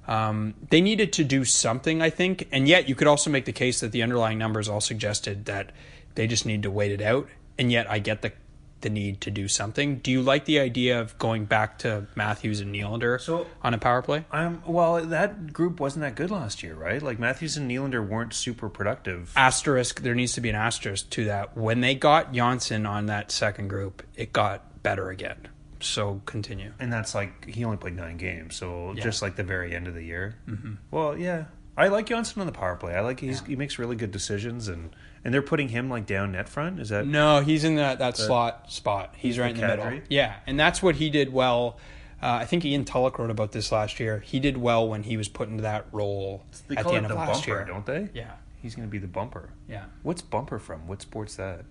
um, 0.08 0.56
they 0.72 0.82
needed 0.82 1.14
to 1.14 1.24
do 1.24 1.46
something 1.46 2.02
i 2.02 2.10
think. 2.10 2.48
And 2.52 2.68
yet 2.68 2.90
you 2.90 2.96
could 2.96 3.08
also 3.08 3.30
make 3.30 3.46
the 3.46 3.54
case 3.54 3.80
that 3.80 3.92
the 3.92 4.04
underlying 4.04 4.38
numbers 4.38 4.68
all 4.68 4.82
suggested 4.82 5.46
that 5.46 5.72
they 6.16 6.28
just 6.28 6.46
need 6.46 6.64
to 6.64 6.72
wait 6.72 6.92
it 6.92 7.02
out. 7.02 7.30
And 7.58 7.72
yet 7.72 7.90
i 7.90 8.00
get 8.00 8.22
the 8.22 8.34
the 8.82 8.90
need 8.90 9.22
to 9.22 9.32
do 9.32 9.48
something. 9.48 9.98
Do 9.98 10.10
you 10.12 10.22
like 10.22 10.46
the 10.46 10.60
idea 10.60 11.00
of 11.00 11.18
going 11.18 11.46
back 11.46 11.78
to 11.80 12.08
Matthews 12.16 12.60
and 12.62 12.74
Nylander 12.74 13.20
So- 13.20 13.46
on 13.62 13.74
a 13.74 13.78
power 13.78 14.02
play? 14.02 14.26
Um, 14.32 14.64
well, 14.66 15.04
that 15.06 15.52
group 15.54 15.80
wasn't 15.80 16.02
that 16.04 16.16
good 16.16 16.32
last 16.32 16.64
year, 16.64 16.76
right? 16.76 17.02
Like 17.02 17.20
Matthews 17.20 17.58
and 17.58 17.70
Nylander 17.70 18.08
weren't 18.08 18.34
super 18.34 18.70
productive. 18.70 19.34
Asterisk, 19.36 20.02
there 20.02 20.16
needs 20.16 20.34
to 20.34 20.42
be 20.42 20.50
an 20.50 20.56
asterisk 20.56 21.10
to 21.12 21.26
that. 21.26 21.58
When 21.58 21.82
they 21.82 21.96
got 21.96 22.34
Johnsson 22.34 22.86
on 22.86 23.08
that 23.08 23.32
second 23.32 23.68
group, 23.68 24.04
it 24.16 24.32
got 24.34 24.82
better 24.84 25.10
again. 25.10 25.48
So 25.82 26.22
continue. 26.26 26.74
And 26.80 26.92
that's 26.92 27.16
like 27.16 27.46
he 27.46 27.64
only 27.64 27.78
played 27.78 27.96
nine 27.96 28.18
games, 28.18 28.56
so 28.56 28.94
Yeah. 28.96 29.04
just 29.04 29.22
like 29.22 29.36
the 29.38 29.44
very 29.44 29.74
end 29.76 29.88
of 29.88 29.94
the 29.94 30.04
year. 30.04 30.36
Mm-hmm. 30.48 30.74
Well, 30.92 31.18
yeah, 31.18 31.46
I 31.80 31.88
like 31.88 32.06
Johnsson 32.08 32.42
on 32.42 32.46
the 32.46 32.54
power 32.54 32.76
play. 32.76 32.94
I 32.94 33.00
like 33.02 33.20
he's, 33.20 33.42
he 33.46 33.56
makes 33.56 33.80
really 33.80 33.96
good 33.96 34.12
decisions, 34.12 34.68
and 34.68 34.96
and 35.24 35.34
they're 35.34 35.42
putting 35.42 35.70
him 35.70 35.90
like 35.90 36.06
down 36.06 36.34
net 36.34 36.50
front. 36.50 36.80
Is 36.80 36.90
that 36.90 37.08
No, 37.08 37.40
he's 37.42 37.64
in 37.64 37.76
that, 37.76 38.00
that 38.00 38.18
slot 38.18 38.72
spot. 38.72 39.16
He's 39.18 39.40
right 39.40 39.52
in 39.56 39.60
the 39.60 39.68
middle. 39.68 40.02
Yeah, 40.10 40.36
and 40.46 40.60
that's 40.60 40.84
what 40.84 40.96
he 40.96 41.10
did 41.10 41.32
well. 41.34 41.78
Uh, 42.22 42.40
I 42.42 42.46
think 42.46 42.66
Ian 42.66 42.84
Tulloch 42.84 43.18
wrote 43.18 43.30
about 43.32 43.54
this 43.54 43.72
last 43.72 44.00
year. 44.00 44.20
He 44.20 44.42
did 44.42 44.58
well 44.58 44.90
when 44.90 45.04
he 45.04 45.16
was 45.16 45.30
put 45.30 45.48
into 45.48 45.62
that 45.64 45.86
role 45.94 46.44
they 46.68 46.76
at 46.76 46.84
call 46.84 46.92
the 46.92 46.98
it 46.98 47.04
end 47.04 47.10
the 47.12 47.14
of 47.18 47.20
last 47.28 47.46
bumper, 47.46 47.50
year. 47.50 47.66
don't 47.66 47.86
they? 47.86 48.10
Yeah, 48.14 48.32
He's 48.62 48.76
going 48.76 48.88
to 48.88 48.92
be 48.92 48.98
the 48.98 49.08
bumper. 49.08 49.50
yeah. 49.70 49.86
What's 50.04 50.22
bumper 50.22 50.60
from? 50.60 50.86
What 50.86 51.02
sport's 51.02 51.38
that? 51.38 51.64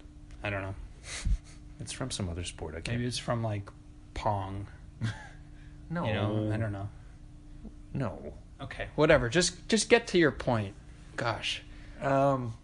I 0.43 0.49
don't 0.50 0.62
know. 0.62 0.75
It's 1.81 1.93
from 1.93 2.11
some 2.11 2.29
other 2.29 2.43
sport. 2.43 2.75
I 2.75 2.81
can't. 2.81 2.97
Maybe 2.99 3.07
it's 3.07 3.19
from 3.19 3.41
like 3.43 3.71
Pong. 4.15 4.67
no, 5.91 6.05
You 6.07 6.12
know, 6.12 6.50
I 6.53 6.57
don't 6.57 6.73
know. 6.73 6.88
No. 7.95 8.35
Okay, 8.61 8.88
whatever. 8.95 9.29
Just 9.29 9.69
just 9.69 9.88
get 9.88 10.07
to 10.09 10.19
your 10.19 10.33
point. 10.33 10.75
Gosh. 11.17 11.62
Um, 12.00 12.55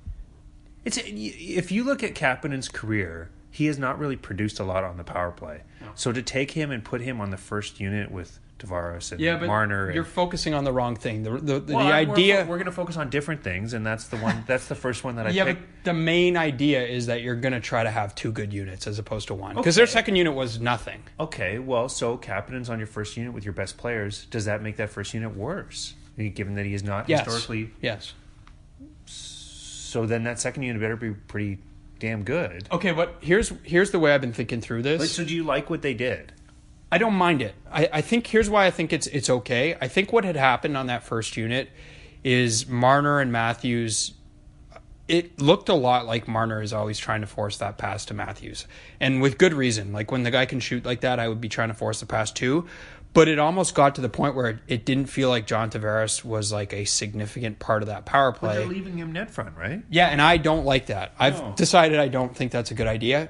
it's 0.85 0.99
if 0.99 1.73
you 1.73 1.85
look 1.85 2.03
at 2.03 2.15
Kapanen's 2.15 2.69
career, 2.69 3.31
he 3.51 3.67
has 3.67 3.79
not 3.79 3.99
really 3.99 4.17
produced 4.17 4.59
a 4.61 4.65
lot 4.65 4.85
on 4.85 4.97
the 4.97 5.05
power 5.05 5.31
play. 5.31 5.63
So 5.95 6.13
to 6.13 6.23
take 6.23 6.53
him 6.53 6.71
and 6.71 6.85
put 6.85 7.01
him 7.01 7.21
on 7.21 7.31
the 7.31 7.37
first 7.37 7.79
unit 7.79 8.11
with 8.11 8.41
Tavares 8.65 9.13
and 9.13 9.21
Yeah, 9.21 9.37
but 9.39 9.47
Marner, 9.47 9.91
you're 9.93 10.05
focusing 10.05 10.55
on 10.55 10.65
the 10.65 10.73
wrong 10.73 10.97
thing. 10.97 11.23
The 11.23 11.31
the, 11.33 11.61
the, 11.61 11.75
Well, 11.75 11.87
the 11.87 11.93
I- 11.93 12.05
we're 12.05 12.13
idea. 12.13 12.41
we're, 12.49 12.57
going 12.57 12.65
to 12.67 12.73
focus 12.73 12.97
on 12.97 13.11
different 13.11 13.43
things, 13.43 13.73
and 13.75 13.85
that's 13.87 14.09
the 14.09 14.17
one. 14.17 14.45
That's 14.47 14.67
the 14.69 14.75
first 14.75 15.05
one 15.05 15.17
that 15.17 15.27
I 15.27 15.29
think. 15.31 15.37
yeah, 15.37 15.45
picked. 15.45 15.61
but 15.61 15.85
the 15.85 15.95
main 15.95 16.37
idea 16.37 16.87
is 16.87 17.07
that 17.07 17.23
you're 17.23 17.37
going 17.37 17.53
to 17.55 17.61
try 17.61 17.83
to 17.83 17.91
have 17.91 18.15
two 18.15 18.33
good 18.33 18.53
units 18.53 18.87
as 18.87 18.99
opposed 18.99 19.29
to 19.29 19.35
one. 19.35 19.55
Because 19.57 19.75
their 19.77 19.87
second 19.87 20.17
unit 20.17 20.35
was 20.35 20.61
nothing. 20.61 21.03
Okay, 21.21 21.59
well, 21.59 21.89
so 21.89 22.17
Kapanen's 22.17 22.71
on 22.71 22.79
your 22.79 22.87
first 22.87 23.17
unit 23.17 23.33
with 23.33 23.45
your 23.45 23.55
best 23.55 23.77
players. 23.77 24.27
Does 24.27 24.45
that 24.47 24.63
make 24.63 24.77
that 24.77 24.91
first 24.91 25.15
unit 25.15 25.37
worse? 25.37 25.95
Given 26.17 26.55
that 26.55 26.65
he 26.65 26.75
is 26.75 26.85
not 26.85 27.09
Yes. 27.09 27.25
historically, 27.25 27.71
Yes. 27.81 28.15
so 29.07 30.07
then 30.07 30.25
that 30.25 30.39
second 30.41 30.63
unit 30.63 30.81
better 30.81 30.97
be 30.97 31.11
pretty 31.11 31.59
damn 31.99 32.23
good. 32.25 32.69
Okay, 32.71 32.93
but 32.93 33.17
here's 33.21 33.53
here's 33.63 33.91
the 33.91 33.99
way 33.99 34.13
I've 34.15 34.21
been 34.21 34.33
thinking 34.33 34.61
through 34.61 34.83
this. 34.83 35.01
Like, 35.01 35.09
so 35.11 35.25
do 35.25 35.35
you 35.35 35.43
like 35.45 35.71
what 35.71 35.83
they 35.83 35.95
did? 35.95 36.33
I 36.93 36.99
don't 36.99 37.15
mind 37.15 37.43
it. 37.43 37.55
I, 37.71 37.89
I 37.95 38.01
think 38.03 38.27
here's 38.27 38.49
why 38.49 38.67
I 38.67 38.71
think 38.71 38.93
it's 38.93 39.07
it's 39.09 39.29
okay. 39.29 39.77
I 39.81 39.89
think 39.89 40.13
what 40.13 40.25
had 40.25 40.37
happened 40.37 40.77
on 40.77 40.87
that 40.87 41.03
first 41.03 41.37
unit 41.37 41.71
is 42.23 42.69
Marner 42.69 43.21
and 43.21 43.33
Matthews. 43.33 44.15
It 45.07 45.39
looked 45.41 45.69
a 45.69 45.75
lot 45.75 46.07
like 46.07 46.27
Marner 46.29 46.63
is 46.63 46.73
always 46.73 46.99
trying 46.99 47.21
to 47.21 47.27
force 47.27 47.59
that 47.59 47.77
pass 47.77 48.07
to 48.07 48.15
Matthews, 48.15 48.67
and 49.01 49.21
with 49.21 49.37
good 49.39 49.53
reason. 49.53 49.93
Like 49.93 50.11
when 50.11 50.23
the 50.23 50.31
guy 50.31 50.47
can 50.47 50.61
shoot 50.61 50.85
like 50.87 51.01
that, 51.03 51.19
I 51.19 51.29
would 51.29 51.41
be 51.41 51.49
trying 51.49 51.69
to 51.69 51.75
force 51.75 52.01
the 52.01 52.07
pass 52.07 52.31
too. 52.31 52.67
But 53.13 53.29
it 53.29 53.39
almost 53.39 53.77
got 53.77 53.95
to 53.97 54.01
the 54.01 54.09
point 54.09 54.35
where 54.35 54.49
it, 54.49 54.59
it 54.67 54.85
didn't 54.85 55.07
feel 55.07 55.29
like 55.29 55.47
John 55.47 55.71
Tavares 55.71 56.25
was 56.25 56.53
like 56.53 56.73
a 56.73 56.85
significant 56.85 57.61
part 57.61 57.83
of 57.83 57.87
that 57.89 58.07
power 58.07 58.33
But 58.33 58.41
play. 58.41 58.57
they're 58.59 58.67
leaving 58.67 58.99
him 58.99 59.13
net 59.13 59.31
front, 59.31 59.57
right? 59.57 59.83
Yeah, 59.89 60.09
and 60.09 60.21
I 60.21 60.37
don't 60.37 60.65
like 60.65 60.87
that. 60.87 61.13
I've 61.17 61.39
No. 61.41 61.53
decided 61.57 62.01
I 62.01 62.09
don't 62.09 62.35
think 62.35 62.51
that's 62.51 62.73
a 62.73 62.75
good 62.75 62.89
idea. 62.89 63.29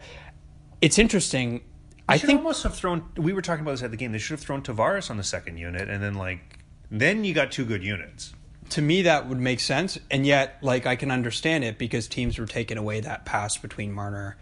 It's 0.81 0.99
interesting. 0.99 1.63
I 2.09 2.19
think 2.19 2.39
almost 2.39 2.63
have 2.65 2.75
thrown. 2.75 3.05
We 3.17 3.33
were 3.33 3.43
talking 3.43 3.63
about 3.63 3.73
this 3.73 3.83
at 3.83 3.91
the 3.91 3.97
game. 3.97 4.13
They 4.13 4.19
should 4.19 4.39
have 4.39 4.41
thrown 4.41 4.63
Tavares 4.63 5.11
on 5.11 5.17
the 5.17 5.25
second 5.25 5.57
unit, 5.59 5.89
and 5.89 6.03
then 6.03 6.15
like, 6.15 6.59
then 6.91 7.25
you 7.25 7.33
got 7.35 7.51
two 7.51 7.65
good 7.65 7.83
units. 7.83 8.35
to 8.71 8.83
me 8.83 9.03
that 9.03 9.29
would 9.29 9.39
make 9.39 9.61
sense 9.61 9.99
and 10.11 10.27
yet 10.27 10.57
like 10.63 10.87
i 10.87 10.97
can 10.97 11.11
understand 11.11 11.63
it 11.65 11.77
because 11.79 12.09
teams 12.09 12.39
were 12.39 12.47
taking 12.47 12.79
away 12.79 12.99
that 13.01 13.25
pass 13.27 13.59
between 13.59 13.93
marner 13.93 14.37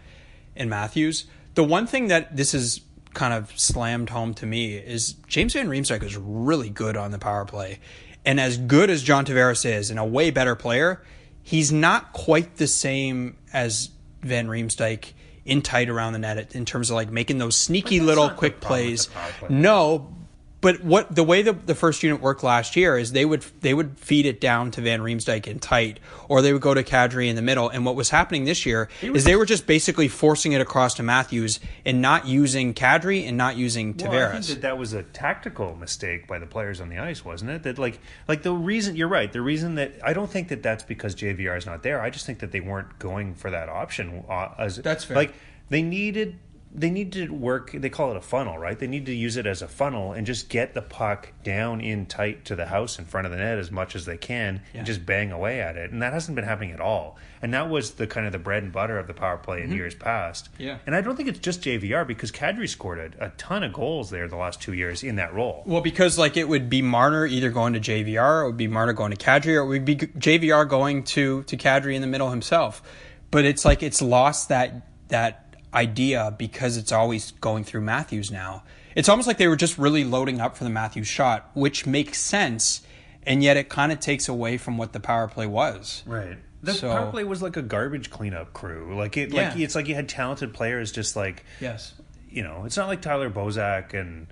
and 0.55 0.69
matthews 0.69 1.25
the 1.55 1.63
one 1.63 1.85
thing 1.85 2.07
that 2.07 2.35
this 2.35 2.53
is 2.53 2.79
kind 3.13 3.33
of 3.33 3.51
slammed 3.59 4.09
home 4.09 4.33
to 4.33 4.45
me 4.45 4.75
is 4.77 5.13
james 5.27 5.53
van 5.53 5.67
riemsdyk 5.67 6.01
is 6.03 6.15
really 6.15 6.69
good 6.69 6.95
on 6.95 7.11
the 7.11 7.19
power 7.19 7.43
play 7.43 7.79
and 8.23 8.39
as 8.39 8.57
good 8.57 8.89
as 8.89 9.03
john 9.03 9.25
tavares 9.25 9.65
is 9.65 9.89
and 9.89 9.99
a 9.99 10.05
way 10.05 10.31
better 10.31 10.55
player 10.55 11.03
he's 11.41 11.71
not 11.71 12.13
quite 12.13 12.55
the 12.55 12.67
same 12.67 13.35
as 13.51 13.89
van 14.21 14.47
riemsdyk 14.47 15.11
in 15.45 15.61
tight 15.61 15.89
around 15.89 16.13
the 16.13 16.19
net 16.19 16.55
in 16.55 16.65
terms 16.65 16.89
of 16.89 16.95
like 16.95 17.11
making 17.11 17.37
those 17.37 17.55
sneaky 17.55 17.99
little 17.99 18.29
quick 18.29 18.59
plays 18.59 19.07
the 19.07 19.13
power 19.13 19.31
play. 19.39 19.49
no 19.49 20.13
but 20.63 20.81
what 20.83 21.13
the 21.13 21.23
way 21.23 21.41
the, 21.41 21.51
the 21.51 21.75
first 21.75 22.01
unit 22.01 22.21
worked 22.21 22.41
last 22.41 22.77
year 22.77 22.97
is 22.97 23.11
they 23.11 23.25
would 23.25 23.41
they 23.59 23.73
would 23.73 23.99
feed 23.99 24.25
it 24.25 24.39
down 24.39 24.71
to 24.71 24.81
Van 24.81 25.01
Riemsdyk 25.01 25.45
in 25.45 25.59
tight, 25.59 25.99
or 26.29 26.41
they 26.41 26.53
would 26.53 26.61
go 26.61 26.73
to 26.73 26.83
Kadri 26.83 27.27
in 27.27 27.35
the 27.35 27.41
middle. 27.41 27.67
And 27.67 27.85
what 27.85 27.95
was 27.95 28.09
happening 28.09 28.45
this 28.45 28.65
year 28.65 28.87
is 29.01 29.25
they 29.25 29.35
were 29.35 29.45
just 29.45 29.67
basically 29.67 30.07
forcing 30.07 30.53
it 30.53 30.61
across 30.61 30.95
to 30.95 31.03
Matthews 31.03 31.59
and 31.85 32.01
not 32.01 32.25
using 32.25 32.73
Kadri 32.73 33.27
and 33.27 33.37
not 33.37 33.57
using 33.57 33.93
Tavares. 33.93 34.09
Well, 34.09 34.29
I 34.29 34.31
think 34.31 34.45
that 34.45 34.61
that 34.61 34.77
was 34.77 34.93
a 34.93 35.03
tactical 35.03 35.75
mistake 35.75 36.27
by 36.27 36.39
the 36.39 36.47
players 36.47 36.79
on 36.79 36.87
the 36.87 36.97
ice, 36.97 37.25
wasn't 37.25 37.51
it? 37.51 37.63
That 37.63 37.77
like 37.77 37.99
like 38.29 38.43
the 38.43 38.53
reason 38.53 38.95
you're 38.95 39.09
right. 39.09 39.31
The 39.31 39.41
reason 39.41 39.75
that 39.75 39.93
I 40.01 40.13
don't 40.13 40.31
think 40.31 40.47
that 40.47 40.63
that's 40.63 40.83
because 40.83 41.13
JVR 41.13 41.57
is 41.57 41.65
not 41.65 41.83
there. 41.83 42.01
I 42.01 42.09
just 42.09 42.25
think 42.25 42.39
that 42.39 42.53
they 42.53 42.61
weren't 42.61 42.97
going 42.99 43.35
for 43.35 43.51
that 43.51 43.67
option. 43.67 44.23
Uh, 44.29 44.49
as 44.57 44.77
That's 44.77 45.03
fair. 45.03 45.17
Like 45.17 45.33
they 45.69 45.81
needed. 45.81 46.39
They 46.75 46.89
need 46.89 47.11
to 47.13 47.27
work. 47.29 47.71
They 47.71 47.89
call 47.89 48.09
it 48.11 48.17
a 48.17 48.21
funnel, 48.21 48.57
right? 48.57 48.77
They 48.79 48.87
need 48.87 49.05
to 49.05 49.13
use 49.13 49.37
it 49.37 49.45
as 49.45 49.61
a 49.61 49.67
funnel 49.67 50.11
and 50.13 50.25
just 50.25 50.49
get 50.49 50.73
the 50.73 50.81
puck 50.81 51.31
down 51.43 51.81
in 51.81 52.07
tight 52.07 52.45
to 52.45 52.55
the 52.55 52.65
house 52.65 52.97
in 52.97 53.05
front 53.05 53.25
of 53.27 53.31
the 53.31 53.37
net 53.37 53.59
as 53.59 53.69
much 53.69 53.95
as 53.95 54.05
they 54.05 54.17
can, 54.17 54.61
Yeah. 54.73 54.79
and 54.79 54.87
just 54.87 55.05
bang 55.05 55.31
away 55.31 55.61
at 55.61 55.77
it. 55.77 55.91
And 55.91 56.01
that 56.01 56.13
hasn't 56.13 56.35
been 56.35 56.45
happening 56.45 56.71
at 56.71 56.79
all. 56.81 57.17
And 57.43 57.53
that 57.53 57.69
was 57.69 57.91
the 57.91 58.07
kind 58.07 58.25
of 58.25 58.31
the 58.31 58.39
bread 58.39 58.63
and 58.63 58.71
butter 58.71 58.97
of 58.97 59.05
the 59.05 59.13
power 59.13 59.37
play 59.37 59.61
in 59.61 59.71
years 59.71 59.93
past. 59.93 60.51
Mm-hmm. 60.53 60.63
Yeah. 60.63 60.77
And 60.87 60.95
I 60.95 61.01
don't 61.01 61.15
think 61.15 61.29
it's 61.29 61.39
just 61.39 61.61
JVR 61.61 62.07
because 62.07 62.31
Kadri 62.31 62.67
scored 62.67 63.15
a, 63.19 63.25
a 63.27 63.29
ton 63.31 63.61
of 63.63 63.71
goals 63.73 64.09
there 64.09 64.27
the 64.27 64.37
last 64.37 64.61
two 64.61 64.73
years 64.73 65.03
in 65.03 65.17
that 65.17 65.33
role. 65.33 65.61
well, 65.67 65.81
because 65.81 66.17
like 66.17 66.37
it 66.37 66.47
would 66.47 66.69
be 66.69 66.81
Marner 66.81 67.25
either 67.27 67.51
going 67.51 67.73
to 67.73 67.79
JVR, 67.79 68.39
or 68.39 68.41
it 68.43 68.47
would 68.47 68.57
be 68.57 68.67
Marner 68.67 68.93
going 68.93 69.11
to 69.11 69.17
Kadri, 69.17 69.55
or 69.57 69.59
it 69.61 69.67
would 69.67 69.85
be 69.85 69.95
JVR 69.97 70.67
going 70.67 71.03
to 71.03 71.43
to 71.43 71.55
Kadri 71.57 71.93
in 71.93 72.01
the 72.01 72.07
middle 72.07 72.29
himself. 72.31 72.81
But 73.29 73.45
it's 73.45 73.63
like 73.65 73.83
it's 73.83 74.01
lost 74.01 74.49
that 74.49 74.87
that 75.09 75.42
idea 75.73 76.33
because 76.37 76.77
it's 76.77 76.91
always 76.91 77.31
going 77.31 77.63
through 77.63 77.81
Matthews 77.81 78.31
now. 78.31 78.63
It's 78.95 79.09
almost 79.09 79.27
like 79.27 79.37
they 79.37 79.47
were 79.47 79.55
just 79.55 79.77
really 79.77 80.03
loading 80.03 80.39
up 80.39 80.55
for 80.55 80.63
the 80.63 80.69
Matthews 80.69 81.07
shot, 81.07 81.49
which 81.55 81.85
makes 81.85 82.19
sense, 82.19 82.81
and 83.25 83.41
yet 83.43 83.57
it 83.57 83.69
kind 83.69 83.91
of 83.91 83.99
takes 83.99 84.27
away 84.29 84.57
from 84.57 84.77
what 84.77 84.93
the 84.93 84.99
power 84.99 85.27
play 85.27 85.47
was. 85.47 86.03
Right. 86.05 86.37
The 86.61 86.73
So- 86.73 86.89
power 86.93 87.11
play 87.11 87.23
was 87.23 87.41
like 87.41 87.57
a 87.57 87.61
garbage 87.61 88.09
cleanup 88.09 88.53
crew. 88.53 88.95
Like 88.97 89.17
it, 89.17 89.31
like 89.33 89.55
Yeah. 89.57 89.63
it's 89.65 89.75
like 89.75 89.87
you 89.87 89.95
had 89.95 90.07
talented 90.07 90.53
players, 90.53 90.91
just 90.91 91.15
like 91.15 91.43
Yes. 91.59 91.93
you 92.29 92.43
know, 92.43 92.63
it's 92.65 92.77
not 92.77 92.87
like 92.87 93.01
Tyler 93.01 93.29
Bozak 93.29 93.93
and 93.93 94.27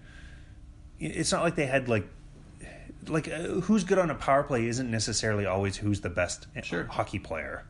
it's 1.00 1.32
not 1.32 1.42
like 1.44 1.56
they 1.56 1.66
had 1.66 1.90
like 1.90 2.08
like 3.08 3.28
uh, 3.28 3.62
who's 3.62 3.84
good 3.84 3.98
on 3.98 4.12
a 4.12 4.16
power 4.16 4.44
play 4.44 4.68
isn't 4.68 4.90
necessarily 4.92 5.46
always 5.48 5.78
who's 5.78 6.02
the 6.02 6.10
best 6.10 6.46
uh, 6.56 6.62
Sure. 6.62 6.84
hockey 6.86 7.18
player. 7.18 7.66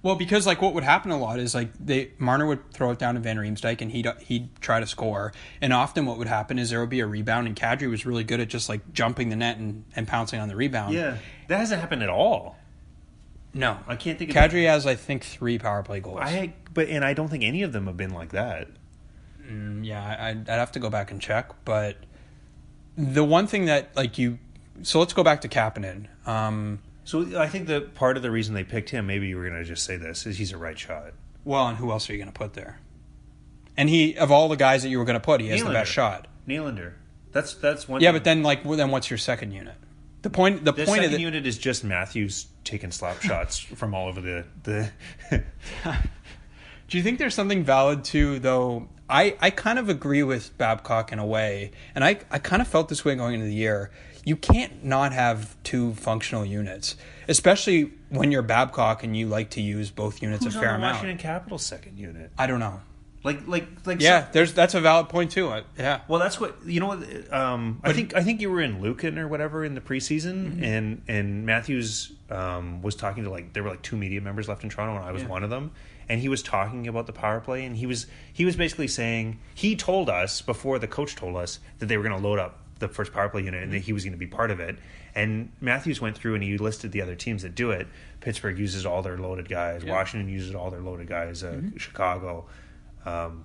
Well, 0.00 0.14
because 0.14 0.46
like 0.46 0.62
what 0.62 0.74
would 0.74 0.84
happen 0.84 1.10
a 1.10 1.18
lot 1.18 1.40
is 1.40 1.54
like 1.54 1.70
they 1.78 2.12
Marner 2.18 2.46
would 2.46 2.72
throw 2.72 2.90
it 2.92 2.98
down 3.00 3.14
to 3.14 3.20
Van 3.20 3.36
Riemsdyk 3.36 3.80
and 3.80 3.90
he'd 3.90 4.06
he'd 4.20 4.48
try 4.60 4.78
to 4.78 4.86
score, 4.86 5.32
and 5.60 5.72
often 5.72 6.06
what 6.06 6.18
would 6.18 6.28
happen 6.28 6.58
is 6.58 6.70
there 6.70 6.80
would 6.80 6.88
be 6.88 7.00
a 7.00 7.06
rebound, 7.06 7.48
and 7.48 7.56
Kadri 7.56 7.90
was 7.90 8.06
really 8.06 8.22
good 8.24 8.38
at 8.38 8.48
just 8.48 8.68
like 8.68 8.92
jumping 8.92 9.28
the 9.28 9.36
net 9.36 9.58
and, 9.58 9.84
and 9.96 10.06
pouncing 10.06 10.38
on 10.40 10.48
the 10.48 10.54
rebound. 10.54 10.94
Yeah, 10.94 11.16
that 11.48 11.58
hasn't 11.58 11.80
happened 11.80 12.04
at 12.04 12.08
all. 12.08 12.56
no, 13.52 13.78
I 13.88 13.96
can't 13.96 14.18
think 14.18 14.30
of 14.30 14.36
it. 14.36 14.38
Kadri 14.38 14.66
has 14.66 14.86
I 14.86 14.94
think 14.94 15.24
three 15.24 15.58
power 15.58 15.82
play 15.82 15.98
goals. 15.98 16.20
I 16.22 16.54
but 16.72 16.88
and 16.88 17.04
I 17.04 17.12
don't 17.12 17.28
think 17.28 17.42
any 17.42 17.62
of 17.62 17.72
them 17.72 17.86
have 17.86 17.96
been 17.96 18.14
like 18.14 18.30
that. 18.30 18.68
yeah, 19.82 20.16
I, 20.20 20.28
I'd 20.30 20.48
I'd 20.48 20.58
have 20.58 20.72
to 20.72 20.78
go 20.78 20.90
back 20.90 21.10
and 21.10 21.20
check, 21.20 21.50
but 21.64 21.96
the 22.96 23.24
one 23.24 23.46
thing 23.48 23.64
that 23.64 23.96
like 23.96 24.16
you, 24.16 24.38
so 24.82 25.00
let's 25.00 25.12
go 25.12 25.24
back 25.24 25.40
to 25.40 25.48
Kapanen. 25.48 26.06
Um, 26.26 26.80
So 27.08 27.40
I 27.40 27.48
think 27.48 27.68
that 27.68 27.94
part 27.94 28.18
of 28.18 28.22
the 28.22 28.30
reason 28.30 28.52
they 28.52 28.64
picked 28.64 28.90
him, 28.90 29.06
maybe 29.06 29.28
you 29.28 29.38
were 29.38 29.48
going 29.48 29.58
to 29.58 29.64
just 29.64 29.82
say 29.82 29.96
this, 29.96 30.26
is 30.26 30.36
he's 30.36 30.52
a 30.52 30.58
right 30.58 30.78
shot. 30.78 31.14
well, 31.42 31.66
and 31.66 31.78
who 31.78 31.90
else 31.90 32.10
are 32.10 32.12
you 32.12 32.18
going 32.18 32.30
to 32.30 32.38
put 32.38 32.52
there? 32.52 32.80
And 33.78 33.88
he 33.88 34.14
of 34.18 34.30
all 34.30 34.50
the 34.50 34.58
guys 34.58 34.82
that 34.82 34.90
you 34.90 34.98
were 34.98 35.06
going 35.06 35.14
to 35.14 35.20
put, 35.20 35.40
he 35.40 35.48
has 35.48 35.64
the 35.64 35.70
best 35.70 35.90
shot. 35.90 36.26
Nylander. 36.46 36.92
That's 37.32 37.54
that's 37.54 37.88
one. 37.88 38.02
Yeah, 38.02 38.10
thing. 38.10 38.16
but 38.16 38.24
then 38.24 38.42
like 38.42 38.62
then 38.62 38.90
what's 38.90 39.08
your 39.08 39.16
second 39.16 39.52
unit? 39.52 39.76
The 40.20 40.28
point 40.28 40.66
the 40.66 40.72
the 40.72 40.84
point 40.84 40.98
of 40.98 41.04
second 41.04 41.12
the, 41.12 41.20
unit 41.20 41.46
is 41.46 41.56
just 41.56 41.82
Matthews 41.82 42.46
taking 42.62 42.90
slap 42.90 43.22
shots 43.22 43.58
from 43.58 43.94
all 43.94 44.08
over 44.08 44.20
the 44.20 44.44
the. 44.64 44.92
Do 46.88 46.96
you 46.98 47.02
think 47.02 47.18
there's 47.18 47.34
something 47.34 47.64
valid 47.64 48.04
too, 48.04 48.38
though? 48.38 48.88
I, 49.10 49.36
I 49.40 49.50
kind 49.50 49.78
of 49.78 49.88
agree 49.88 50.22
with 50.22 50.56
Babcock 50.58 51.12
in 51.12 51.18
a 51.18 51.24
way, 51.24 51.70
and 51.94 52.04
I, 52.04 52.18
I 52.30 52.38
kind 52.38 52.60
of 52.60 52.68
felt 52.68 52.90
this 52.90 53.04
way 53.04 53.14
going 53.14 53.34
into 53.34 53.46
the 53.46 53.54
year. 53.54 53.90
You 54.28 54.36
can't 54.36 54.84
not 54.84 55.12
have 55.12 55.56
two 55.62 55.94
functional 55.94 56.44
units, 56.44 56.96
especially 57.28 57.92
when 58.10 58.30
you're 58.32 58.42
Babcock 58.42 59.02
and 59.02 59.16
you 59.16 59.26
like 59.26 59.50
to 59.50 59.62
use 59.62 59.90
both 59.90 60.20
units 60.22 60.44
Who's 60.44 60.54
a 60.54 60.58
on 60.58 60.62
fair 60.62 60.72
the 60.72 60.76
amount. 60.78 60.94
Washington 60.96 61.18
Capitals 61.18 61.64
second 61.64 61.98
unit? 61.98 62.30
I 62.36 62.46
don't 62.46 62.60
know. 62.60 62.80
Like 63.24 63.48
like 63.48 63.66
like 63.84 64.00
Yeah, 64.00 64.28
there's 64.32 64.52
that's 64.54 64.74
a 64.74 64.80
valid 64.80 65.08
point 65.08 65.30
too. 65.32 65.48
I- 65.48 65.64
Yeah. 65.78 66.00
Well, 66.08 66.20
that's 66.20 66.38
what 66.40 66.56
you 66.64 66.78
know. 66.78 66.86
What 66.88 67.32
um, 67.32 67.80
I 67.82 67.92
think 67.92 68.14
I 68.14 68.22
think 68.22 68.40
you 68.40 68.50
were 68.50 68.60
in 68.60 68.80
Lucan 68.80 69.18
or 69.18 69.26
whatever 69.28 69.64
in 69.64 69.74
the 69.74 69.80
preseason, 69.80 70.36
Mm-hmm. 70.52 70.64
and 70.64 71.02
and 71.08 71.46
Matthews 71.46 72.12
um, 72.30 72.80
was 72.82 72.94
talking 72.94 73.24
to 73.24 73.30
like 73.30 73.54
there 73.54 73.62
were 73.64 73.70
like 73.70 73.82
two 73.82 73.96
media 73.96 74.20
members 74.20 74.46
left 74.48 74.62
in 74.62 74.70
Toronto, 74.70 74.96
and 74.96 75.04
I 75.04 75.12
was 75.12 75.24
one 75.24 75.42
of 75.42 75.50
them. 75.50 75.72
And 76.10 76.20
he 76.20 76.28
was 76.28 76.42
talking 76.42 76.86
about 76.88 77.06
the 77.06 77.12
power 77.12 77.40
play, 77.40 77.64
and 77.66 77.76
he 77.76 77.86
was 77.86 78.06
he 78.32 78.44
was 78.44 78.56
basically 78.56 78.88
saying 78.88 79.40
he 79.54 79.74
told 79.74 80.08
us 80.08 80.40
before 80.40 80.78
the 80.78 80.86
coach 80.88 81.16
told 81.16 81.36
us 81.36 81.60
that 81.80 81.86
they 81.86 81.96
were 81.96 82.04
going 82.04 82.18
to 82.22 82.26
load 82.28 82.38
up 82.38 82.60
the 82.78 82.88
first 82.88 83.12
power 83.12 83.28
play 83.28 83.42
unit, 83.42 83.62
and 83.62 83.72
that 83.72 83.80
he 83.80 83.92
was 83.92 84.04
going 84.04 84.12
to 84.12 84.18
be 84.18 84.26
part 84.26 84.50
of 84.50 84.60
it. 84.60 84.78
And 85.14 85.50
Matthews 85.60 86.00
went 86.00 86.16
through 86.16 86.34
and 86.34 86.42
he 86.44 86.58
listed 86.58 86.92
the 86.92 87.02
other 87.02 87.14
teams 87.16 87.42
that 87.42 87.54
do 87.54 87.70
it. 87.72 87.88
Pittsburgh 88.20 88.58
uses 88.58 88.86
all 88.86 89.02
their 89.02 89.18
loaded 89.18 89.48
guys. 89.48 89.84
Washington 89.84 90.28
uses 90.28 90.54
all 90.54 90.70
their 90.70 90.80
loaded 90.80 91.08
guys. 91.08 91.42
Uh, 91.42 91.48
Mm-hmm. 91.48 91.76
Chicago. 91.76 92.46
Um, 93.04 93.44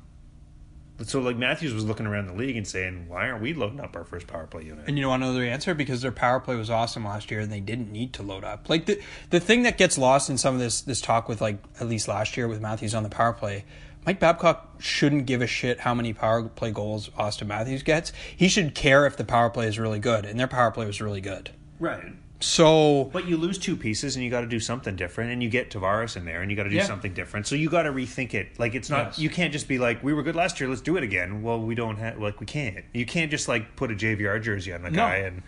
so 1.02 1.20
like 1.20 1.36
Matthews 1.38 1.74
was 1.74 1.84
looking 1.84 2.06
around 2.06 2.28
the 2.28 2.34
league 2.34 2.56
and 2.56 2.68
saying, 2.68 3.08
"Why 3.10 3.28
aren't 3.30 3.42
we 3.42 3.54
loading 3.54 3.80
up 3.80 3.96
our 3.96 4.04
first 4.04 4.28
power 4.28 4.46
play 4.46 4.64
unit?" 4.66 4.86
And 4.88 4.98
you 5.00 5.08
want 5.08 5.24
to 5.24 5.28
know 5.28 5.34
the 5.34 5.50
answer? 5.50 5.74
Because 5.74 6.02
their 6.02 6.12
power 6.12 6.40
play 6.40 6.56
was 6.56 6.70
awesome 6.70 7.04
last 7.06 7.32
year, 7.32 7.40
and 7.40 7.52
they 7.52 7.60
didn't 7.60 7.92
need 7.92 8.14
to 8.14 8.24
load 8.24 8.44
up. 8.44 8.70
Like 8.70 8.86
the 8.86 9.02
the 9.32 9.40
thing 9.40 9.64
that 9.64 9.78
gets 9.80 9.98
lost 9.98 10.30
in 10.30 10.38
some 10.38 10.54
of 10.54 10.60
this 10.62 10.82
this 10.82 11.02
talk 11.02 11.28
with 11.28 11.42
like 11.42 11.58
at 11.80 11.88
least 11.88 12.08
last 12.08 12.38
year 12.38 12.48
with 12.48 12.62
Matthews 12.62 12.94
on 12.94 13.02
the 13.02 13.10
power 13.10 13.34
play, 13.34 13.66
Mike 14.06 14.20
Babcock 14.20 14.76
shouldn't 14.80 15.26
give 15.26 15.42
a 15.42 15.48
shit 15.48 15.80
how 15.80 15.94
many 15.94 16.14
power 16.14 16.44
play 16.44 16.72
goals 16.72 17.10
Austin 17.18 17.48
Matthews 17.48 17.84
gets. 17.84 18.12
He 18.36 18.48
should 18.50 18.76
care 18.76 19.06
if 19.06 19.16
the 19.18 19.24
power 19.24 19.50
play 19.50 19.68
is 19.68 19.80
really 19.80 20.00
good, 20.00 20.26
and 20.26 20.40
their 20.40 20.48
power 20.48 20.72
play 20.72 20.86
was 20.86 21.02
really 21.02 21.22
good. 21.22 21.52
right. 21.80 22.14
So 22.40 23.06
But 23.14 23.26
you 23.26 23.38
lose 23.38 23.58
two 23.58 23.78
pieces 23.78 24.18
and 24.18 24.26
you 24.26 24.30
got 24.30 24.42
to 24.42 24.48
do 24.48 24.60
something 24.60 24.98
different, 24.98 25.32
and 25.32 25.42
you 25.42 25.48
get 25.50 25.70
Tavares 25.72 26.18
in 26.18 26.26
there 26.26 26.42
and 26.42 26.52
you 26.52 26.58
got 26.58 26.64
to 26.64 26.70
do 26.70 26.76
Yeah. 26.76 26.84
something 26.84 27.14
different. 27.14 27.48
So 27.48 27.56
you 27.56 27.70
got 27.70 27.84
to 27.84 27.92
rethink 27.94 28.34
it. 28.34 28.60
Like 28.60 28.76
it's 28.76 28.90
not 28.90 29.06
Yes. 29.06 29.20
you 29.20 29.30
can't 29.30 29.54
just 29.54 29.66
be 29.70 29.78
like, 29.80 30.04
"We 30.04 30.12
were 30.14 30.24
good 30.24 30.36
last 30.36 30.60
year, 30.60 30.68
let's 30.68 30.82
do 30.82 30.98
it 30.98 31.04
again." 31.04 31.42
Well, 31.42 31.62
we 31.62 31.74
don't 31.74 31.96
have 32.00 32.20
like 32.20 32.42
we 32.42 32.46
can't. 32.46 32.84
You 32.94 33.06
can't 33.06 33.32
just 33.32 33.48
like 33.48 33.78
put 33.78 33.92
a 33.92 33.96
JVR 33.96 34.40
jersey 34.42 34.74
on 34.74 34.82
the 34.82 34.92
guy 34.92 35.16
and 35.20 35.42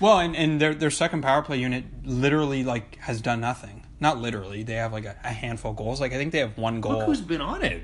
well, 0.00 0.20
and, 0.20 0.34
and 0.34 0.58
their 0.58 0.72
their 0.74 0.90
second 0.90 1.20
power 1.20 1.42
play 1.42 1.58
unit 1.58 1.84
literally 2.02 2.64
like 2.64 2.96
has 3.00 3.20
done 3.20 3.40
nothing. 3.42 3.82
Not 4.00 4.16
literally, 4.18 4.62
they 4.62 4.74
have 4.76 4.90
like 4.94 5.04
a, 5.04 5.16
a 5.22 5.28
handful 5.32 5.72
of 5.72 5.76
goals. 5.76 6.00
Like 6.00 6.14
I 6.14 6.16
think 6.16 6.32
they 6.32 6.38
have 6.38 6.56
one 6.56 6.80
goal. 6.80 6.92
look 6.98 7.04
who's 7.06 7.20
been 7.20 7.42
on 7.42 7.62
it. 7.62 7.82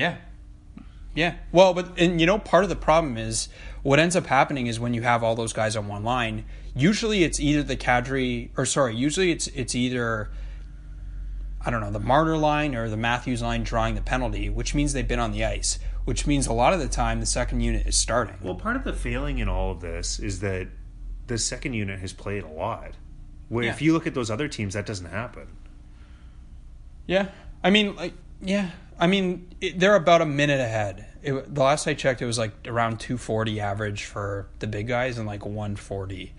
Yeah. 0.00 0.16
Yeah. 1.14 1.34
Well, 1.52 1.74
but 1.74 1.98
and 1.98 2.20
you 2.20 2.26
know 2.26 2.38
part 2.38 2.64
of 2.64 2.70
the 2.70 2.76
problem 2.76 3.18
is 3.18 3.48
what 3.82 3.98
ends 3.98 4.16
up 4.16 4.26
happening 4.26 4.66
is 4.66 4.80
when 4.80 4.94
you 4.94 5.02
have 5.02 5.22
all 5.22 5.34
those 5.34 5.52
guys 5.52 5.76
on 5.76 5.88
one 5.88 6.04
line, 6.04 6.46
usually 6.74 7.22
it's 7.22 7.38
either 7.38 7.62
the 7.62 7.76
Kadri 7.76 8.48
or 8.56 8.64
sorry, 8.64 8.96
usually 8.96 9.30
it's 9.30 9.46
it's 9.48 9.74
either 9.74 10.30
I 11.60 11.70
don't 11.70 11.82
know, 11.82 11.90
the 11.90 12.00
Marner 12.00 12.38
line 12.38 12.74
or 12.74 12.88
the 12.88 12.96
Matthews 12.96 13.42
line 13.42 13.62
drawing 13.62 13.94
the 13.94 14.00
penalty, 14.00 14.48
which 14.48 14.74
means 14.74 14.94
they've 14.94 15.06
been 15.06 15.20
on 15.20 15.32
the 15.32 15.44
ice, 15.44 15.78
which 16.06 16.26
means 16.26 16.46
a 16.46 16.54
lot 16.54 16.72
of 16.72 16.80
the 16.80 16.88
time 16.88 17.20
the 17.20 17.26
second 17.26 17.60
unit 17.60 17.86
is 17.86 17.96
starting. 17.96 18.36
Well, 18.40 18.54
part 18.54 18.76
of 18.76 18.84
the 18.84 18.94
failing 18.94 19.38
in 19.38 19.48
all 19.48 19.72
of 19.72 19.80
this 19.80 20.18
is 20.18 20.40
that 20.40 20.68
the 21.26 21.36
second 21.36 21.74
unit 21.74 22.00
has 22.00 22.14
played 22.14 22.44
a 22.44 22.48
lot. 22.48 22.92
Where 23.50 23.64
if 23.64 23.82
you 23.82 23.92
look 23.92 24.06
at 24.06 24.14
those 24.14 24.30
other 24.30 24.48
teams, 24.48 24.74
that 24.74 24.86
doesn't 24.86 25.10
happen. 25.10 25.48
Yeah, 27.06 27.28
I 27.64 27.70
mean, 27.70 27.96
like, 27.96 28.14
yeah, 28.40 28.70
I 29.00 29.06
mean, 29.06 29.52
it, 29.60 29.80
they're 29.80 29.96
about 29.96 30.20
a 30.20 30.26
minute 30.26 30.60
ahead. 30.60 31.06
It, 31.22 31.54
the 31.54 31.62
last 31.62 31.86
I 31.86 31.94
checked, 31.94 32.20
it 32.22 32.26
was 32.26 32.38
like 32.38 32.52
around 32.66 33.00
240 33.00 33.60
average 33.60 34.04
for 34.04 34.48
the 34.58 34.66
big 34.66 34.88
guys 34.88 35.18
and 35.18 35.26
like 35.26 35.44
140 35.44 36.34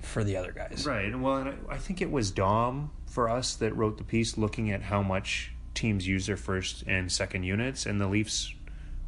for 0.00 0.22
the 0.22 0.36
other 0.36 0.52
guys. 0.52 0.84
Right. 0.86 1.18
Well, 1.18 1.36
and 1.38 1.48
I, 1.48 1.74
I 1.74 1.78
think 1.78 2.02
it 2.02 2.10
was 2.10 2.30
Dom 2.30 2.90
for 3.06 3.28
us 3.28 3.54
that 3.56 3.74
wrote 3.74 3.98
the 3.98 4.04
piece 4.04 4.36
looking 4.36 4.70
at 4.70 4.82
how 4.82 5.02
much 5.02 5.52
teams 5.74 6.06
use 6.06 6.26
their 6.26 6.36
first 6.36 6.84
and 6.86 7.10
second 7.10 7.44
units, 7.44 7.86
and 7.86 8.00
the 8.00 8.06
Leafs 8.06 8.52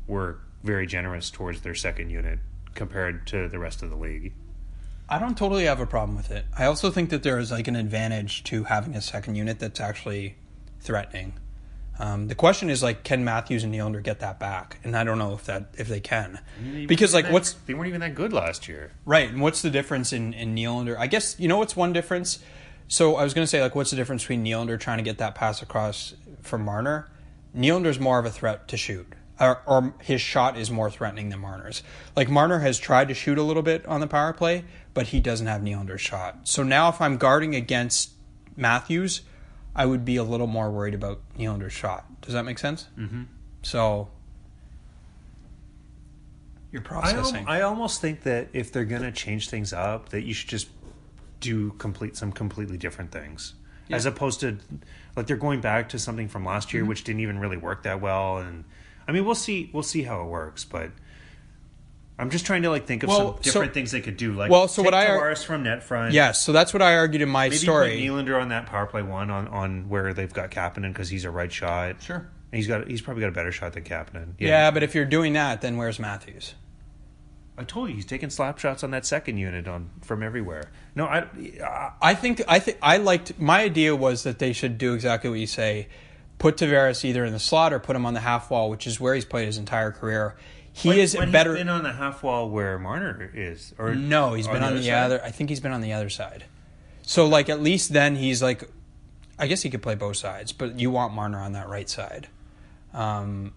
were 0.07 0.39
very 0.63 0.87
generous 0.87 1.31
towards 1.31 1.61
their 1.61 1.75
second 1.75 2.11
unit 2.11 2.39
compared 2.75 3.27
to 3.27 3.49
the 3.49 3.59
rest 3.59 3.83
of 3.83 3.91
the 3.91 3.97
league. 3.97 4.33
I 5.09 5.19
don't 5.19 5.37
totally 5.37 5.65
have 5.65 5.81
a 5.81 5.87
problem 5.87 6.17
with 6.17 6.31
it. 6.31 6.45
I 6.57 6.67
also 6.67 6.91
think 6.91 7.11
that 7.11 7.23
there 7.23 7.39
is 7.39 7.51
like 7.51 7.69
an 7.69 7.77
advantage 7.77 8.45
to 8.45 8.65
having 8.65 8.95
a 8.95 9.01
second 9.01 9.37
unit 9.37 9.59
that's 9.59 9.81
actually 9.81 10.37
threatening. 10.81 11.35
Um, 12.01 12.29
the 12.29 12.35
question 12.35 12.71
is 12.71 12.83
like, 12.83 13.03
can 13.03 13.25
Matthews 13.25 13.65
and 13.65 13.75
Nylander 13.75 14.03
get 14.03 14.21
that 14.21 14.39
back? 14.39 14.79
And 14.85 14.97
I 14.97 15.03
don't 15.03 15.19
know 15.19 15.35
if 15.35 15.47
that 15.47 15.75
if 15.77 15.89
they 15.89 16.01
can, 16.01 16.39
because 16.87 17.13
like, 17.13 17.29
what's 17.31 17.55
they 17.67 17.75
weren't 17.75 17.89
even 17.89 18.01
that 18.03 18.15
good 18.15 18.33
last 18.33 18.69
year. 18.69 18.93
Right, 19.05 19.29
and 19.29 19.41
what's 19.41 19.63
the 19.63 19.71
difference 19.71 20.13
in, 20.13 20.33
in 20.33 20.55
Nylander? 20.55 20.97
I 20.97 21.09
guess 21.09 21.39
you 21.41 21.49
know 21.49 21.59
what's 21.59 21.75
one 21.77 21.93
difference. 21.93 22.39
So 22.87 23.17
I 23.17 23.25
was 23.25 23.35
going 23.35 23.43
to 23.43 23.49
say 23.49 23.61
like, 23.61 23.75
what's 23.75 23.91
the 23.91 23.97
difference 23.97 24.23
between 24.23 24.45
Nylander 24.45 24.79
trying 24.81 24.99
to 24.99 25.05
get 25.05 25.19
that 25.19 25.35
pass 25.35 25.61
across 25.61 26.15
from 26.41 26.65
Marner? 26.65 27.11
Nylander's 27.55 27.99
more 27.99 28.19
of 28.19 28.25
a 28.25 28.31
threat 28.31 28.69
to 28.69 28.77
shoot, 28.77 29.07
or, 29.41 29.61
or 29.67 29.95
his 30.01 30.21
shot 30.21 30.57
is 30.57 30.71
more 30.71 30.91
threatening 30.91 31.31
than 31.31 31.41
Marner's. 31.41 31.83
Like 32.15 32.31
Marner 32.31 32.61
has 32.61 32.79
tried 32.79 33.09
to 33.09 33.15
shoot 33.15 33.39
a 33.39 33.43
little 33.43 33.63
bit 33.63 33.85
on 33.87 34.01
the 34.01 34.07
power 34.07 34.33
play, 34.33 34.65
but 34.95 35.09
he 35.09 35.21
doesn't 35.21 35.49
have 35.49 35.63
Nylander's 35.63 36.01
shot. 36.01 36.41
So 36.45 36.63
now 36.63 36.89
if 36.89 37.01
I'm 37.01 37.17
guarding 37.17 37.55
against 37.55 38.13
Matthews, 38.57 39.23
I 39.79 39.87
would 39.87 40.05
be 40.05 40.17
a 40.17 40.25
little 40.25 40.49
more 40.49 40.71
worried 40.71 40.93
about 40.95 41.21
Nylander's 41.39 41.73
shot. 41.73 42.21
Does 42.21 42.35
that 42.35 42.45
make 42.45 42.59
sense? 42.59 42.89
Mm-hmm. 42.99 43.23
So 43.63 44.09
you're 46.73 46.83
I, 46.83 46.85
al- 46.85 47.01
processing. 47.01 47.45
I 47.47 47.61
almost 47.63 48.01
think 48.01 48.23
that 48.25 48.49
if 48.53 48.73
they're 48.73 48.85
going 48.85 49.03
to 49.03 49.13
change 49.13 49.49
things 49.49 49.73
up, 49.73 50.11
that 50.11 50.23
you 50.23 50.35
should 50.35 50.49
just 50.49 50.69
do 51.41 51.71
complete 51.79 52.17
some 52.17 52.33
completely 52.33 52.77
different 52.77 53.13
things, 53.13 53.55
as 53.91 54.05
opposed 54.05 54.41
to 54.41 54.59
like 55.17 55.27
they're 55.29 55.37
going 55.37 55.61
back 55.61 55.89
to 55.91 55.99
something 55.99 56.29
from 56.29 56.45
last 56.45 56.69
Mm-hmm. 56.69 56.77
year, 56.79 56.85
which 56.85 57.05
didn't 57.05 57.21
even 57.21 57.39
really 57.39 57.57
work 57.57 57.85
that 57.85 58.01
well. 58.01 58.39
And 58.39 58.65
I 59.07 59.13
mean, 59.13 59.25
we'll 59.25 59.35
see, 59.37 59.71
we'll 59.73 59.83
see 59.85 60.03
how 60.03 60.21
it 60.23 60.27
works, 60.27 60.65
but. 60.65 60.91
I'm 62.19 62.31
just 62.31 62.45
trying 62.47 62.63
to 62.63 62.71
like 62.71 62.87
think 62.87 63.05
of 63.05 63.09
Well, 63.11 63.19
some 63.19 63.37
so- 63.37 63.41
different 63.43 63.75
things 63.75 63.93
they 63.93 64.01
could 64.01 64.17
do. 64.17 64.33
Like, 64.33 64.51
Well, 64.51 64.67
so 64.69 64.83
take 64.83 64.93
what 64.93 64.95
I- 64.95 65.07
Tavares 65.07 65.45
from 65.45 65.63
net 65.63 65.83
front. 65.85 66.13
Yes, 66.13 66.43
so 66.43 66.53
that's 66.53 66.73
what 66.73 66.83
I 66.83 66.97
argued 66.97 67.23
in 67.23 67.29
my 67.29 67.45
maybe 67.47 67.57
story. 67.57 67.91
put 67.91 67.99
Nylander 68.27 68.41
on 68.41 68.49
that 68.49 68.67
power 68.67 68.87
play 68.87 69.03
one 69.03 69.31
on, 69.31 69.47
on 69.49 69.89
where 69.89 70.13
they've 70.13 70.33
got 70.33 70.51
Kapanen 70.51 70.89
because 70.93 71.09
he's 71.09 71.25
a 71.25 71.31
right 71.31 71.53
shot. 71.53 72.03
Sure. 72.03 72.17
And 72.17 72.57
he's 72.59 72.67
got 72.67 72.89
he's 72.89 73.03
probably 73.03 73.21
got 73.21 73.29
a 73.29 73.33
better 73.33 73.53
shot 73.53 73.75
than 73.75 73.85
Kapanen. 73.85 74.33
yeah. 74.39 74.71
but 74.71 74.83
if 74.83 74.95
you're 74.95 75.05
doing 75.05 75.35
that, 75.35 75.61
then 75.61 75.77
where's 75.77 75.99
Matthews? 75.99 76.55
I 77.57 77.65
told 77.65 77.89
you 77.89 77.97
he's 77.97 78.07
taking 78.07 78.31
slap 78.31 78.59
shots 78.59 78.85
on 78.85 78.93
that 78.93 79.05
second 79.05 79.37
unit 79.37 79.67
on 79.67 79.91
from 80.03 80.23
everywhere. 80.23 80.71
No, 80.95 81.07
I, 81.07 81.27
I 81.65 81.91
I 82.01 82.15
think 82.15 82.41
I 82.49 82.59
think 82.61 82.79
I 82.81 82.99
liked 82.99 83.39
my 83.39 83.63
idea 83.63 83.95
was 83.97 84.23
that 84.23 84.39
they 84.39 84.53
should 84.53 84.79
do 84.79 84.95
exactly 84.95 85.29
what 85.29 85.41
you 85.41 85.47
say. 85.49 85.89
Put 86.39 86.57
Tavares 86.57 87.05
either 87.05 87.25
in 87.25 87.33
the 87.33 87.41
slot 87.41 87.73
or 87.73 87.81
put 87.81 87.97
him 87.97 88.07
on 88.07 88.15
the 88.15 88.21
half 88.21 88.49
wall, 88.49 88.71
which 88.71 88.87
is 88.87 89.01
where 89.01 89.13
he's 89.15 89.25
played 89.25 89.47
his 89.47 89.59
entire 89.59 89.91
career. 89.91 90.37
He 90.79 90.91
when- 90.91 90.99
is 90.99 91.17
when 91.17 91.33
better. 91.33 91.55
He's 91.55 91.61
been 91.61 91.69
on 91.69 91.83
the 91.83 91.93
half 91.93 92.23
wall 92.23 92.49
where 92.49 92.79
Marner 92.79 93.31
is, 93.35 93.75
or 93.79 93.97
no, 93.97 94.35
he's 94.35 94.47
been 94.47 94.63
on 94.63 94.77
the, 94.77 94.91
other. 94.93 95.21
I 95.25 95.33
think 95.33 95.51
he's 95.51 95.59
been 95.59 95.73
on 95.73 95.81
the 95.81 95.93
other 95.93 96.09
side. 96.09 96.45
So 97.03 97.27
like 97.27 97.49
at 97.49 97.61
least 97.61 97.93
then 97.93 98.15
he's 98.15 98.41
like, 98.43 98.63
I 99.41 99.49
guess 99.49 99.63
he 99.63 99.71
could 99.71 99.83
play 99.83 99.97
both 99.97 100.17
sides, 100.17 100.53
but 100.53 100.79
you 100.79 100.93
want 100.93 101.15
Marner 101.15 101.41
on 101.41 101.53
that 101.53 101.69
right 101.69 101.89
side. 101.91 102.29
Um, 102.95 103.55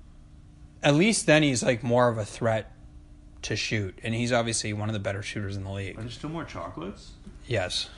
at 0.82 0.96
least 0.96 1.28
then 1.28 1.44
he's 1.44 1.62
like 1.62 1.84
more 1.84 2.08
of 2.08 2.18
a 2.18 2.26
threat 2.26 2.72
to 3.44 3.56
shoot, 3.56 3.98
and 4.04 4.16
he's 4.16 4.32
obviously 4.32 4.74
one 4.74 4.90
of 4.90 4.94
the 4.94 5.00
better 5.00 5.22
shooters 5.22 5.56
in 5.56 5.64
the 5.64 5.72
league. 5.72 6.00
Are 6.00 6.02
there 6.02 6.10
still 6.10 6.30
more 6.32 6.44
chocolates? 6.44 7.12
Yes. 7.46 7.90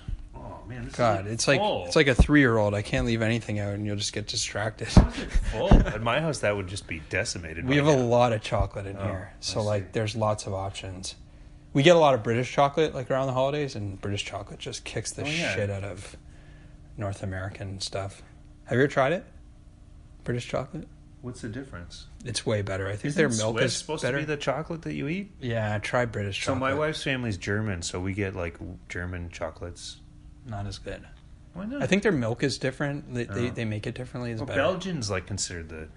Oh 0.43 0.59
man, 0.67 0.85
this 0.85 0.95
God, 0.95 1.25
is 1.27 1.33
it's 1.33 1.47
like 1.47 1.59
full. 1.59 1.85
it's 1.85 1.95
like 1.95 2.07
a 2.07 2.15
three 2.15 2.39
year 2.41 2.57
old. 2.57 2.73
I 2.73 2.81
can't 2.81 3.05
leave 3.05 3.21
anything 3.21 3.59
out, 3.59 3.73
and 3.73 3.85
you'll 3.85 3.95
just 3.95 4.13
get 4.13 4.27
distracted. 4.27 4.87
full. 5.51 5.73
At 5.73 6.01
my 6.01 6.19
house, 6.19 6.39
that 6.39 6.55
would 6.55 6.67
just 6.67 6.87
be 6.87 7.01
decimated. 7.09 7.65
We 7.67 7.77
have 7.77 7.87
a 7.87 7.95
lot 7.95 8.33
of 8.33 8.41
chocolate 8.41 8.85
in 8.85 8.97
Oh, 8.97 9.03
here, 9.03 9.33
so 9.39 9.61
like 9.63 9.93
there's 9.93 10.15
lots 10.15 10.45
of 10.45 10.53
options. 10.53 11.15
We 11.73 11.81
get 11.81 11.95
a 11.95 11.99
lot 11.99 12.13
of 12.13 12.21
British 12.23 12.51
chocolate 12.51 12.93
like 12.93 13.09
around 13.09 13.27
the 13.27 13.33
holidays, 13.33 13.75
and 13.75 13.99
British 14.01 14.25
chocolate 14.25 14.59
just 14.59 14.83
kicks 14.83 15.11
the 15.13 15.23
Oh, 15.23 15.27
yeah. 15.27 15.55
shit 15.55 15.69
out 15.69 15.83
of 15.83 16.15
North 16.97 17.23
American 17.23 17.79
stuff. 17.79 18.21
Have 18.65 18.77
you 18.77 18.83
ever 18.83 18.91
tried 18.91 19.13
it? 19.13 19.25
British 20.23 20.47
chocolate? 20.47 20.87
What's 21.21 21.41
the 21.41 21.47
difference? 21.49 22.07
It's 22.25 22.45
way 22.45 22.61
better. 22.61 22.85
I 22.87 22.91
think 22.91 23.05
Isn't 23.05 23.17
their 23.17 23.29
milk 23.29 23.57
Swiss 23.57 23.71
is 23.71 23.77
supposed 23.77 24.03
better. 24.03 24.17
to 24.19 24.23
be 24.23 24.25
the 24.27 24.37
chocolate 24.37 24.81
that 24.83 24.93
you 24.93 25.07
eat? 25.07 25.31
yeah, 25.39 25.73
I 25.75 25.79
try 25.79 26.05
British 26.05 26.39
So 26.43 26.53
chocolate. 26.53 26.59
my 26.59 26.73
wife's 26.73 27.01
family's 27.03 27.37
German, 27.37 27.81
so 27.81 27.99
we 27.99 28.13
get 28.13 28.35
like 28.35 28.57
German 28.89 29.29
chocolates. 29.29 29.97
Not 30.45 30.65
as 30.67 30.77
good. 30.77 31.01
Why 31.53 31.65
not? 31.65 31.81
I 31.83 31.87
think 31.87 32.03
their 32.03 32.11
milk 32.11 32.43
is 32.43 32.57
different. 32.57 33.13
They 33.13 33.25
they, 33.25 33.47
Oh. 33.47 33.51
they 33.51 33.65
make 33.65 33.85
it 33.87 33.95
differently. 33.95 34.31
It's 34.31 34.39
well, 34.39 34.47
better. 34.47 34.61
Belgians 34.61 35.09
like 35.09 35.25
considered 35.27 35.69
the. 35.69 35.87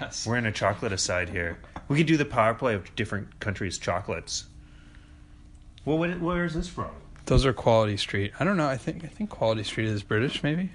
Yes. 0.00 0.26
We're 0.26 0.36
in 0.38 0.46
a 0.46 0.52
chocolate 0.52 0.92
aside 0.92 1.28
here. 1.28 1.58
We 1.88 1.98
could 1.98 2.06
do 2.06 2.16
the 2.16 2.24
power 2.24 2.54
play 2.54 2.74
of 2.74 2.94
different 2.96 3.38
countries' 3.40 3.76
chocolates. 3.76 4.46
Well, 5.84 5.98
what, 5.98 6.18
where 6.20 6.44
is 6.46 6.54
this 6.54 6.68
from? 6.68 6.90
Those 7.26 7.44
are 7.44 7.52
Quality 7.52 7.98
Street. 7.98 8.32
I 8.40 8.44
don't 8.44 8.56
know. 8.56 8.66
I 8.68 8.76
think 8.78 9.04
I 9.04 9.08
think 9.08 9.28
Quality 9.30 9.62
Street 9.62 9.88
is 9.88 10.02
British. 10.02 10.42
Maybe. 10.42 10.70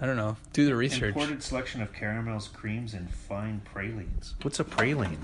I 0.00 0.06
don't 0.06 0.16
know. 0.16 0.36
Do 0.52 0.66
the 0.66 0.74
research. 0.74 1.14
Imported 1.14 1.42
selection 1.42 1.80
of 1.80 1.92
caramels, 1.92 2.48
creams, 2.48 2.92
and 2.92 3.08
fine 3.10 3.62
pralines. 3.64 4.34
What's 4.42 4.58
a 4.60 4.64
praline? 4.64 5.16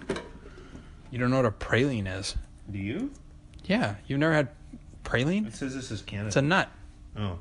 You 1.10 1.18
don't 1.18 1.30
know 1.30 1.36
what 1.36 1.46
a 1.46 1.50
praline 1.50 2.06
is? 2.18 2.36
Do 2.70 2.78
you? 2.78 3.10
Yeah, 3.64 3.96
you've 4.06 4.20
never 4.20 4.32
had 4.34 4.48
praline? 5.04 5.46
It 5.48 5.54
says 5.56 5.74
this 5.74 5.90
is 5.90 6.00
Canada. 6.02 6.28
It's 6.28 6.36
a 6.36 6.42
nut. 6.42 6.70
Oh, 7.18 7.38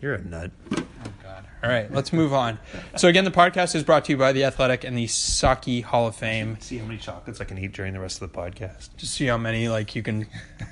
you're 0.00 0.14
a 0.14 0.24
nut. 0.24 0.50
Oh 0.72 0.84
God. 1.22 1.46
All 1.62 1.70
right, 1.70 1.92
let's 1.92 2.12
move 2.12 2.32
on. 2.32 2.58
So 2.96 3.08
again, 3.08 3.24
the 3.24 3.30
podcast 3.30 3.74
is 3.74 3.84
brought 3.84 4.06
to 4.06 4.12
you 4.12 4.18
by 4.18 4.32
the 4.32 4.44
Athletic 4.44 4.84
and 4.84 4.96
the 4.96 5.06
Socky 5.06 5.82
Hall 5.82 6.06
of 6.06 6.16
Fame. 6.16 6.56
See 6.60 6.78
how 6.78 6.86
many 6.86 6.98
chocolates 6.98 7.40
I 7.40 7.44
can 7.44 7.58
eat 7.58 7.72
during 7.72 7.92
the 7.92 8.00
rest 8.00 8.20
of 8.20 8.32
the 8.32 8.36
podcast. 8.38 8.96
Just 8.96 9.14
see 9.14 9.26
how 9.26 9.36
many 9.36 9.68
like 9.68 9.94
you 9.94 10.02
can. 10.02 10.26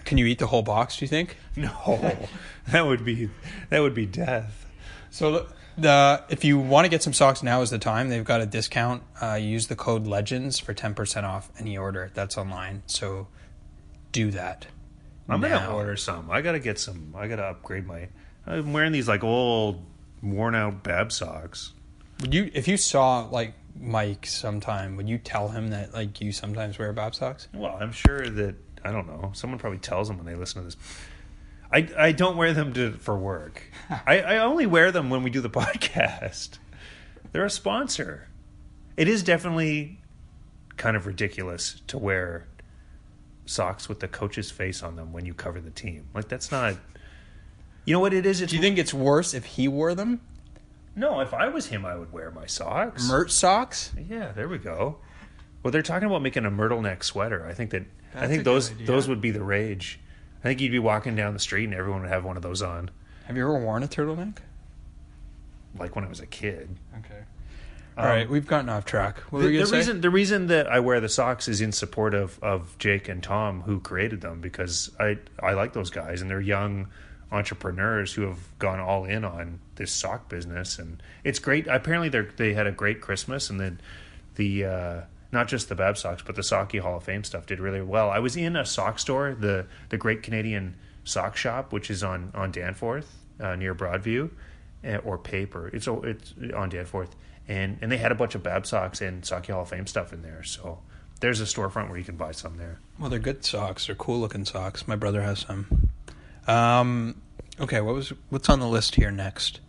Can 0.05 0.19
you 0.19 0.27
eat 0.27 0.39
the 0.39 0.47
whole 0.47 0.63
box? 0.63 0.97
Do 0.99 1.05
you 1.05 1.09
think? 1.09 1.37
No, 1.57 2.17
that 2.69 2.87
would 2.87 3.05
be 3.05 3.29
that 3.69 3.81
would 3.81 3.95
be 3.95 4.07
death. 4.07 4.67
So 5.11 5.33
the, 5.33 5.47
the 5.77 6.25
if 6.31 6.45
you 6.45 6.59
want 6.59 6.87
to 6.87 6.89
get 6.89 7.03
some 7.03 7.13
socks, 7.13 7.43
now 7.43 7.61
is 7.61 7.71
the 7.71 7.79
time. 7.79 8.09
They've 8.09 8.25
got 8.25 8.41
a 8.41 8.47
discount. 8.47 9.03
Uh, 9.21 9.35
use 9.35 9.67
the 9.67 9.77
code 9.77 10.07
Legends 10.07 10.59
for 10.59 10.73
ten 10.73 10.95
percent 10.95 11.27
off 11.27 11.51
any 11.59 11.77
order 11.77 12.11
that's 12.15 12.39
online. 12.39 12.83
So 12.87 13.29
do 14.13 14.31
that. 14.31 14.67
I'm 15.29 15.41
now. 15.41 15.59
gonna 15.61 15.75
order 15.77 15.97
some. 15.97 16.31
I 16.31 16.41
gotta 16.41 16.59
get 16.59 16.79
some. 16.79 17.15
I 17.17 17.29
gotta 17.29 17.45
upgrade 17.45 17.87
my. 17.87 18.09
I'm 18.47 18.73
wearing 18.73 18.93
these 18.93 19.09
like 19.09 19.25
old, 19.25 19.85
worn 20.23 20.55
out 20.55 20.83
Bab 20.83 21.13
socks. 21.13 21.73
Would 22.21 22.35
you, 22.35 22.51
if 22.53 22.69
you 22.69 22.77
saw 22.77 23.29
like 23.31 23.55
Mike 23.79 24.27
sometime, 24.27 24.97
would 24.97 25.09
you 25.09 25.19
tell 25.19 25.49
him 25.49 25.69
that 25.69 25.95
like 25.95 26.21
you 26.21 26.33
sometimes 26.33 26.79
wear 26.79 26.93
bob 26.93 27.15
socks? 27.15 27.49
Well, 27.55 27.77
I'm 27.81 27.93
sure 27.93 28.29
that 28.29 28.57
I 28.85 28.93
don't 28.93 29.07
know. 29.07 29.31
Someone 29.35 29.59
probably 29.59 29.79
tells 29.79 30.09
them 30.09 30.17
when 30.17 30.27
they 30.27 30.35
listen 30.35 30.63
to 30.63 30.67
this. 30.67 30.77
I 31.73 31.89
I 31.97 32.13
don't 32.13 32.37
wear 32.37 32.53
them 32.53 32.73
to 32.75 32.93
for 32.93 33.17
work. 33.17 33.63
I, 34.07 34.21
I 34.21 34.39
only 34.39 34.67
wear 34.67 34.91
them 34.93 35.11
when 35.11 35.23
we 35.23 35.31
do 35.31 35.41
the 35.41 35.51
podcast. 35.51 36.59
They're 37.33 37.45
a 37.45 37.51
sponsor. 37.51 38.29
It 38.97 39.09
is 39.09 39.23
definitely 39.23 40.01
kind 40.77 40.97
of 40.97 41.07
ridiculous 41.07 41.81
to 41.87 41.99
wear 41.99 42.49
socks 43.47 43.89
with 43.89 44.01
the 44.01 44.09
coach's 44.09 44.51
face 44.51 44.83
on 44.83 44.97
them 44.97 45.13
when 45.13 45.27
you 45.27 45.35
cover 45.35 45.61
the 45.61 45.71
team. 45.71 46.09
Like 46.15 46.29
that's 46.29 46.51
not. 46.51 46.77
You 47.85 47.95
know 47.95 48.01
what 48.01 48.13
it 48.13 48.27
is? 48.27 48.41
It's 48.41 48.51
Do 48.51 48.57
you 48.57 48.63
think 48.63 48.79
it's 48.79 48.95
worse 48.95 49.35
if 49.35 49.45
he 49.45 49.69
wore 49.69 49.95
them? 49.95 50.21
no. 50.97 51.21
If 51.21 51.33
I 51.35 51.49
was 51.49 51.67
him, 51.67 51.85
I 51.87 51.97
would 51.97 52.13
wear 52.13 52.31
my 52.31 52.47
socks. 52.47 53.09
Mert 53.09 53.31
socks? 53.31 53.93
Yeah, 54.09 54.33
there 54.33 54.49
we 54.49 54.59
go. 54.59 54.99
Well, 55.63 55.71
they're 55.73 55.83
talking 55.83 56.07
about 56.07 56.23
making 56.23 56.45
a 56.47 56.51
myrtle 56.51 56.81
neck 56.83 57.03
sweater. 57.05 57.47
I 57.47 57.53
think 57.55 57.71
that 57.71 57.83
I 58.15 58.21
That's 58.21 58.29
think 58.29 58.41
good 58.41 58.45
those 58.47 58.71
idea. 58.73 58.87
those 58.87 59.09
would 59.09 59.21
be 59.21 59.31
the 59.31 59.43
rage. 59.43 59.99
I 60.41 60.43
think 60.49 60.61
you'd 60.61 60.73
be 60.73 60.79
walking 60.79 61.17
down 61.17 61.35
the 61.35 61.41
street 61.41 61.65
and 61.65 61.75
everyone 61.75 62.01
would 62.03 62.11
have 62.11 62.25
one 62.25 62.37
of 62.37 62.43
those 62.43 62.63
on. 62.63 62.91
Have 63.27 63.37
you 63.37 63.43
ever 63.43 63.59
worn 63.59 63.83
a 63.83 63.89
turtleneck? 63.89 64.39
Like 65.79 65.95
when 65.95 66.05
I 66.05 66.09
was 66.09 66.21
a 66.21 66.27
kid. 66.27 66.77
Okay. 66.99 67.23
All 67.99 68.07
right, 68.07 68.29
we've 68.31 68.47
gotten 68.47 68.71
off 68.71 68.87
track. 68.87 69.19
What 69.31 69.41
The, 69.41 69.45
were 69.45 69.51
you 69.51 69.59
the 69.59 69.65
gonna 69.65 69.71
say? 69.71 69.77
reason 69.77 70.01
the 70.01 70.11
reason 70.11 70.47
that 70.47 70.67
I 70.67 70.81
wear 70.81 71.01
the 71.01 71.09
socks 71.09 71.49
is 71.49 71.61
in 71.61 71.71
support 71.73 72.15
of, 72.15 72.39
of 72.43 72.77
Jake 72.79 73.09
and 73.09 73.23
Tom 73.23 73.63
who 73.63 73.79
created 73.81 74.23
them 74.23 74.41
because 74.41 74.91
I 74.99 75.19
I 75.43 75.53
like 75.53 75.75
those 75.75 75.91
guys 75.91 76.23
and 76.23 76.31
they're 76.31 76.41
young 76.41 76.89
entrepreneurs 77.33 78.13
who 78.13 78.23
have 78.23 78.39
gone 78.59 78.81
all 78.81 79.05
in 79.05 79.25
on 79.25 79.61
this 79.77 79.93
sock 79.93 80.29
business 80.29 80.79
and 80.79 81.03
it's 81.25 81.39
great. 81.39 81.67
Apparently 81.67 82.09
they 82.09 82.23
they 82.37 82.55
had 82.55 82.67
a 82.67 82.73
great 82.73 83.01
Christmas 83.01 83.51
and 83.51 83.61
then 83.61 83.81
the 84.35 84.65
uh, 84.65 85.01
not 85.33 85.47
just 85.49 85.69
the 85.69 85.75
Bab 85.75 85.97
socks 85.97 86.23
but 86.27 86.35
the 86.35 86.43
Socky 86.43 86.81
Hall 86.81 86.97
of 86.97 87.05
Fame 87.05 87.25
stuff 87.25 87.47
did 87.47 87.61
really 87.61 87.83
well. 87.83 88.11
I 88.11 88.19
was 88.19 88.37
in 88.37 88.57
a 88.57 88.65
sock 88.65 88.99
store, 88.99 89.37
the 89.39 89.67
the 89.91 89.97
Great 89.97 90.23
Canadian 90.23 90.75
Sock 91.05 91.37
Shop, 91.37 91.73
which 91.73 91.91
is 91.91 92.03
on 92.03 92.31
on 92.35 92.51
Danforth 92.51 93.17
uh, 93.41 93.55
near 93.57 93.75
Broadview, 93.75 94.31
uh, 94.85 94.97
or 94.99 95.17
Pape. 95.19 95.55
It's 95.73 95.89
o- 95.89 96.03
it's 96.03 96.35
on 96.55 96.69
Danforth, 96.69 97.15
and 97.49 97.79
and 97.81 97.91
they 97.93 97.97
had 97.99 98.13
a 98.13 98.15
bunch 98.17 98.35
of 98.35 98.43
Bab 98.43 98.67
socks 98.67 99.01
and 99.01 99.23
Socky 99.23 99.53
Hall 99.53 99.63
of 99.63 99.69
Fame 99.69 99.87
stuff 99.87 100.13
in 100.13 100.23
there. 100.23 100.43
So 100.43 100.81
there's 101.21 101.41
a 101.41 101.45
storefront 101.45 101.89
where 101.89 101.99
you 101.99 102.05
can 102.05 102.17
buy 102.17 102.33
some 102.33 102.57
there. 102.57 102.79
well, 102.99 103.09
they're 103.11 103.19
good 103.19 103.45
socks. 103.45 103.87
They're 103.87 103.95
cool 103.95 104.19
looking 104.21 104.45
socks. 104.45 104.87
My 104.89 104.97
brother 104.97 105.23
has 105.23 105.41
some. 105.41 105.89
Um, 106.47 107.21
okay, 107.61 107.81
what 107.81 107.95
was 107.95 108.13
what's 108.31 108.49
on 108.49 108.61
the 108.61 108.67
list 108.69 108.95
here 108.97 109.11
next? 109.11 109.61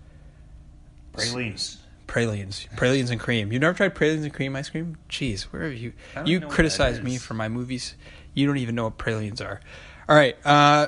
Pralines. 1.14 1.78
Pralines, 2.08 2.68
pralines 2.76 3.10
and 3.10 3.22
cream. 3.22 3.54
You 3.54 3.60
never 3.60 3.74
tried 3.74 3.96
pralines 3.96 4.26
and 4.26 4.34
cream 4.34 4.54
ice 4.58 4.70
cream? 4.70 4.98
Jeez, 5.10 5.44
where 5.44 5.64
have 5.64 5.74
you? 5.74 5.94
You 6.26 6.42
criticize 6.42 7.02
me 7.02 7.18
for 7.18 7.36
my 7.36 7.48
movies. 7.48 7.96
You 8.34 8.46
don't 8.48 8.58
even 8.58 8.76
know 8.76 8.84
what 8.86 8.98
pralines 8.98 9.40
are. 9.40 9.62
All 10.10 10.16
right, 10.18 10.36
uh, 10.46 10.88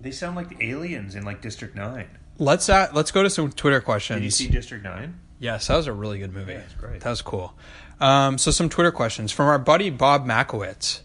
They 0.00 0.10
sound 0.10 0.36
like 0.36 0.50
the 0.50 0.62
aliens 0.70 1.14
in 1.14 1.24
like 1.24 1.40
District 1.40 1.74
Nine. 1.74 2.06
let's 2.38 2.68
uh, 2.68 2.88
let's 2.92 3.10
go 3.10 3.22
to 3.22 3.30
some 3.30 3.50
Twitter 3.50 3.80
questions. 3.80 4.18
Did 4.18 4.24
you 4.24 4.30
see 4.30 4.48
District 4.48 4.84
Nine? 4.84 5.18
Yes, 5.38 5.68
that 5.68 5.76
was 5.76 5.86
a 5.86 5.92
really 5.92 6.18
good 6.18 6.34
movie. 6.34 6.52
Yeah, 6.52 6.62
great. 6.78 7.00
That 7.00 7.10
was 7.10 7.22
cool. 7.22 7.54
Um, 7.98 8.36
so 8.36 8.50
some 8.50 8.68
Twitter 8.68 8.92
questions 8.92 9.32
from 9.32 9.46
our 9.46 9.58
buddy 9.58 9.88
Bob 9.88 10.26
Makowitz. 10.26 11.00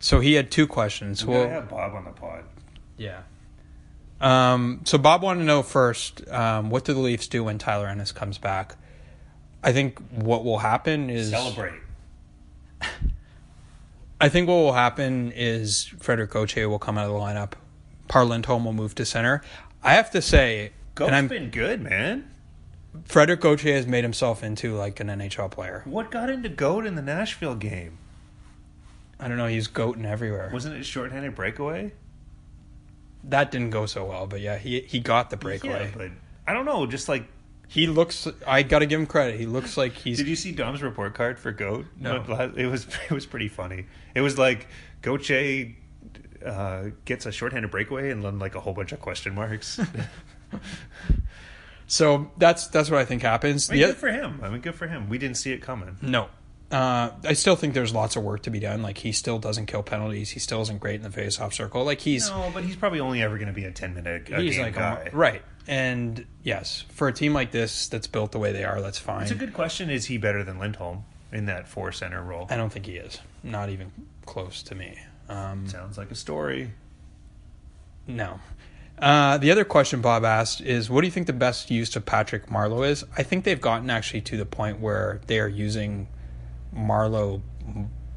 So 0.00 0.20
he 0.20 0.34
had 0.34 0.50
two 0.50 0.66
questions. 0.66 1.24
We 1.24 1.32
Well, 1.34 1.48
have 1.48 1.70
Bob 1.70 1.94
on 1.94 2.04
the 2.04 2.10
pod. 2.10 2.44
yeah. 2.98 3.22
Um, 4.22 4.82
so 4.84 4.98
Bob 4.98 5.22
wanted 5.22 5.40
to 5.40 5.46
know 5.46 5.62
first, 5.62 6.26
um, 6.30 6.70
what 6.70 6.84
do 6.84 6.94
the 6.94 7.00
Leafs 7.00 7.26
do 7.26 7.44
when 7.44 7.58
Tyler 7.58 7.88
Ennis 7.88 8.12
comes 8.12 8.38
back? 8.38 8.76
I 9.64 9.72
think 9.72 9.98
what 10.10 10.44
will 10.44 10.58
happen 10.58 11.10
is 11.10 11.30
Celebrate. 11.30 11.80
I 14.20 14.28
think 14.28 14.48
what 14.48 14.54
will 14.54 14.72
happen 14.72 15.32
is 15.32 15.86
Frederik 15.98 16.30
Gauthier 16.30 16.68
will 16.68 16.78
come 16.78 16.96
out 16.96 17.06
of 17.06 17.12
the 17.12 17.18
lineup. 17.18 17.52
Par 18.06 18.24
Lindholm 18.24 18.64
will 18.64 18.72
move 18.72 18.94
to 18.96 19.04
center. 19.04 19.42
I 19.82 19.94
have 19.94 20.12
to 20.12 20.22
say, 20.22 20.72
Goat's 20.94 21.08
and 21.08 21.16
I'm 21.16 21.26
been 21.28 21.50
good, 21.50 21.80
man. 21.80 22.30
Frederik 23.04 23.40
Gauthier 23.40 23.74
has 23.74 23.86
made 23.86 24.04
himself 24.04 24.44
into 24.44 24.76
like 24.76 25.00
an 25.00 25.08
NHL 25.08 25.50
player. 25.50 25.82
What 25.84 26.12
got 26.12 26.30
into 26.30 26.48
Goat 26.48 26.86
in 26.86 26.94
the 26.94 27.02
Nashville 27.02 27.56
game? 27.56 27.98
I 29.18 29.26
don't 29.28 29.38
know. 29.38 29.46
He's 29.46 29.68
goating 29.68 30.04
everywhere. 30.04 30.50
Wasn't 30.52 30.74
it 30.74 30.80
a 30.80 30.84
shorthanded 30.84 31.34
breakaway? 31.34 31.92
That 33.24 33.50
didn't 33.50 33.70
go 33.70 33.86
so 33.86 34.04
well, 34.04 34.26
but 34.26 34.40
yeah, 34.40 34.58
he 34.58 34.80
he 34.80 35.00
got 35.00 35.30
the 35.30 35.36
breakaway. 35.36 35.84
Yeah, 35.86 35.96
but 35.96 36.10
I 36.46 36.52
don't 36.52 36.64
know. 36.64 36.86
Just 36.86 37.08
like, 37.08 37.24
he 37.68 37.86
looks. 37.86 38.26
I 38.46 38.62
got 38.62 38.80
to 38.80 38.86
give 38.86 39.00
him 39.00 39.06
credit. 39.06 39.38
He 39.38 39.46
looks 39.46 39.76
like 39.76 39.92
he's. 39.92 40.18
did 40.18 40.28
you 40.28 40.36
see 40.36 40.52
Dom's 40.52 40.82
report 40.82 41.14
card 41.14 41.38
for 41.38 41.52
Goat? 41.52 41.86
No. 41.98 42.16
It 42.56 42.66
was 42.66 42.86
it 43.10 43.12
was 43.12 43.26
pretty 43.26 43.48
funny. 43.48 43.86
It 44.14 44.20
was 44.20 44.38
like 44.38 44.66
Gauthier 45.02 45.74
uh, 46.44 46.84
gets 47.04 47.26
a 47.26 47.32
shorthanded 47.32 47.70
breakaway 47.70 48.10
and 48.10 48.22
then 48.22 48.38
like 48.38 48.54
a 48.54 48.60
whole 48.60 48.74
bunch 48.74 48.92
of 48.92 49.00
question 49.00 49.34
marks. 49.34 49.80
so 51.86 52.30
that's 52.38 52.66
that's 52.68 52.90
what 52.90 53.00
I 53.00 53.04
think 53.04 53.22
happens. 53.22 53.70
I 53.70 53.74
mean, 53.74 53.86
good 53.86 53.96
for 53.96 54.10
him. 54.10 54.40
I 54.42 54.48
mean, 54.48 54.60
good 54.60 54.74
for 54.74 54.86
him. 54.86 55.08
We 55.08 55.18
didn't 55.18 55.36
see 55.36 55.52
it 55.52 55.62
coming. 55.62 55.96
no. 56.02 56.28
Uh, 56.72 57.10
I 57.24 57.34
still 57.34 57.54
think 57.54 57.74
there's 57.74 57.92
lots 57.92 58.16
of 58.16 58.22
work 58.22 58.42
to 58.44 58.50
be 58.50 58.58
done. 58.58 58.82
Like 58.82 58.96
he 58.98 59.12
still 59.12 59.38
doesn't 59.38 59.66
kill 59.66 59.82
penalties. 59.82 60.30
He 60.30 60.40
still 60.40 60.62
isn't 60.62 60.80
great 60.80 60.94
in 60.96 61.02
the 61.02 61.10
face-off 61.10 61.52
circle. 61.52 61.84
Like 61.84 62.00
he's 62.00 62.30
No, 62.30 62.50
but 62.54 62.64
he's 62.64 62.76
probably 62.76 63.00
only 63.00 63.20
ever 63.22 63.36
going 63.36 63.48
to 63.48 63.52
be 63.54 63.64
a 63.64 63.70
ten 63.70 63.94
minute 63.94 64.30
a 64.30 64.40
he's 64.40 64.54
game 64.56 64.62
like 64.64 64.74
guy. 64.74 65.10
a, 65.12 65.16
right. 65.16 65.42
And 65.68 66.26
yes, 66.42 66.84
for 66.88 67.08
a 67.08 67.12
team 67.12 67.34
like 67.34 67.50
this 67.52 67.88
that's 67.88 68.06
built 68.06 68.32
the 68.32 68.38
way 68.38 68.52
they 68.52 68.64
are, 68.64 68.80
that's 68.80 68.98
fine. 68.98 69.22
It's 69.22 69.30
a 69.30 69.34
good 69.36 69.52
question. 69.52 69.90
Is 69.90 70.06
he 70.06 70.16
better 70.16 70.42
than 70.42 70.58
Lindholm 70.58 71.04
in 71.30 71.44
that 71.46 71.68
four 71.68 71.92
center 71.92 72.22
role? 72.22 72.46
I 72.48 72.56
don't 72.56 72.72
think 72.72 72.86
he 72.86 72.96
is. 72.96 73.18
Not 73.42 73.68
even 73.68 73.92
close 74.24 74.62
to 74.64 74.74
me. 74.74 74.98
Um, 75.28 75.68
Sounds 75.68 75.98
like 75.98 76.10
a 76.10 76.14
story. 76.16 76.72
No. 78.06 78.40
Uh, 78.98 79.36
the 79.38 79.50
other 79.50 79.64
question 79.64 80.00
Bob 80.00 80.24
asked 80.24 80.60
is, 80.60 80.88
what 80.88 81.00
do 81.00 81.06
you 81.06 81.10
think 81.10 81.26
the 81.26 81.32
best 81.32 81.70
use 81.70 81.94
of 81.96 82.04
Patrick 82.06 82.46
Marleau 82.46 82.88
is? 82.88 83.04
I 83.16 83.22
think 83.22 83.44
they've 83.44 83.60
gotten 83.60 83.90
actually 83.90 84.20
to 84.22 84.36
the 84.36 84.46
point 84.46 84.80
where 84.80 85.20
they 85.26 85.38
are 85.38 85.48
using 85.48 86.08
Marleau 86.74 87.42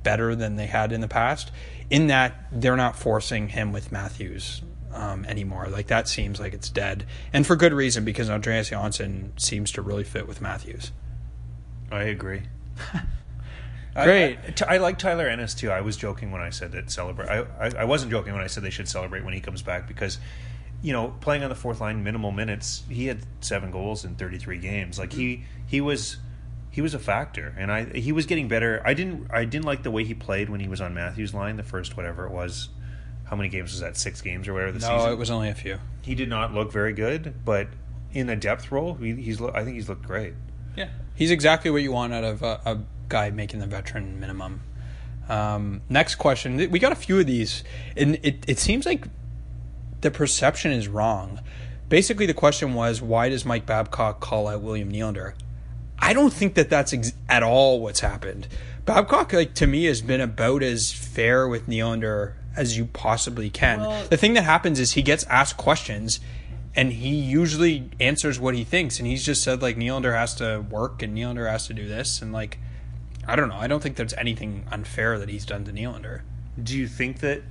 better 0.04 0.36
than 0.36 0.56
they 0.56 0.68
had 0.68 0.92
in 0.92 1.02
the 1.02 1.08
past. 1.08 1.52
In 1.90 2.08
that 2.08 2.48
they're 2.52 2.78
not 2.78 2.96
forcing 2.96 3.50
him 3.50 3.72
with 3.72 3.92
Matthews 3.92 4.62
um, 4.96 5.26
anymore. 5.26 5.68
Like 5.68 5.88
that 5.88 6.08
seems 6.08 6.40
like 6.40 6.54
it's 6.54 6.70
dead, 6.70 7.06
and 7.34 7.46
for 7.46 7.56
good 7.56 7.74
reason 7.74 8.06
because 8.06 8.30
Andreas 8.30 8.70
Johnsson 8.70 9.34
seems 9.38 9.72
to 9.74 9.82
really 9.82 10.04
fit 10.04 10.28
with 10.28 10.42
Matthews. 10.42 10.92
I 11.92 12.04
agree. 12.04 12.44
Great. 13.94 14.40
I, 14.44 14.48
I, 14.48 14.52
t- 14.52 14.66
I 14.66 14.78
like 14.78 14.98
Tyler 14.98 15.28
Ennis 15.28 15.54
too. 15.54 15.70
I 15.70 15.82
was 15.82 15.96
joking 15.96 16.32
when 16.32 16.42
I 16.42 16.50
said 16.50 16.72
that 16.72 16.90
celebrate. 16.90 17.30
I, 17.30 17.46
I, 17.60 17.72
I 17.80 17.84
wasn't 17.86 18.12
joking 18.12 18.34
when 18.34 18.42
I 18.42 18.48
said 18.48 18.64
they 18.64 18.70
should 18.70 18.90
celebrate 18.90 19.24
when 19.24 19.34
he 19.34 19.40
comes 19.40 19.62
back 19.62 19.88
because, 19.88 20.18
you 20.82 20.92
know, 20.92 21.14
playing 21.22 21.44
on 21.44 21.50
the 21.50 21.56
fourth 21.56 21.82
line, 21.82 22.04
minimal 22.04 22.32
minutes, 22.32 22.84
he 22.90 23.06
had 23.06 23.20
seven 23.42 23.72
goals 23.72 24.04
in 24.04 24.16
thirty 24.16 24.38
three 24.38 24.58
games. 24.58 24.98
Like 24.98 25.14
he 25.14 25.44
he 25.68 25.82
was 25.82 26.18
he 26.76 26.82
was 26.82 26.94
a 26.94 27.00
factor, 27.00 27.56
and 27.58 27.72
I 27.72 27.86
he 27.86 28.12
was 28.12 28.26
getting 28.26 28.50
better. 28.50 28.82
I 28.84 28.94
didn't 28.94 29.28
I 29.32 29.46
didn't 29.46 29.64
like 29.64 29.84
the 29.84 29.92
way 29.92 30.04
he 30.04 30.14
played 30.14 30.50
when 30.50 30.60
he 30.60 30.68
was 30.68 30.82
on 30.82 30.94
Matthews' 30.94 31.34
line. 31.34 31.56
The 31.56 31.64
first 31.64 31.96
whatever 31.96 32.26
it 32.26 32.32
was, 32.34 32.68
how 33.24 33.38
many 33.38 33.48
games 33.48 33.72
was 33.72 33.80
that? 33.80 33.96
Six 33.96 34.22
games 34.22 34.50
or 34.50 34.54
whatever 34.54 34.74
the 34.74 34.80
No, 34.80 34.98
season. 34.98 35.14
it 35.14 35.18
was 35.18 35.32
only 35.32 35.48
a 35.48 35.56
few. 35.56 35.80
he 36.02 36.16
did 36.16 36.28
not 36.28 36.54
look 36.54 36.74
very 36.74 36.92
good, 36.92 37.34
but 37.46 37.70
in 38.12 38.30
a 38.30 38.36
depth 38.36 38.74
role, 38.74 38.96
he, 38.96 39.14
he's 39.16 39.42
I 39.42 39.64
think 39.64 39.76
he's 39.76 39.88
looked 39.88 40.04
great. 40.04 40.34
Yeah, 40.76 40.90
he's 41.16 41.32
exactly 41.32 41.72
what 41.72 41.82
you 41.82 41.94
want 41.94 42.12
out 42.14 42.26
of 42.26 42.44
a, 42.44 42.60
a 42.66 42.80
guy 43.08 43.30
making 43.30 43.62
the 43.62 43.68
veteran 43.68 44.20
minimum. 44.20 44.60
Um, 45.30 45.82
next 45.88 46.16
question. 46.16 46.58
We 46.70 46.78
got 46.80 46.92
a 46.92 46.96
few 46.96 47.18
of 47.20 47.26
these, 47.26 47.64
and 47.96 48.20
it, 48.22 48.44
it 48.50 48.60
seems 48.60 48.86
like 48.86 49.08
the 50.02 50.12
perception 50.12 50.72
is 50.74 50.88
wrong. 50.90 51.40
Basically, 51.88 52.26
the 52.26 52.34
question 52.34 52.74
was, 52.74 53.02
why 53.02 53.30
does 53.30 53.46
Mike 53.46 53.66
Babcock 53.66 54.20
call 54.20 54.48
out 54.48 54.62
William 54.62 54.92
Nylander? 54.92 55.34
I 56.00 56.14
don't 56.14 56.34
think 56.34 56.56
that 56.56 56.70
that's 56.70 56.94
ex- 56.94 57.14
at 57.30 57.44
all 57.44 57.80
what's 57.80 58.02
happened. 58.02 58.48
Babcock, 58.86 59.34
like 59.34 59.54
to 59.56 59.68
me, 59.68 59.86
has 59.86 60.02
been 60.02 60.22
about 60.22 60.62
as 60.62 60.92
fair 60.92 61.48
with 61.48 61.68
Nylander 61.68 62.34
as 62.56 62.78
you 62.78 62.86
possibly 62.86 63.50
can. 63.50 64.08
the 64.10 64.18
thing 64.18 64.34
that 64.34 64.44
happens 64.44 64.80
is 64.80 64.94
he 64.94 65.02
gets 65.02 65.24
asked 65.26 65.58
questions, 65.58 66.20
and 66.76 66.94
he 66.94 67.16
usually 67.16 67.90
answers 68.00 68.40
what 68.40 68.56
he 68.56 68.64
thinks. 68.64 69.00
And 69.00 69.08
he's 69.08 69.26
just 69.26 69.44
said 69.44 69.62
like 69.62 69.78
Nylander 69.78 70.16
has 70.16 70.36
to 70.36 70.66
work, 70.70 71.02
and 71.02 71.18
Nylander 71.18 71.50
has 71.50 71.68
to 71.68 71.74
do 71.74 71.88
this, 71.88 72.22
and 72.22 72.32
like 72.32 72.60
I 73.28 73.36
don't 73.36 73.50
know. 73.50 73.58
I 73.58 73.68
don't 73.68 73.82
think 73.82 73.96
there's 73.96 74.14
anything 74.14 74.66
unfair 74.72 75.18
that 75.18 75.30
he's 75.30 75.46
done 75.46 75.64
to 75.66 75.72
Nylander. 75.72 76.22
Do 76.62 76.78
you 76.78 76.88
think 76.88 77.20
that? 77.22 77.42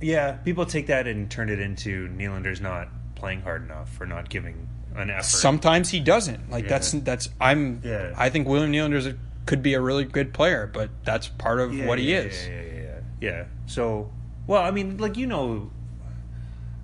Yeah, 0.00 0.32
people 0.32 0.66
take 0.66 0.86
that 0.88 1.06
and 1.06 1.30
turn 1.30 1.48
it 1.48 1.58
into 1.58 2.08
Nylander's 2.08 2.60
not 2.60 2.88
playing 3.14 3.40
hard 3.42 3.64
enough 3.64 4.00
or 4.00 4.06
not 4.06 4.28
giving 4.28 4.68
an 4.94 5.10
effort. 5.10 5.24
Sometimes 5.24 5.90
he 5.90 6.00
doesn't. 6.00 6.50
Like 6.50 6.68
that's 6.68 6.92
that's 6.92 7.28
I'm. 7.40 7.80
Yeah. 7.84 8.14
I 8.16 8.30
think 8.30 8.48
William 8.48 8.72
Nylander's 8.72 9.06
a, 9.06 9.16
could 9.46 9.62
be 9.62 9.74
a 9.74 9.80
really 9.80 10.04
good 10.04 10.32
player, 10.32 10.70
but 10.72 10.90
that's 11.04 11.28
part 11.28 11.60
of 11.60 11.74
Yeah, 11.74 11.86
what 11.86 11.98
he 11.98 12.12
is. 12.12 12.46
Yeah, 12.46 12.52
yeah, 12.52 12.62
yeah, 12.62 12.82
yeah. 12.82 13.00
Yeah. 13.20 13.44
So, 13.66 14.10
well, 14.46 14.62
I 14.62 14.70
mean, 14.70 14.98
like 14.98 15.16
you 15.16 15.26
know, 15.26 15.70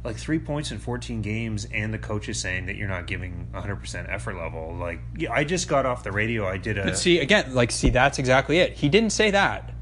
like 0.04 0.16
three 0.16 0.38
points 0.38 0.70
in 0.70 0.78
fourteen 0.78 1.22
games, 1.22 1.66
and 1.72 1.92
the 1.92 1.98
coach 1.98 2.28
is 2.28 2.38
saying 2.38 2.66
that 2.66 2.76
you're 2.76 2.88
not 2.88 3.06
giving 3.06 3.48
100 3.52 3.76
percent 3.76 4.08
effort 4.10 4.36
level. 4.36 4.74
Like, 4.74 5.00
yeah, 5.16 5.32
I 5.32 5.44
just 5.44 5.68
got 5.68 5.86
off 5.86 6.02
the 6.02 6.12
radio. 6.12 6.46
I 6.46 6.56
did 6.56 6.78
a. 6.78 6.84
But 6.84 6.98
see 6.98 7.18
again, 7.18 7.54
like 7.54 7.70
see 7.70 7.90
that's 7.90 8.18
exactly 8.18 8.58
it. 8.58 8.74
He 8.74 8.88
didn't 8.88 9.10
say 9.10 9.30
that. 9.30 9.74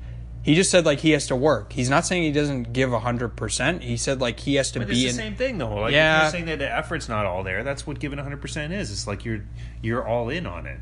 He 0.48 0.54
just 0.54 0.70
said 0.70 0.86
like 0.86 1.00
he 1.00 1.10
has 1.10 1.26
to 1.26 1.36
work. 1.36 1.74
He's 1.74 1.90
not 1.90 2.06
saying 2.06 2.22
he 2.22 2.32
doesn't 2.32 2.72
give 2.72 2.90
hundred 2.90 3.36
percent. 3.36 3.82
He 3.82 3.98
said 3.98 4.18
like 4.20 4.40
he 4.40 4.54
has 4.54 4.70
to 4.72 4.78
But 4.78 4.88
be 4.88 5.04
it's 5.04 5.10
in. 5.12 5.16
the 5.16 5.22
same 5.22 5.36
thing 5.36 5.58
though. 5.58 5.74
Like 5.74 5.92
Yeah. 5.92 6.22
you're 6.22 6.30
saying 6.30 6.46
that 6.46 6.58
the 6.58 6.74
effort's 6.74 7.06
not 7.06 7.26
all 7.26 7.42
there. 7.42 7.62
That's 7.64 7.86
what 7.86 7.98
giving 7.98 8.16
100 8.16 8.40
percent 8.40 8.72
is. 8.72 8.90
It's 8.90 9.06
like 9.06 9.26
you're 9.26 9.44
you're 9.82 10.06
all 10.06 10.30
in 10.30 10.46
on 10.46 10.64
it. 10.66 10.80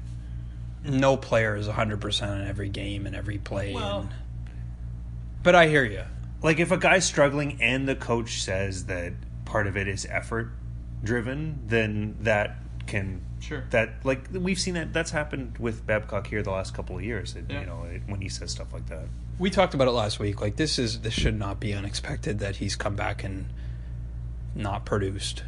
No 0.85 1.17
player 1.17 1.57
is 1.57 1.67
hundred 1.67 2.01
percent 2.01 2.43
in 2.43 2.47
every 2.47 2.69
game 2.69 3.07
and 3.07 3.17
every 3.17 3.39
play. 3.39 3.75
Well- 3.75 4.03
and, 4.03 4.11
but 5.43 5.55
I 5.57 5.67
hear 5.67 5.85
you. 5.85 6.03
like 6.43 6.61
if 6.61 6.71
a 6.71 6.77
guy's 6.77 7.05
struggling 7.05 7.61
and 7.61 7.89
the 7.89 7.97
coach 7.97 8.43
says 8.43 8.87
that 8.87 9.15
part 9.47 9.67
of 9.67 9.77
it 9.77 9.89
is 9.89 10.07
effort 10.09 10.51
driven, 11.03 11.61
then 11.67 12.17
that 12.21 12.57
can 12.87 13.23
Sure. 13.41 13.65
that 13.71 13.91
like 14.05 14.29
we've 14.33 14.59
seen 14.61 14.75
that 14.75 14.93
that's 14.93 15.11
happened 15.11 15.59
with 15.59 15.85
Babcock 15.87 16.29
here 16.29 16.43
the 16.43 16.51
last 16.53 16.73
couple 16.73 16.97
of 16.97 17.03
years. 17.03 17.35
It, 17.35 17.47
Yeah. 17.49 17.61
You 17.63 17.67
know 17.67 17.83
it, 17.91 18.03
when 18.07 18.21
he 18.21 18.29
says 18.29 18.53
stuff 18.53 18.73
like 18.73 18.87
that. 18.87 19.07
We 19.39 19.51
talked 19.51 19.75
about 19.75 19.89
it 19.89 19.93
last 19.93 20.19
week. 20.19 20.41
Like 20.41 20.57
this 20.57 20.79
is 20.79 21.01
this 21.01 21.13
should 21.15 21.39
not 21.39 21.61
be 21.61 21.75
unexpected 21.75 22.39
that 22.39 22.57
he's 22.57 22.75
come 22.77 22.97
back 22.97 23.23
and 23.25 23.47
not 24.55 24.85
produced. 24.87 25.43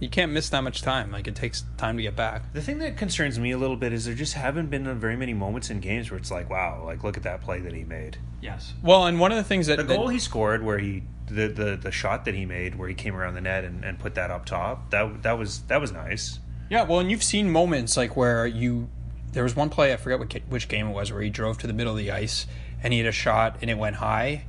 You 0.00 0.08
can't 0.08 0.32
miss 0.32 0.48
that 0.50 0.62
much 0.62 0.82
time. 0.82 1.10
Like 1.12 1.26
it 1.28 1.34
takes 1.36 1.64
time 1.76 1.96
to 1.96 2.02
get 2.02 2.16
back. 2.16 2.52
The 2.52 2.60
thing 2.60 2.78
that 2.78 2.96
concerns 2.96 3.38
me 3.38 3.52
a 3.52 3.58
little 3.58 3.76
bit 3.76 3.92
is 3.92 4.06
there 4.06 4.14
just 4.14 4.34
haven't 4.34 4.68
been 4.70 4.98
very 4.98 5.16
many 5.16 5.34
moments 5.34 5.70
in 5.70 5.80
games 5.80 6.10
where 6.10 6.18
it's 6.18 6.30
like, 6.30 6.50
wow, 6.50 6.82
like 6.84 7.04
look 7.04 7.16
at 7.16 7.22
that 7.22 7.42
play 7.42 7.60
that 7.60 7.72
he 7.72 7.84
made. 7.84 8.18
Yes. 8.40 8.72
Well, 8.82 9.06
and 9.06 9.20
one 9.20 9.30
of 9.30 9.38
the 9.38 9.44
things 9.44 9.66
that 9.68 9.76
The 9.76 9.84
that- 9.84 9.96
goal 9.96 10.08
he 10.08 10.18
scored, 10.18 10.62
where 10.62 10.78
he 10.78 11.04
the, 11.26 11.48
the, 11.48 11.76
the 11.80 11.90
shot 11.90 12.26
that 12.26 12.34
he 12.34 12.44
made, 12.44 12.74
where 12.74 12.86
he 12.88 12.94
came 12.94 13.16
around 13.16 13.32
the 13.34 13.40
net 13.40 13.64
and, 13.64 13.82
and 13.82 13.98
put 13.98 14.14
that 14.16 14.30
up 14.30 14.44
top, 14.44 14.90
that 14.90 15.22
that 15.22 15.38
was 15.38 15.60
that 15.62 15.80
was 15.80 15.92
nice. 15.92 16.38
Yeah, 16.70 16.82
well, 16.84 16.98
and 16.98 17.10
you've 17.10 17.22
seen 17.22 17.50
moments 17.50 17.96
like 17.96 18.16
where 18.16 18.46
you 18.46 18.88
there 19.32 19.42
was 19.42 19.54
one 19.56 19.68
play 19.70 19.92
I 19.92 19.96
forget 19.96 20.18
what, 20.18 20.32
which 20.48 20.68
game 20.68 20.88
it 20.88 20.92
was 20.92 21.12
where 21.12 21.22
he 21.22 21.30
drove 21.30 21.58
to 21.58 21.66
the 21.66 21.72
middle 21.72 21.92
of 21.92 21.98
the 21.98 22.10
ice 22.10 22.46
and 22.84 22.92
he 22.92 23.00
had 23.00 23.08
a 23.08 23.12
shot 23.12 23.56
and 23.60 23.70
it 23.70 23.76
went 23.78 23.96
high, 23.96 24.44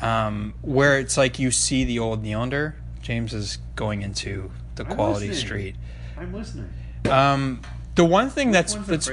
um, 0.00 0.54
where 0.62 0.98
it's 0.98 1.16
like 1.16 1.38
you 1.38 1.52
see 1.52 1.84
the 1.84 2.00
old 2.00 2.24
Nylander. 2.24 2.74
James 3.02 3.32
is 3.32 3.58
going 3.76 4.02
into 4.02 4.50
the 4.74 4.84
quality 4.84 5.32
street. 5.32 5.76
I'm 6.16 6.32
listening. 6.32 6.70
Um, 7.08 7.60
the 7.94 8.04
one 8.04 8.30
thing 8.30 8.50
that's, 8.50 8.74
that's 8.74 9.08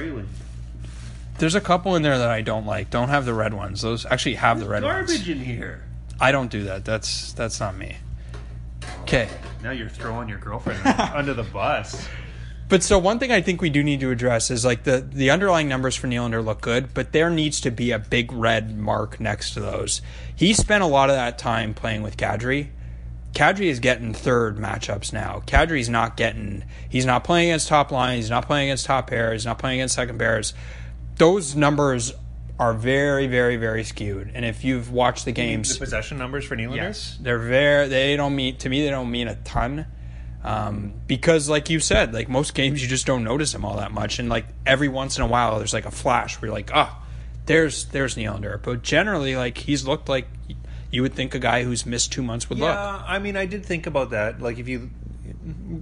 there's 1.38 1.54
a 1.54 1.60
couple 1.60 1.94
in 1.94 2.02
there 2.02 2.18
that 2.18 2.30
I 2.30 2.42
don't 2.42 2.66
like. 2.66 2.90
Don't 2.90 3.08
have 3.08 3.24
the 3.24 3.34
red 3.34 3.54
ones. 3.54 3.82
Those 3.82 4.06
actually 4.06 4.36
have 4.36 4.58
the 4.58 4.68
red 4.68 4.82
Garbage 4.82 5.10
ones. 5.10 5.28
in 5.28 5.38
here. 5.38 5.84
I 6.20 6.32
don't 6.32 6.50
do 6.50 6.64
that. 6.64 6.84
That's 6.84 7.32
that's 7.32 7.60
not 7.60 7.76
me. 7.76 7.96
Okay. 9.02 9.28
Now 9.62 9.72
you're 9.72 9.88
throwing 9.88 10.28
your 10.28 10.38
girlfriend 10.38 10.86
under 11.14 11.34
the 11.34 11.42
bus. 11.42 12.08
But 12.74 12.82
so 12.82 12.98
one 12.98 13.20
thing 13.20 13.30
I 13.30 13.40
think 13.40 13.62
we 13.62 13.70
do 13.70 13.84
need 13.84 14.00
to 14.00 14.10
address 14.10 14.50
is 14.50 14.64
like 14.64 14.82
the 14.82 14.98
the 14.98 15.30
underlying 15.30 15.68
numbers 15.68 15.94
for 15.94 16.08
Nylander 16.08 16.44
look 16.44 16.60
good, 16.60 16.92
but 16.92 17.12
there 17.12 17.30
needs 17.30 17.60
to 17.60 17.70
be 17.70 17.92
a 17.92 18.00
big 18.00 18.32
red 18.32 18.76
mark 18.76 19.20
next 19.20 19.54
to 19.54 19.60
those. 19.60 20.02
He 20.34 20.54
spent 20.54 20.82
a 20.82 20.86
lot 20.88 21.08
of 21.08 21.14
that 21.14 21.38
time 21.38 21.72
playing 21.72 22.02
with 22.02 22.16
Kadri. 22.16 22.70
Kadri 23.32 23.66
is 23.66 23.78
getting 23.78 24.12
third 24.12 24.56
matchups 24.56 25.12
now. 25.12 25.44
Kadri's 25.46 25.88
not 25.88 26.16
getting. 26.16 26.64
He's 26.88 27.06
not 27.06 27.22
playing 27.22 27.50
against 27.50 27.68
top 27.68 27.92
line. 27.92 28.16
He's 28.16 28.28
not 28.28 28.44
playing 28.44 28.70
against 28.70 28.86
top 28.86 29.06
pairs. 29.06 29.42
He's 29.42 29.46
not 29.46 29.60
playing 29.60 29.78
against 29.78 29.94
second 29.94 30.18
pairs. 30.18 30.52
Those 31.18 31.54
numbers 31.54 32.12
are 32.58 32.74
very, 32.74 33.28
very, 33.28 33.54
very 33.56 33.84
skewed. 33.84 34.32
And 34.34 34.44
if 34.44 34.64
you've 34.64 34.90
watched 34.90 35.26
the 35.26 35.32
games, 35.32 35.74
The 35.74 35.78
possession 35.78 36.18
numbers 36.18 36.44
for 36.44 36.56
Nylander. 36.56 36.74
Yes, 36.74 37.18
they're 37.20 37.38
very. 37.38 37.86
They 37.86 38.16
don't 38.16 38.34
mean 38.34 38.56
to 38.56 38.68
me. 38.68 38.82
They 38.82 38.90
don't 38.90 39.12
mean 39.12 39.28
a 39.28 39.36
ton, 39.36 39.86
um, 40.44 40.92
because 41.06 41.48
like 41.48 41.70
you 41.70 41.80
said, 41.80 42.12
like 42.12 42.28
most 42.28 42.54
games, 42.54 42.82
you 42.82 42.88
just 42.88 43.06
don't 43.06 43.24
notice 43.24 43.52
them 43.52 43.64
all 43.64 43.76
that 43.78 43.92
much, 43.92 44.18
and 44.18 44.28
like 44.28 44.46
every 44.66 44.88
once 44.88 45.16
in 45.16 45.22
a 45.22 45.26
while, 45.26 45.58
there's 45.58 45.72
like 45.72 45.86
a 45.86 45.90
flash 45.90 46.40
where 46.40 46.48
you're 46.48 46.54
like, 46.54 46.70
ah, 46.74 47.02
there's 47.46 47.86
there's 47.86 48.14
Nylander. 48.16 48.62
But 48.62 48.82
generally, 48.82 49.36
like 49.36 49.58
he's 49.58 49.86
looked 49.86 50.08
like 50.08 50.26
you 50.90 51.02
would 51.02 51.14
think 51.14 51.34
a 51.34 51.38
guy 51.38 51.64
who's 51.64 51.84
missed 51.86 52.12
two 52.12 52.22
months 52.22 52.48
would 52.48 52.58
look. 52.58 52.68
Yeah, 52.74 53.02
I 53.06 53.18
mean, 53.18 53.36
I 53.36 53.46
did 53.46 53.64
think 53.66 53.86
about 53.86 54.10
that. 54.10 54.40
Like, 54.40 54.58
if 54.58 54.68
you, 54.68 54.90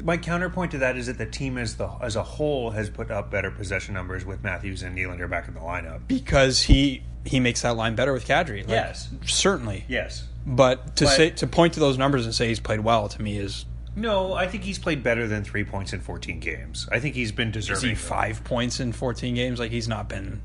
my 0.05 0.17
counterpoint 0.17 0.71
to 0.71 0.79
that 0.79 0.97
is 0.97 1.07
that 1.09 1.19
the 1.19 1.27
team 1.27 1.59
as 1.59 1.77
the 1.77 1.89
as 2.01 2.17
a 2.17 2.23
whole 2.23 2.71
has 2.71 2.89
put 2.89 3.11
up 3.11 3.31
better 3.31 3.51
possession 3.51 3.95
numbers 3.95 4.25
with 4.25 4.43
Matthews 4.43 4.83
and 4.83 4.97
Nylander 4.97 5.29
back 5.29 5.49
in 5.49 5.55
the 5.55 5.61
lineup. 5.61 6.07
because 6.09 6.63
he 6.63 7.03
he 7.25 7.39
makes 7.41 7.63
that 7.63 7.77
line 7.77 7.95
better 7.95 8.13
with 8.13 8.27
Kadri. 8.27 8.61
Like, 8.61 8.69
Yes. 8.71 9.09
certainly. 9.27 9.85
Yes. 9.89 10.25
But 10.47 10.97
to 10.97 11.05
But- 11.05 11.11
say 11.17 11.31
to 11.31 11.47
point 11.47 11.75
to 11.75 11.81
those 11.81 11.99
numbers 11.99 12.25
and 12.27 12.35
say 12.35 12.49
he's 12.49 12.59
played 12.61 12.81
well 12.81 13.09
to 13.09 13.23
me 13.23 13.37
is 13.39 13.65
No, 13.95 14.33
I 14.33 14.47
think 14.47 14.65
he's 14.65 14.79
played 14.79 15.03
better 15.03 15.27
than 15.29 15.45
three 15.45 15.65
points 15.65 15.93
in 15.93 16.01
14 16.01 16.41
games. 16.41 16.89
I 16.91 16.99
think 16.99 17.15
he's 17.15 17.31
been 17.33 17.49
is 17.49 17.67
deserving. 17.67 17.91
he 17.91 17.95
five 17.95 18.43
points 18.45 18.81
in 18.81 18.93
14 18.93 19.35
games 19.35 19.59
like 19.61 19.71
he's 19.71 19.89
not 19.89 20.09
been 20.09 20.41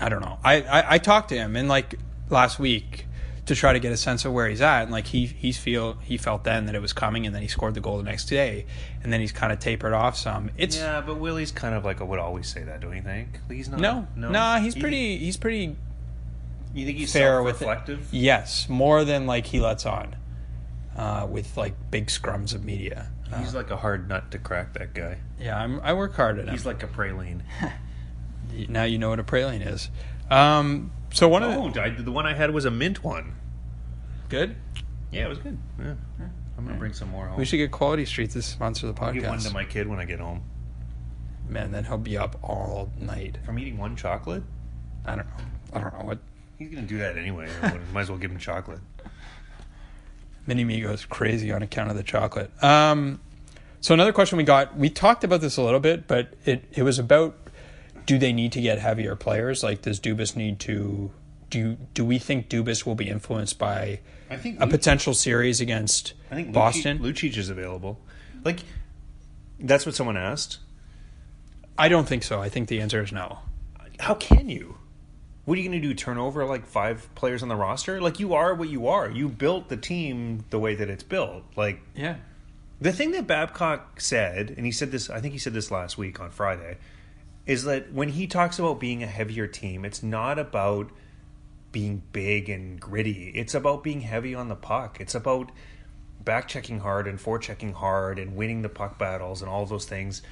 i 0.00 0.08
don't 0.08 0.20
know 0.22 0.38
I, 0.42 0.62
I 0.62 0.94
i 0.94 0.98
talked 0.98 1.28
to 1.28 1.36
him 1.36 1.54
in 1.54 1.68
like 1.68 1.94
last 2.28 2.58
week 2.58 3.06
to 3.46 3.54
try 3.54 3.72
to 3.74 3.78
get 3.78 3.92
a 3.92 3.96
sense 3.96 4.24
of 4.24 4.32
where 4.32 4.48
he's 4.48 4.60
at 4.60 4.82
and 4.82 4.90
like 4.90 5.06
he 5.06 5.26
he's 5.26 5.56
feel 5.56 5.94
he 6.02 6.16
felt 6.16 6.42
then 6.42 6.66
that 6.66 6.74
it 6.74 6.82
was 6.82 6.92
coming 6.92 7.26
and 7.26 7.32
then 7.34 7.42
he 7.42 7.46
scored 7.48 7.74
the 7.74 7.80
goal 7.80 7.98
the 7.98 8.02
next 8.02 8.24
day 8.24 8.66
and 9.04 9.12
then 9.12 9.20
he's 9.20 9.30
kind 9.30 9.52
of 9.52 9.60
tapered 9.60 9.92
off 9.92 10.16
some 10.16 10.50
it's 10.56 10.76
Yeah, 10.76 11.00
but 11.00 11.20
Willie's 11.20 11.52
kind 11.52 11.76
of 11.76 11.84
like 11.84 12.00
I 12.00 12.04
would 12.04 12.18
always 12.18 12.48
say 12.48 12.64
that. 12.64 12.80
Don't 12.80 12.96
you 12.96 13.02
think? 13.02 13.38
He's 13.48 13.68
not. 13.68 13.78
no 13.78 14.08
no. 14.16 14.30
nah 14.30 14.58
he's 14.58 14.74
You- 14.74 14.80
pretty 14.82 15.18
he's 15.18 15.36
pretty 15.36 15.76
You 16.74 16.86
think 16.86 16.98
he's 16.98 17.12
fair 17.12 17.40
with 17.42 17.62
it. 17.62 17.98
yes 18.10 18.68
more 18.68 19.04
than 19.04 19.26
like 19.26 19.46
he 19.46 19.60
lets 19.60 19.86
on 19.86 20.16
uh, 20.96 21.26
with 21.30 21.56
like 21.56 21.74
big 21.90 22.06
scrums 22.06 22.54
of 22.54 22.64
media 22.64 23.08
Uh, 23.32 23.38
He's 23.38 23.54
like 23.54 23.70
a 23.70 23.76
hard 23.76 24.08
nut 24.08 24.30
to 24.30 24.38
crack. 24.38 24.74
That 24.74 24.94
guy. 24.94 25.18
yeah 25.40 25.58
I'm, 25.58 25.80
i 25.80 25.92
work 25.92 26.14
hard 26.14 26.38
at 26.38 26.46
him 26.46 26.52
He's 26.52 26.66
like 26.66 26.82
a 26.82 26.86
praline. 26.86 27.42
now 28.68 28.84
you 28.84 28.98
know 28.98 29.08
what 29.10 29.18
a 29.18 29.24
praline 29.24 29.66
is 29.66 29.90
um 30.30 30.92
so 31.12 31.28
one 31.28 31.42
of 31.42 31.50
the, 31.74 31.80
Oh, 31.80 31.82
I, 31.84 31.90
the 31.90 32.10
one 32.12 32.26
I 32.26 32.34
had 32.34 32.52
was 32.52 32.64
a 32.64 32.70
mint 32.70 33.02
one. 33.04 33.34
good 34.28 34.56
Yeah, 35.12 35.26
it 35.26 35.28
was 35.28 35.38
good. 35.38 35.58
Yeah. 35.78 35.94
I'm 36.56 36.66
gonna 36.66 36.78
bring 36.78 36.92
some 36.92 37.08
more 37.10 37.26
home. 37.26 37.38
We 37.38 37.44
should 37.44 37.56
get 37.58 37.70
Quality 37.72 38.04
Street 38.04 38.30
to 38.30 38.42
sponsor 38.42 38.90
the 38.90 39.00
I'll 39.02 39.12
give 39.12 39.24
one 39.24 39.38
to 39.40 39.52
my 39.52 39.64
kid 39.64 39.86
when 39.88 39.98
I 39.98 40.04
get 40.04 40.20
home. 40.20 40.42
Man, 41.48 41.72
then 41.72 41.84
he'll 41.84 41.98
be 41.98 42.16
up 42.16 42.38
all 42.42 42.90
night. 42.98 43.38
From 43.44 43.58
eating 43.58 43.76
one 43.76 43.96
chocolate, 43.96 44.42
I 45.04 45.16
don't 45.16 45.26
know. 45.26 45.44
I 45.74 45.80
don't 45.80 45.98
know 45.98 46.04
what. 46.04 46.18
He's 46.58 46.70
gonna 46.70 46.86
do 46.86 46.98
that 46.98 47.18
anyway. 47.18 47.48
Might 47.92 48.02
as 48.02 48.08
well 48.08 48.18
give 48.18 48.30
him 48.30 48.38
chocolate. 48.38 48.80
Mini 50.46 50.64
Me 50.64 50.80
goes 50.80 51.04
crazy 51.04 51.52
on 51.52 51.62
account 51.62 51.90
of 51.90 51.96
the 51.96 52.02
chocolate. 52.02 52.50
Um, 52.62 53.20
so 53.80 53.94
another 53.94 54.12
question 54.12 54.38
we 54.38 54.44
got, 54.44 54.76
we 54.76 54.90
talked 54.90 55.24
about 55.24 55.40
this 55.40 55.56
a 55.56 55.62
little 55.62 55.80
bit, 55.80 56.06
but 56.06 56.34
it, 56.44 56.64
it 56.72 56.82
was 56.82 56.98
about 56.98 57.36
do 58.06 58.18
they 58.18 58.32
need 58.32 58.52
to 58.52 58.60
get 58.60 58.78
heavier 58.78 59.16
players? 59.16 59.62
Like, 59.62 59.82
does 59.82 60.00
Dubas 60.00 60.36
need 60.36 60.60
to? 60.60 61.10
Do 61.50 61.76
do 61.94 62.04
we 62.04 62.18
think 62.18 62.48
Dubas 62.48 62.84
will 62.84 62.94
be 62.94 63.08
influenced 63.08 63.58
by 63.58 64.00
I 64.28 64.36
think 64.36 64.60
a 64.60 64.66
potential 64.66 65.14
series 65.14 65.60
against 65.60 66.14
I 66.30 66.34
think 66.34 66.52
Boston? 66.52 66.98
Lucic 66.98 67.36
is 67.36 67.48
available. 67.48 68.00
Like 68.44 68.60
that's 69.60 69.86
what 69.86 69.94
someone 69.94 70.16
asked. 70.16 70.58
I 71.78 71.88
don't 71.88 72.08
think 72.08 72.22
so. 72.22 72.40
I 72.40 72.48
think 72.48 72.68
the 72.68 72.80
answer 72.80 73.02
is 73.02 73.12
no. 73.12 73.38
How 74.00 74.14
can 74.14 74.48
you? 74.48 74.78
What 75.44 75.58
are 75.58 75.60
you 75.60 75.68
going 75.68 75.80
to 75.80 75.88
do? 75.88 75.94
Turn 75.94 76.18
over 76.18 76.44
like 76.46 76.66
five 76.66 77.08
players 77.14 77.42
on 77.42 77.48
the 77.48 77.56
roster? 77.56 78.00
Like 78.00 78.18
you 78.18 78.34
are 78.34 78.54
what 78.54 78.68
you 78.68 78.88
are. 78.88 79.10
You 79.10 79.28
built 79.28 79.68
the 79.68 79.76
team 79.76 80.44
the 80.50 80.58
way 80.58 80.74
that 80.74 80.88
it's 80.88 81.02
built. 81.02 81.44
Like 81.56 81.80
Yeah. 81.94 82.16
The 82.80 82.92
thing 82.92 83.12
that 83.12 83.26
Babcock 83.26 84.00
said, 84.00 84.52
and 84.56 84.66
he 84.66 84.72
said 84.72 84.90
this, 84.90 85.08
I 85.08 85.20
think 85.20 85.32
he 85.32 85.38
said 85.38 85.54
this 85.54 85.70
last 85.70 85.96
week 85.96 86.20
on 86.20 86.30
Friday, 86.30 86.78
is 87.46 87.64
that 87.64 87.92
when 87.92 88.10
he 88.10 88.26
talks 88.26 88.58
about 88.58 88.80
being 88.80 89.02
a 89.02 89.06
heavier 89.06 89.46
team, 89.46 89.84
it's 89.84 90.02
not 90.02 90.38
about 90.38 90.90
being 91.72 92.02
big 92.12 92.48
and 92.48 92.80
gritty. 92.80 93.32
It's 93.34 93.54
about 93.54 93.82
being 93.82 94.00
heavy 94.00 94.34
on 94.34 94.48
the 94.48 94.54
puck. 94.54 94.98
It's 95.00 95.14
about 95.14 95.50
back 96.24 96.48
checking 96.48 96.80
hard 96.80 97.06
and 97.06 97.18
forechecking 97.18 97.74
hard 97.74 98.18
and 98.18 98.34
winning 98.34 98.62
the 98.62 98.68
puck 98.68 98.98
battles 98.98 99.42
and 99.42 99.50
all 99.50 99.66
those 99.66 99.84
things. 99.84 100.22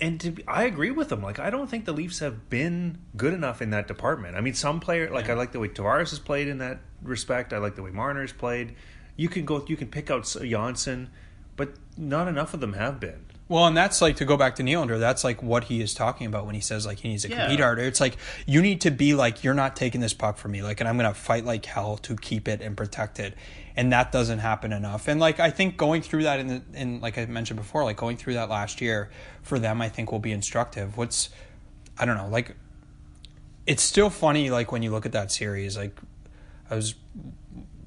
And 0.00 0.18
to 0.20 0.30
be, 0.30 0.46
I 0.48 0.64
agree 0.64 0.90
with 0.90 1.12
him. 1.12 1.22
Like 1.22 1.38
I 1.38 1.50
don't 1.50 1.68
think 1.68 1.84
the 1.84 1.92
Leafs 1.92 2.20
have 2.20 2.48
been 2.48 2.98
good 3.16 3.34
enough 3.34 3.60
in 3.60 3.70
that 3.70 3.86
department. 3.86 4.36
I 4.36 4.40
mean, 4.40 4.54
some 4.54 4.80
player 4.80 5.10
like 5.10 5.28
I 5.28 5.34
like 5.34 5.52
the 5.52 5.60
way 5.60 5.68
Tavares 5.68 6.10
has 6.10 6.18
played 6.18 6.48
in 6.48 6.58
that 6.58 6.80
respect. 7.02 7.52
I 7.52 7.58
like 7.58 7.74
the 7.76 7.82
way 7.82 7.90
Marner's 7.90 8.32
played. 8.32 8.74
You 9.16 9.28
can 9.28 9.44
go, 9.44 9.62
you 9.68 9.76
can 9.76 9.88
pick 9.88 10.10
out 10.10 10.24
Johnsson, 10.42 11.10
but 11.56 11.74
not 11.98 12.28
enough 12.28 12.54
of 12.54 12.60
them 12.60 12.72
have 12.72 12.98
been. 12.98 13.26
Well, 13.48 13.66
and 13.66 13.76
that's 13.76 14.00
like 14.00 14.16
to 14.16 14.24
go 14.24 14.36
back 14.36 14.54
to 14.56 14.62
Nylander. 14.62 15.00
That's 15.00 15.24
like 15.24 15.42
what 15.42 15.64
he 15.64 15.80
is 15.82 15.92
talking 15.92 16.28
about 16.28 16.46
when 16.46 16.54
he 16.54 16.60
says 16.60 16.86
like 16.86 17.00
he 17.00 17.08
needs 17.08 17.24
a 17.24 17.28
Yeah. 17.28 17.40
compete 17.42 17.60
harder. 17.60 17.82
It's 17.82 18.00
like 18.00 18.16
you 18.46 18.62
need 18.62 18.80
to 18.82 18.90
be 18.92 19.12
like 19.12 19.42
you're 19.44 19.54
not 19.54 19.74
taking 19.76 20.00
this 20.00 20.14
puck 20.14 20.38
from 20.38 20.52
me, 20.52 20.62
like, 20.62 20.80
and 20.80 20.88
I'm 20.88 20.96
gonna 20.96 21.12
fight 21.12 21.44
like 21.44 21.66
hell 21.66 21.96
to 21.98 22.14
keep 22.16 22.46
it 22.48 22.62
and 22.62 22.76
protect 22.76 23.18
it, 23.18 23.34
and 23.80 23.94
that 23.94 24.12
doesn't 24.12 24.40
happen 24.40 24.74
enough. 24.74 25.08
And 25.08 25.18
like 25.18 25.40
I 25.40 25.48
think 25.48 25.78
going 25.78 26.02
through 26.02 26.24
that 26.24 26.38
in 26.38 26.46
the 26.48 26.62
in 26.74 27.00
like 27.00 27.16
I 27.16 27.24
mentioned 27.24 27.58
before, 27.58 27.82
like 27.82 27.96
going 27.96 28.18
through 28.18 28.34
that 28.34 28.50
last 28.50 28.82
year 28.82 29.08
for 29.40 29.58
them, 29.58 29.80
I 29.80 29.88
think 29.88 30.12
will 30.12 30.18
be 30.18 30.32
instructive. 30.32 30.98
What's 30.98 31.30
I 31.98 32.04
don't 32.04 32.18
know, 32.18 32.28
like 32.28 32.56
it's 33.66 33.82
still 33.82 34.10
funny 34.10 34.50
like 34.50 34.70
when 34.70 34.82
you 34.82 34.90
look 34.90 35.06
at 35.06 35.12
that 35.12 35.32
series. 35.32 35.78
Like 35.78 35.96
I 36.68 36.74
was 36.74 36.94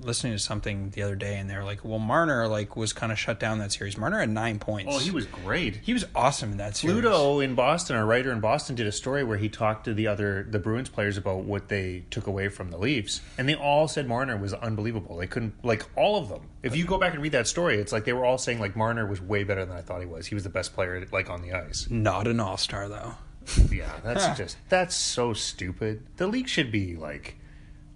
listening 0.06 0.34
to 0.34 0.40
something 0.40 0.90
the 0.92 1.02
other 1.04 1.16
day, 1.16 1.38
and 1.38 1.50
they're 1.50 1.64
like, 1.64 1.84
"Well, 1.84 2.00
Marner 2.00 2.48
like 2.48 2.76
was 2.76 2.94
kind 2.94 3.12
of 3.12 3.20
shut 3.20 3.40
down 3.40 3.60
that 3.60 3.72
series. 3.72 3.98
Marner 3.98 4.20
had 4.20 4.30
nine 4.30 4.60
points. 4.60 4.92
Oh, 4.94 5.00
he 5.00 5.12
was 5.12 5.26
great. 5.26 5.78
He 5.78 5.94
was 5.94 6.06
awesome 6.16 6.52
in 6.52 6.58
that 6.58 6.76
series. 6.76 6.96
Ludo 6.96 7.40
in 7.40 7.56
Boston, 7.56 7.96
a 7.96 8.06
writer 8.06 8.32
in 8.32 8.40
Boston, 8.40 8.76
did 8.76 8.88
a 8.88 8.92
story 8.92 9.24
where 9.24 9.38
he 9.38 9.50
talked 9.50 9.86
to 9.86 9.94
the 9.94 10.08
other 10.08 10.46
the 10.50 10.60
Bruins 10.60 10.90
players 10.90 11.18
about 11.18 11.44
what 11.44 11.70
they 11.70 12.04
took 12.10 12.28
away 12.28 12.50
from 12.50 12.72
the 12.72 12.78
Leafs, 12.78 13.22
and 13.38 13.48
they 13.48 13.56
all 13.56 13.88
said 13.88 14.08
Marner 14.08 14.38
was 14.38 14.54
unbelievable. 14.54 15.18
They 15.18 15.28
couldn't 15.28 15.54
like 15.64 15.86
all 15.96 16.18
of 16.18 16.30
them. 16.30 16.50
If 16.62 16.76
you 16.76 16.86
go 16.86 16.98
back 16.98 17.14
and 17.14 17.22
read 17.22 17.34
that 17.34 17.48
story, 17.48 17.78
it's 17.78 17.92
like 17.92 18.06
they 18.06 18.14
were 18.14 18.26
all 18.26 18.38
saying 18.38 18.60
like 18.60 18.76
Marner 18.76 19.06
was 19.06 19.22
way 19.22 19.44
better 19.44 19.66
than 19.66 19.76
I 19.76 19.82
thought 19.82 20.00
he 20.00 20.06
was. 20.06 20.28
He 20.28 20.36
was 20.36 20.44
the 20.44 20.50
best 20.50 20.74
player 20.74 21.06
like 21.12 21.30
on 21.30 21.42
the 21.42 21.54
ice. 21.54 21.88
Not 21.90 22.28
an 22.28 22.40
all 22.40 22.58
star 22.58 22.88
though. 22.88 23.16
Yeah, 23.70 23.92
that's 24.04 24.38
just 24.38 24.56
that's 24.70 24.96
so 24.96 25.34
stupid. 25.34 26.06
The 26.18 26.28
league 26.28 26.48
should 26.48 26.72
be 26.72 26.96
like, 26.96 27.36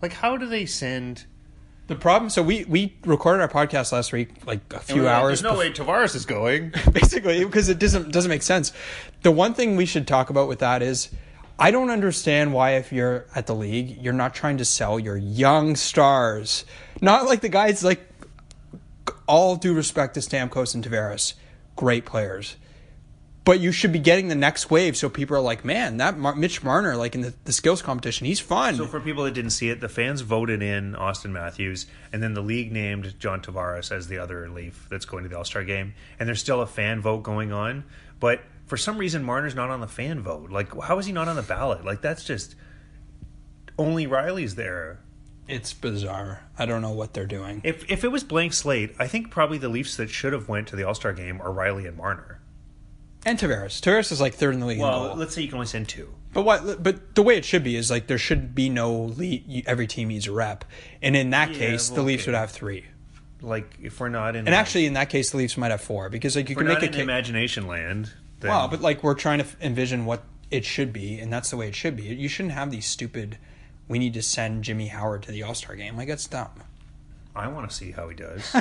like 0.02 0.14
how 0.14 0.36
do 0.38 0.46
they 0.46 0.66
send? 0.66 1.26
The 1.88 1.96
problem. 1.96 2.30
So 2.30 2.44
we 2.44 2.66
we 2.66 2.98
recorded 3.06 3.42
our 3.42 3.48
podcast 3.50 3.92
last 3.94 4.12
week, 4.12 4.46
like 4.46 4.74
a 4.74 4.80
few 4.80 5.04
Like, 5.04 5.14
hours. 5.14 5.42
There's 5.42 5.54
no 5.54 5.58
way 5.58 5.72
Tavares 5.72 6.16
is 6.16 6.26
going. 6.26 6.74
basically 6.92 7.44
because 7.46 7.70
it 7.70 7.80
doesn't 7.80 8.12
doesn't 8.12 8.30
make 8.30 8.44
sense. 8.44 8.74
The 9.24 9.32
one 9.32 9.54
thing 9.54 9.76
we 9.78 9.86
should 9.86 10.06
talk 10.08 10.30
about 10.30 10.48
with 10.50 10.60
that 10.60 10.82
is 10.82 11.10
I 11.58 11.72
don't 11.72 11.90
understand 11.90 12.54
why 12.54 12.72
if 12.72 12.92
you're 12.92 13.26
at 13.34 13.48
the 13.48 13.56
league, 13.56 14.02
you're 14.02 14.14
not 14.14 14.36
trying 14.36 14.58
to 14.58 14.66
sell 14.66 15.00
your 15.00 15.18
young 15.18 15.76
stars. 15.76 16.66
Not 17.02 17.26
like 17.26 17.42
the 17.42 17.50
guys 17.50 17.84
like 17.84 18.06
all 19.28 19.56
due 19.56 19.74
respect 19.74 20.14
to 20.16 20.20
Stamkos 20.20 20.76
and 20.76 20.84
Tavares, 20.84 21.34
great 21.76 22.06
players. 22.06 22.58
But 23.48 23.62
you 23.62 23.72
should 23.72 23.94
be 23.94 24.00
getting 24.00 24.28
the 24.28 24.36
next 24.36 24.70
wave 24.70 24.98
so 24.98 25.08
people 25.08 25.38
are 25.38 25.42
like, 25.42 25.64
man, 25.64 25.98
that 25.98 26.18
Mar- 26.18 26.36
Mitch 26.36 26.64
Marner, 26.64 26.98
like 26.98 27.16
in 27.16 27.22
the, 27.22 27.34
the 27.46 27.54
skills 27.54 27.82
competition, 27.82 28.28
he's 28.28 28.42
fun. 28.42 28.76
So 28.76 28.86
for 28.86 29.00
people 29.00 29.24
that 29.24 29.34
didn't 29.34 29.52
see 29.52 29.70
it, 29.70 29.80
the 29.80 29.88
fans 29.88 30.20
voted 30.20 30.62
in 30.62 30.96
Auston 30.96 31.32
Matthews, 31.32 31.86
and 32.12 32.22
then 32.22 32.34
the 32.34 32.42
league 32.42 32.74
named 32.74 33.18
John 33.20 33.40
Tavares 33.42 33.90
as 33.90 34.10
the 34.10 34.18
other 34.18 34.50
Leaf 34.50 34.88
that's 34.90 35.06
going 35.06 35.24
to 35.24 35.30
the 35.30 35.38
All 35.38 35.46
Star 35.46 35.64
game. 35.64 35.94
And 36.20 36.28
there's 36.28 36.42
still 36.42 36.60
a 36.60 36.68
fan 36.68 37.00
vote 37.00 37.24
going 37.24 37.54
on, 37.54 37.86
but 38.20 38.42
for 38.66 38.76
some 38.76 38.98
reason 38.98 39.24
Marner's 39.24 39.56
not 39.56 39.70
on 39.70 39.80
the 39.80 39.88
fan 39.88 40.20
vote. 40.20 40.52
Like, 40.52 40.78
how 40.84 41.00
is 41.00 41.06
he 41.06 41.14
not 41.14 41.30
on 41.30 41.38
the 41.38 41.42
ballot? 41.42 41.86
Like, 41.86 42.02
that's 42.02 42.26
just 42.26 42.54
only 43.80 44.08
Rielly's 44.08 44.56
there. 44.56 45.00
it's 45.48 45.72
bizarre. 45.72 46.44
I 46.60 46.66
don't 46.66 46.82
know 46.82 46.92
what 46.92 47.14
they're 47.14 47.26
doing. 47.26 47.62
If 47.64 47.90
if 47.90 48.04
it 48.04 48.12
was 48.12 48.26
blank 48.26 48.52
slate, 48.52 48.94
I 49.00 49.08
think 49.08 49.32
probably 49.32 49.58
the 49.58 49.70
Leafs 49.70 49.96
that 49.96 50.10
should 50.10 50.34
have 50.34 50.50
went 50.50 50.68
to 50.68 50.76
the 50.76 50.84
All 50.84 50.96
Star 50.96 51.14
game 51.14 51.40
are 51.42 51.52
Riley 51.54 51.86
and 51.86 51.96
Marner. 51.96 52.42
And 53.28 53.38
Tavares. 53.38 53.82
Tavares 53.82 54.12
is 54.12 54.22
like 54.22 54.34
third 54.36 54.54
in 54.54 54.62
the 54.62 54.66
league. 54.66 54.80
Well, 54.80 55.14
let's 55.18 55.36
say 55.36 55.42
you 55.42 55.50
can 55.50 55.56
only 55.56 55.68
send 55.68 55.90
two. 55.90 56.14
But 56.34 56.44
what? 56.44 56.82
But 56.82 57.14
the 57.16 57.22
way 57.22 57.36
it 57.36 57.44
should 57.44 57.64
be 57.64 57.76
is 57.76 57.92
like 57.92 58.08
there 58.08 58.18
should 58.18 58.56
be 58.56 58.70
no 58.70 58.94
lead. 59.04 59.66
Every 59.68 59.86
team 59.86 60.08
needs 60.08 60.28
a 60.28 60.32
rep, 60.32 60.64
and 61.02 61.14
in 61.16 61.32
that 61.32 61.52
Yeah, 61.52 61.58
case, 61.58 61.90
well, 61.90 61.98
the 61.98 62.04
Leafs 62.04 62.24
okay. 62.24 62.32
would 62.32 62.38
have 62.38 62.52
three. 62.52 62.86
Like, 63.42 63.78
if 63.82 64.00
we're 64.00 64.10
not 64.10 64.36
in, 64.36 64.48
And 64.48 64.56
actually, 64.56 64.86
in 64.88 64.94
that 64.94 65.10
case, 65.10 65.30
the 65.32 65.38
Leafs 65.38 65.58
might 65.58 65.72
have 65.72 65.82
four 65.82 66.10
because 66.10 66.36
like 66.38 66.50
you 66.50 66.56
can 66.56 66.68
make 66.68 66.82
a 66.82 66.88
case. 66.88 67.02
imagination 67.02 67.68
land. 67.68 68.12
Then, 68.40 68.50
Well, 68.50 68.68
but 68.70 68.82
like 68.82 69.04
we're 69.04 69.14
trying 69.14 69.40
to 69.40 69.46
f- 69.46 69.58
envision 69.62 70.06
what 70.06 70.24
it 70.50 70.64
should 70.64 70.94
be, 70.94 71.20
and 71.20 71.32
that's 71.32 71.50
the 71.50 71.58
way 71.58 71.68
it 71.68 71.76
should 71.76 71.96
be. 71.98 72.04
You 72.04 72.30
shouldn't 72.30 72.54
have 72.54 72.72
these 72.72 72.86
stupid. 72.86 73.38
We 73.90 74.00
need 74.00 74.14
to 74.16 74.22
send 74.22 74.64
Jimmy 74.64 74.88
Howard 74.88 75.24
to 75.24 75.32
the 75.32 75.44
All 75.44 75.54
Star 75.54 75.76
game. 75.76 75.98
Like 75.98 76.08
that's 76.08 76.28
dumb. 76.28 76.50
I 77.38 77.48
want 77.48 77.70
to 77.70 77.76
see 77.76 77.92
how 77.92 78.10
he 78.10 78.16
does. 78.16 78.56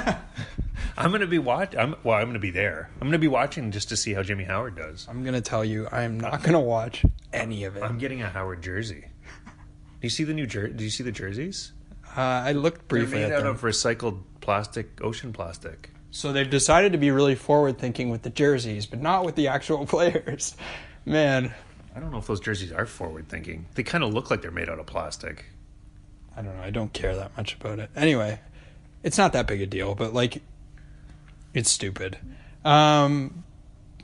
I'm 0.96 1.10
going 1.10 1.20
to 1.20 1.26
be 1.26 1.38
watch. 1.38 1.74
I'm 1.76 1.94
well. 2.04 2.16
I'm 2.16 2.24
going 2.24 2.34
to 2.34 2.38
be 2.40 2.50
there. 2.50 2.90
I'm 2.96 3.06
going 3.08 3.12
to 3.12 3.18
be 3.18 3.28
watching 3.28 3.70
just 3.70 3.88
to 3.90 3.96
see 3.96 4.12
how 4.14 4.22
Jimmy 4.22 4.44
Howard 4.44 4.76
does. 4.76 5.06
I'm 5.08 5.24
gonna 5.24 5.40
tell 5.40 5.64
you, 5.64 5.88
I 5.90 6.02
am 6.02 6.18
not 6.20 6.42
gonna 6.42 6.60
watch 6.60 7.04
any 7.32 7.64
of 7.64 7.76
it. 7.76 7.82
I'm 7.82 7.98
getting 7.98 8.22
a 8.22 8.28
Howard 8.28 8.62
jersey. 8.62 9.04
Do 9.46 9.52
you 10.02 10.10
see 10.10 10.24
the 10.24 10.34
new 10.34 10.46
jer- 10.46 10.68
Do 10.68 10.84
you 10.84 10.90
see 10.90 11.02
the 11.02 11.12
jerseys? 11.12 11.72
Uh, 12.16 12.20
I 12.20 12.52
looked 12.52 12.88
They're 12.88 13.00
briefly 13.00 13.18
made 13.18 13.24
at 13.26 13.32
out 13.32 13.42
them. 13.44 13.54
of 13.54 13.60
recycled 13.62 14.22
plastic, 14.40 15.00
ocean 15.02 15.32
plastic. 15.32 15.90
So 16.10 16.32
they've 16.32 16.48
decided 16.48 16.92
to 16.92 16.98
be 16.98 17.10
really 17.10 17.34
forward 17.34 17.78
thinking 17.78 18.08
with 18.10 18.22
the 18.22 18.30
jerseys, 18.30 18.86
but 18.86 19.02
not 19.02 19.24
with 19.24 19.34
the 19.34 19.48
actual 19.48 19.84
players. 19.94 20.56
Man, 21.04 21.52
I 21.94 22.00
don't 22.00 22.10
know 22.10 22.18
if 22.18 22.26
those 22.26 22.40
jerseys 22.40 22.72
are 22.72 22.86
forward 22.86 23.28
thinking. 23.28 23.66
They 23.74 23.82
kind 23.82 24.02
of 24.04 24.14
look 24.14 24.30
like 24.30 24.40
they're 24.42 24.50
made 24.50 24.68
out 24.70 24.78
of 24.78 24.86
plastic. 24.86 25.44
I 26.36 26.42
don't 26.42 26.56
know. 26.56 26.62
I 26.62 26.70
don't 26.70 26.92
care 26.92 27.14
that 27.16 27.36
much 27.36 27.54
about 27.54 27.78
it. 27.80 27.90
Anyway, 27.96 28.38
it's 29.06 29.16
not 29.16 29.32
that 29.32 29.46
big 29.46 29.62
a 29.62 29.66
deal, 29.66 29.94
but 29.94 30.12
like, 30.12 30.42
it's 31.54 31.70
stupid. 31.70 32.18
Um, 32.64 33.44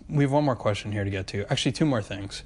we 0.09 0.25
have 0.25 0.33
one 0.33 0.45
more 0.45 0.57
question 0.57 0.93
here 0.93 1.05
to 1.05 1.11
get 1.11 1.27
to. 1.29 1.45
Actually, 1.53 1.73
two 1.73 1.85
more 1.85 2.01
things. 2.01 2.43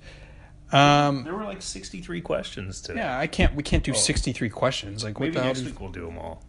Um, 0.73 1.23
There 1.25 1.35
were 1.35 1.45
like 1.45 1.63
63 1.63 2.21
questions 2.23 2.81
today. 2.81 2.99
yeah, 3.01 3.17
I 3.19 3.27
can't. 3.29 3.55
We 3.55 3.63
can't 3.63 3.85
do 3.85 3.95
sixty-three 3.95 4.49
questions. 4.51 5.05
Like, 5.05 5.21
what 5.21 5.27
Maybe 5.27 5.35
the 5.35 5.43
hell? 5.43 5.49
next 5.53 5.63
week 5.65 5.81
we'll 5.81 5.93
do 5.93 6.07
them 6.07 6.19
all. 6.19 6.43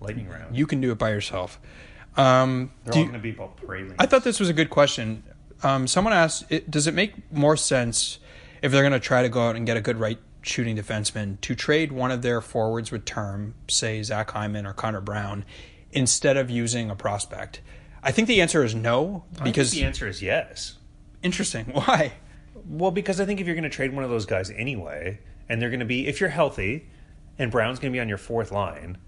Lightning 0.00 0.28
round. 0.28 0.56
You 0.56 0.66
can 0.66 0.80
do 0.80 0.90
it 0.90 0.98
by 0.98 1.10
yourself. 1.10 1.60
Um, 2.16 2.72
They're 2.84 2.94
all 2.94 3.02
going 3.02 3.12
to 3.12 3.18
be 3.20 3.30
about 3.30 3.56
pralines. 3.58 3.94
I 4.00 4.06
thought 4.06 4.24
this 4.24 4.40
was 4.40 4.48
a 4.48 4.52
good 4.52 4.70
question. 4.70 5.22
Um, 5.62 5.86
someone 5.86 6.12
asked, 6.12 6.44
it, 6.48 6.70
"Does 6.70 6.86
it 6.88 6.94
make 6.94 7.12
more 7.30 7.56
sense 7.56 8.18
if 8.62 8.72
they're 8.72 8.82
going 8.82 8.94
to 8.94 8.98
try 9.00 9.22
to 9.22 9.28
go 9.28 9.46
out 9.48 9.54
and 9.56 9.64
get 9.66 9.76
a 9.76 9.80
good 9.80 9.98
right 9.98 10.18
shooting 10.42 10.76
defenseman 10.76 11.40
to 11.42 11.54
trade 11.54 11.92
one 11.92 12.10
of 12.10 12.22
their 12.22 12.40
forwards 12.40 12.90
with 12.90 13.04
term, 13.04 13.54
say 13.68 14.02
Zach 14.02 14.30
Hyman 14.30 14.66
or 14.66 14.72
Connor 14.72 15.00
Brown, 15.00 15.44
instead 15.92 16.36
of 16.36 16.50
using 16.50 16.90
a 16.90 16.96
prospect?" 16.96 17.60
I 18.02 18.12
think 18.12 18.28
the 18.28 18.40
answer 18.40 18.64
is 18.64 18.74
no 18.74 19.24
I 19.32 19.44
think 19.44 19.54
because 19.54 19.70
the 19.72 19.84
answer 19.84 20.08
is 20.08 20.22
yes. 20.22 20.78
interesting. 21.22 21.66
Why? 21.72 22.12
Well, 22.66 22.90
because 22.90 23.20
I 23.20 23.26
think 23.26 23.40
if 23.40 23.46
you're 23.46 23.56
going 23.56 23.64
to 23.64 23.70
trade 23.70 23.94
one 23.94 24.04
of 24.04 24.10
those 24.10 24.26
guys 24.26 24.50
anyway, 24.50 25.20
and 25.48 25.60
they're 25.60 25.70
going 25.70 25.80
to 25.80 25.86
be, 25.86 26.06
if 26.06 26.20
you're 26.20 26.30
healthy, 26.30 26.88
and 27.38 27.50
Brown's 27.50 27.78
going 27.78 27.92
to 27.92 27.96
be 27.96 28.00
on 28.00 28.08
your 28.08 28.18
fourth 28.18 28.52
line, 28.52 28.98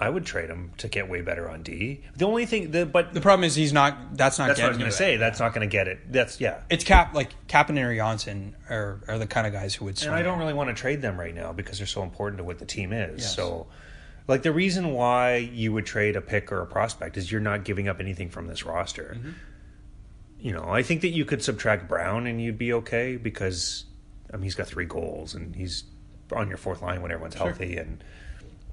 I 0.00 0.10
would 0.10 0.26
trade 0.26 0.50
him 0.50 0.72
to 0.78 0.88
get 0.88 1.08
way 1.08 1.20
better 1.20 1.48
on 1.48 1.62
D. 1.62 2.02
The 2.16 2.26
only 2.26 2.44
thing, 2.44 2.72
the, 2.72 2.84
but 2.84 3.14
The 3.14 3.20
problem 3.20 3.44
is 3.44 3.54
he's 3.54 3.72
not. 3.72 4.16
That's 4.16 4.38
not. 4.38 4.48
that's 4.48 4.58
what 4.58 4.66
I 4.66 4.68
was 4.70 4.78
going 4.78 4.90
to 4.90 4.96
say. 4.96 5.16
That's 5.16 5.38
not 5.38 5.54
going 5.54 5.68
to 5.68 5.70
get 5.70 5.86
it. 5.86 6.12
That's 6.12 6.40
yeah. 6.40 6.62
It's 6.70 6.82
Cap 6.82 7.14
like 7.14 7.30
Kapanen 7.46 7.84
or 7.84 7.94
Johnsson 7.94 8.56
are, 8.68 9.00
are 9.06 9.18
the 9.18 9.28
kind 9.28 9.46
of 9.46 9.52
guys 9.52 9.74
who 9.74 9.84
would. 9.84 10.02
And 10.02 10.12
I 10.14 10.22
don't 10.22 10.38
really 10.40 10.54
want 10.54 10.70
to 10.70 10.74
trade 10.74 11.02
them 11.02 11.18
right 11.18 11.34
now 11.34 11.52
because 11.52 11.78
they're 11.78 11.86
so 11.86 12.02
important 12.02 12.38
to 12.38 12.44
what 12.44 12.58
the 12.58 12.64
team 12.64 12.92
is. 12.92 13.20
Yes. 13.20 13.36
So, 13.36 13.68
like 14.26 14.42
the 14.42 14.52
reason 14.52 14.92
why 14.92 15.36
you 15.36 15.72
would 15.72 15.86
trade 15.86 16.16
a 16.16 16.20
pick 16.20 16.50
or 16.50 16.60
a 16.62 16.66
prospect 16.66 17.16
is 17.16 17.30
you're 17.30 17.40
not 17.40 17.64
giving 17.64 17.86
up 17.86 18.00
anything 18.00 18.28
from 18.28 18.48
this 18.48 18.64
roster. 18.64 19.16
Mm-hmm. 19.16 19.30
You 20.40 20.52
know, 20.52 20.64
I 20.64 20.82
think 20.82 21.02
that 21.02 21.10
you 21.10 21.24
could 21.24 21.44
subtract 21.44 21.88
Brown 21.88 22.26
and 22.26 22.42
you'd 22.42 22.58
be 22.58 22.72
okay 22.72 23.16
because 23.16 23.84
I 24.32 24.36
mean 24.36 24.44
he's 24.44 24.56
got 24.56 24.66
three 24.66 24.86
goals 24.86 25.34
and 25.34 25.54
he's 25.54 25.84
on 26.34 26.48
your 26.48 26.56
fourth 26.56 26.82
line 26.82 27.02
when 27.02 27.12
everyone's 27.12 27.36
healthy. 27.36 27.76
And 27.76 28.02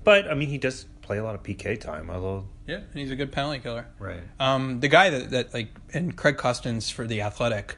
but 0.04 0.30
I 0.30 0.34
mean, 0.34 0.50
he 0.50 0.58
does 0.58 0.86
play 1.10 1.18
a 1.18 1.24
lot 1.24 1.34
of 1.34 1.42
PK 1.42 1.82
time, 1.82 2.12
although 2.12 2.46
Yeah, 2.68 2.76
and 2.76 2.94
he's 2.94 3.10
a 3.10 3.16
good 3.16 3.32
penalty 3.32 3.58
killer. 3.58 3.88
right. 3.98 4.22
Um, 4.40 4.80
the 4.80 4.88
guy 4.90 5.10
that, 5.10 5.32
that 5.32 5.54
like 5.56 5.70
and 5.92 6.16
Craig 6.16 6.38
Custance 6.38 6.92
for 6.92 7.08
the 7.08 7.24
Athletic. 7.24 7.78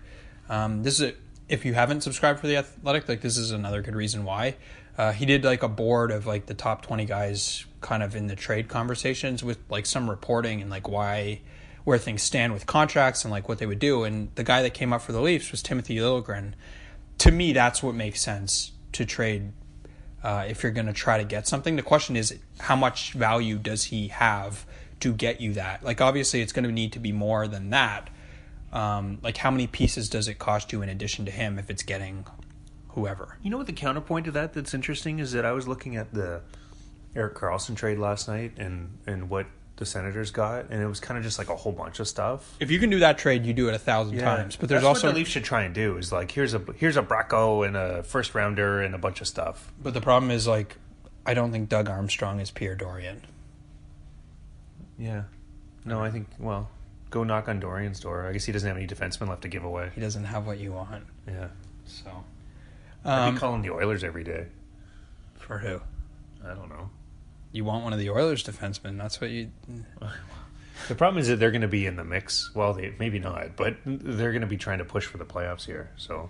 Um, 0.49 0.83
this 0.83 0.99
is 0.99 1.11
a, 1.11 1.13
if 1.47 1.63
you 1.63 1.73
haven't 1.73 2.01
subscribed 2.01 2.41
for 2.41 2.47
the 2.47 2.57
Athletic, 2.57 3.07
like 3.07 3.21
this 3.21 3.37
is 3.37 3.51
another 3.51 3.81
good 3.81 3.95
reason 3.95 4.25
why. 4.25 4.57
Uh, 4.97 5.13
he 5.13 5.25
did 5.25 5.45
like 5.45 5.63
a 5.63 5.69
board 5.69 6.11
of 6.11 6.27
like 6.27 6.47
the 6.47 6.53
top 6.53 6.81
twenty 6.81 7.05
guys, 7.05 7.65
kind 7.79 8.03
of 8.03 8.17
in 8.17 8.27
the 8.27 8.35
trade 8.35 8.67
conversations 8.67 9.41
with 9.45 9.59
like 9.69 9.85
some 9.85 10.09
reporting 10.09 10.59
and 10.59 10.69
like 10.69 10.89
why 10.89 11.39
where 11.85 11.97
things 11.97 12.21
stand 12.21 12.51
with 12.51 12.65
contracts 12.65 13.23
and 13.23 13.31
like 13.31 13.47
what 13.47 13.59
they 13.59 13.65
would 13.65 13.79
do. 13.79 14.03
And 14.03 14.29
the 14.35 14.43
guy 14.43 14.61
that 14.61 14.73
came 14.73 14.91
up 14.91 15.01
for 15.01 15.13
the 15.13 15.21
Leafs 15.21 15.51
was 15.51 15.63
Timothy 15.63 15.95
Liljegren. 15.95 16.51
To 17.19 17.31
me, 17.31 17.53
that's 17.53 17.81
what 17.81 17.95
makes 17.95 18.19
sense 18.19 18.73
to 18.91 19.05
trade 19.05 19.53
uh, 20.23 20.45
if 20.47 20.63
you're 20.63 20.71
going 20.71 20.87
to 20.87 20.93
try 20.93 21.17
to 21.17 21.23
get 21.23 21.47
something. 21.47 21.75
The 21.75 21.81
question 21.81 22.15
is, 22.15 22.37
how 22.59 22.75
much 22.75 23.13
value 23.13 23.57
does 23.57 23.85
he 23.85 24.09
have 24.09 24.65
to 24.99 25.13
get 25.13 25.41
you 25.41 25.53
that? 25.53 25.83
Like, 25.83 26.01
obviously, 26.01 26.41
it's 26.41 26.53
going 26.53 26.65
to 26.65 26.71
need 26.71 26.93
to 26.93 26.99
be 26.99 27.11
more 27.11 27.47
than 27.47 27.69
that. 27.71 28.09
Um, 28.71 29.19
like, 29.21 29.37
how 29.37 29.51
many 29.51 29.67
pieces 29.67 30.09
does 30.09 30.27
it 30.27 30.39
cost 30.39 30.71
you 30.71 30.81
in 30.81 30.89
addition 30.89 31.25
to 31.25 31.31
him 31.31 31.59
if 31.59 31.69
it's 31.69 31.83
getting 31.83 32.25
whoever? 32.89 33.37
You 33.41 33.49
know 33.49 33.57
what 33.57 33.67
the 33.67 33.73
counterpoint 33.73 34.25
to 34.25 34.31
that 34.31 34.53
that's 34.53 34.73
interesting 34.73 35.19
is 35.19 35.31
that 35.31 35.45
I 35.45 35.51
was 35.51 35.67
looking 35.67 35.95
at 35.95 36.13
the 36.13 36.41
Erik 37.15 37.35
Karlsson 37.35 37.75
trade 37.75 37.97
last 37.97 38.27
night 38.27 38.53
and 38.57 38.97
and 39.05 39.29
what 39.29 39.47
the 39.81 39.85
Senators 39.87 40.29
got, 40.29 40.69
and 40.69 40.79
it 40.79 40.85
was 40.85 40.99
kind 40.99 41.17
of 41.17 41.23
just 41.23 41.39
like 41.39 41.49
a 41.49 41.55
whole 41.55 41.71
bunch 41.71 41.99
of 41.99 42.07
stuff. 42.07 42.55
If 42.59 42.69
you 42.69 42.77
can 42.77 42.91
do 42.91 42.99
that 42.99 43.17
trade, 43.17 43.47
you 43.47 43.51
do 43.51 43.67
it 43.67 43.73
a 43.73 43.79
thousand 43.79 44.19
times. 44.19 44.55
But 44.55 44.69
there's 44.69 44.83
That's 44.83 44.87
also, 44.87 45.07
what 45.07 45.13
the 45.13 45.19
Leafs 45.19 45.31
should 45.31 45.43
try 45.43 45.63
and 45.63 45.73
do 45.73 45.97
is 45.97 46.11
like 46.11 46.29
here's 46.29 46.53
a 46.53 46.61
here's 46.77 46.97
a 46.97 47.01
Bracco 47.01 47.65
and 47.65 47.75
a 47.75 48.03
first 48.03 48.35
rounder 48.35 48.79
and 48.79 48.93
a 48.93 48.99
bunch 48.99 49.21
of 49.21 49.27
stuff. 49.27 49.73
but 49.81 49.95
the 49.95 49.99
problem 49.99 50.29
is 50.29 50.47
like, 50.47 50.77
I 51.25 51.33
don't 51.33 51.51
think 51.51 51.67
Doug 51.67 51.89
Armstrong 51.89 52.39
is 52.39 52.51
Pierre 52.51 52.75
Dorion. 52.75 53.21
Yeah. 54.99 55.23
No, 55.83 55.99
I 55.99 56.11
think 56.11 56.27
well, 56.37 56.69
go 57.09 57.23
knock 57.23 57.49
on 57.49 57.59
Dorion's 57.59 57.99
door. 57.99 58.27
I 58.27 58.33
guess 58.33 58.45
he 58.45 58.51
doesn't 58.51 58.67
have 58.67 58.77
any 58.77 58.85
defensemen 58.85 59.29
left 59.29 59.41
to 59.41 59.47
give 59.47 59.63
away. 59.63 59.89
He 59.95 60.01
doesn't 60.01 60.25
have 60.25 60.45
what 60.45 60.59
you 60.59 60.73
want. 60.73 61.05
Yeah. 61.27 61.47
So, 61.87 62.23
I'd 63.03 63.27
um, 63.27 63.33
be 63.33 63.39
calling 63.39 63.61
the 63.63 63.71
Oilers 63.71 64.03
every 64.03 64.23
day. 64.23 64.45
for 65.39 65.57
who? 65.57 65.81
I 66.45 66.53
don't 66.53 66.69
know. 66.69 66.91
You 67.51 67.65
want 67.65 67.83
one 67.83 67.93
of 67.93 67.99
the 67.99 68.09
Oilers 68.09 68.43
defensemen. 68.43 68.97
That's 68.97 69.19
what 69.19 69.29
you. 69.29 69.49
The 70.87 70.95
problem 70.95 71.19
is 71.21 71.27
that 71.27 71.35
they're 71.37 71.51
going 71.51 71.61
to 71.61 71.67
be 71.67 71.85
in 71.85 71.95
the 71.95 72.03
mix. 72.03 72.53
Well, 72.55 72.73
they 72.73 72.93
maybe 72.97 73.19
not, 73.19 73.55
but 73.55 73.75
they're 73.85 74.31
going 74.31 74.41
to 74.41 74.47
be 74.47 74.57
trying 74.57 74.79
to 74.79 74.85
push 74.85 75.05
for 75.05 75.17
the 75.17 75.25
playoffs 75.25 75.65
here. 75.65 75.91
So 75.97 76.29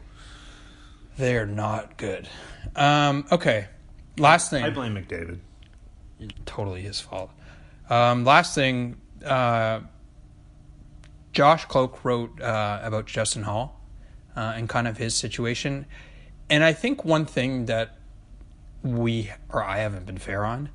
They 1.18 1.38
are 1.38 1.46
not 1.46 1.98
good. 1.98 2.28
Um, 2.76 3.26
okay. 3.32 3.68
Last 4.18 4.50
thing. 4.50 4.64
I 4.64 4.70
blame 4.70 4.96
McDavid. 4.96 5.40
totally 6.46 6.82
his 6.82 7.00
fault. 7.00 7.32
Um, 7.90 8.24
last 8.26 8.56
thing, 8.56 9.00
uh, 9.26 9.82
Josh 11.34 11.66
Kloke 11.66 12.04
wrote 12.04 12.42
uh, 12.42 12.80
about 12.84 13.06
Justin 13.06 13.44
Holl 13.44 13.74
uh, 14.36 14.54
and 14.56 14.68
kind 14.68 14.88
of 14.88 14.98
his 14.98 15.16
situation, 15.16 15.86
and 16.50 16.64
I 16.64 16.74
think 16.74 17.06
one 17.06 17.26
thing 17.26 17.66
that 17.66 17.98
we 18.84 19.32
or 19.50 19.64
I 19.64 19.78
haven't 19.80 20.06
been 20.06 20.18
fair 20.18 20.44
on, 20.46 20.70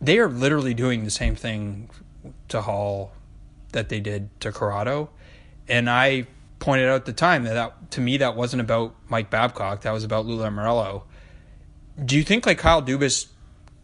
they 0.00 0.18
are 0.18 0.28
literally 0.28 0.74
doing 0.74 1.04
the 1.04 1.10
same 1.10 1.34
thing 1.34 1.90
to 2.48 2.62
Holl 2.62 3.12
that 3.72 3.88
they 3.88 4.00
did 4.00 4.28
to 4.40 4.52
Corrado, 4.52 5.10
and 5.68 5.88
I 5.90 6.26
pointed 6.58 6.88
out 6.88 6.96
at 6.96 7.04
the 7.04 7.12
time 7.12 7.44
that, 7.44 7.54
that 7.54 7.90
to 7.92 8.00
me 8.00 8.16
that 8.18 8.34
wasn't 8.36 8.60
about 8.60 8.94
Mike 9.08 9.30
Babcock, 9.30 9.82
that 9.82 9.92
was 9.92 10.04
about 10.04 10.26
Lou 10.26 10.38
Lamoriello. 10.38 11.02
Do 12.04 12.16
you 12.16 12.22
think 12.22 12.46
like 12.46 12.58
Kyle 12.58 12.82
Dubas 12.82 13.26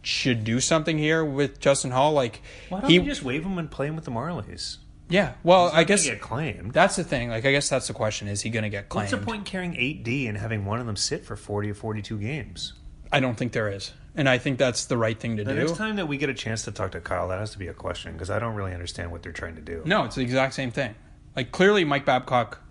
should 0.01 0.43
do 0.43 0.59
something 0.59 0.97
here 0.97 1.23
with 1.25 1.59
Justin 1.59 1.91
Holl? 1.91 2.13
Like 2.13 2.41
Why 2.69 2.81
don't 2.81 2.89
he, 2.89 2.95
you 2.95 3.03
just 3.03 3.23
waive 3.23 3.43
him 3.43 3.57
and 3.57 3.69
play 3.69 3.87
him 3.87 3.95
with 3.95 4.05
the 4.05 4.11
Marlies? 4.11 4.77
yeah. 5.09 5.33
Well, 5.43 5.69
I 5.73 5.83
guess 5.83 6.05
get 6.05 6.21
claimed. 6.21 6.73
that's 6.73 6.95
the 6.95 7.03
thing. 7.03 7.29
Like 7.29 7.45
I 7.45 7.51
guess 7.51 7.69
that's 7.69 7.87
the 7.87 7.93
question: 7.93 8.27
is 8.27 8.41
he 8.41 8.49
going 8.49 8.63
to 8.63 8.69
get 8.69 8.89
claimed? 8.89 9.11
What's 9.11 9.19
the 9.19 9.25
point 9.25 9.39
in 9.39 9.45
carrying 9.45 9.75
eight 9.75 10.03
D 10.03 10.27
and 10.27 10.37
having 10.37 10.65
one 10.65 10.79
of 10.79 10.85
them 10.85 10.95
sit 10.95 11.25
for 11.25 11.35
forty 11.35 11.69
or 11.69 11.75
forty-two 11.75 12.17
games? 12.17 12.73
I 13.11 13.19
don't 13.19 13.35
think 13.35 13.51
there 13.51 13.69
is, 13.69 13.91
and 14.15 14.27
I 14.29 14.37
think 14.37 14.57
that's 14.57 14.85
the 14.85 14.97
right 14.97 15.19
thing 15.19 15.37
to 15.37 15.43
The 15.43 15.53
do. 15.53 15.59
next 15.59 15.75
time 15.77 15.95
that 15.97 16.07
we 16.07 16.17
get 16.17 16.29
a 16.29 16.33
chance 16.33 16.63
to 16.65 16.71
talk 16.71 16.91
to 16.93 17.01
Kyle, 17.01 17.27
that 17.29 17.39
has 17.39 17.51
to 17.51 17.59
be 17.59 17.67
a 17.67 17.73
question 17.73 18.13
because 18.13 18.29
I 18.29 18.39
don't 18.39 18.55
really 18.55 18.73
understand 18.73 19.11
what 19.11 19.23
they're 19.23 19.31
trying 19.31 19.55
to 19.55 19.61
do. 19.61 19.81
No, 19.85 20.05
it's 20.05 20.15
the 20.15 20.21
exact 20.21 20.53
same 20.53 20.71
thing. 20.71 20.95
Like 21.35 21.51
clearly, 21.51 21.83
Mike 21.83 22.05
Babcock 22.05 22.61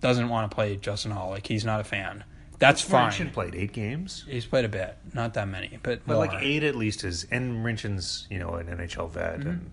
doesn't 0.00 0.28
want 0.28 0.50
to 0.50 0.54
play 0.54 0.76
Justin 0.76 1.10
Holl. 1.12 1.30
Like 1.30 1.46
he's 1.46 1.64
not 1.64 1.80
a 1.80 1.84
fan. 1.84 2.24
That's 2.58 2.80
fine. 2.82 3.10
Rinchin 3.12 3.32
played 3.32 3.54
eight 3.54 3.72
games, 3.72 4.24
He's 4.28 4.44
played 4.44 4.64
a 4.64 4.68
bit, 4.68 4.96
not 5.14 5.34
that 5.34 5.46
many, 5.46 5.78
but, 5.80 6.00
but 6.04 6.14
more. 6.14 6.26
like 6.26 6.42
eight 6.42 6.64
at 6.64 6.74
least 6.74 7.04
is. 7.04 7.24
And 7.30 7.64
Rinchin's, 7.64 8.26
you 8.30 8.40
know, 8.40 8.54
an 8.54 8.66
NHL 8.66 9.10
vet, 9.10 9.38
Mm-hmm. 9.40 9.48
and 9.48 9.70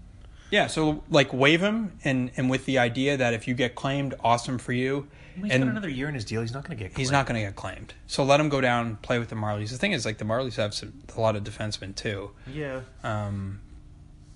Yeah, 0.51 0.67
so 0.67 1.03
like 1.09 1.33
waive 1.33 1.61
him, 1.61 1.97
and 2.03 2.29
and 2.37 2.47
with 2.47 2.65
the 2.65 2.77
idea 2.77 3.17
that 3.17 3.33
if 3.33 3.47
you 3.47 3.55
get 3.55 3.73
claimed, 3.73 4.13
awesome 4.23 4.59
for 4.59 4.71
you. 4.73 5.07
He's 5.41 5.51
and 5.51 5.63
got 5.63 5.69
another 5.71 5.89
year 5.89 6.07
in 6.09 6.15
his 6.15 6.25
deal. 6.25 6.41
He's 6.41 6.53
not 6.53 6.63
going 6.65 6.77
to 6.77 6.83
get. 6.83 6.97
He's 6.97 7.09
claimed. 7.09 7.11
not 7.11 7.25
going 7.27 7.41
to 7.41 7.47
get 7.47 7.55
claimed. 7.55 7.93
So 8.07 8.23
let 8.23 8.39
him 8.39 8.49
go 8.49 8.61
down, 8.61 8.97
play 8.97 9.19
with 9.19 9.29
the 9.29 9.35
Marlies. 9.35 9.71
The 9.71 9.77
thing 9.77 9.91
is, 9.91 10.05
like 10.05 10.17
the 10.17 10.25
Marlies 10.25 10.55
have 10.55 10.73
some, 10.73 10.93
a 11.15 11.19
lot 11.21 11.35
of 11.35 11.43
defensemen 11.43 11.95
too. 11.95 12.31
Yeah, 12.51 12.81
Um, 13.03 13.61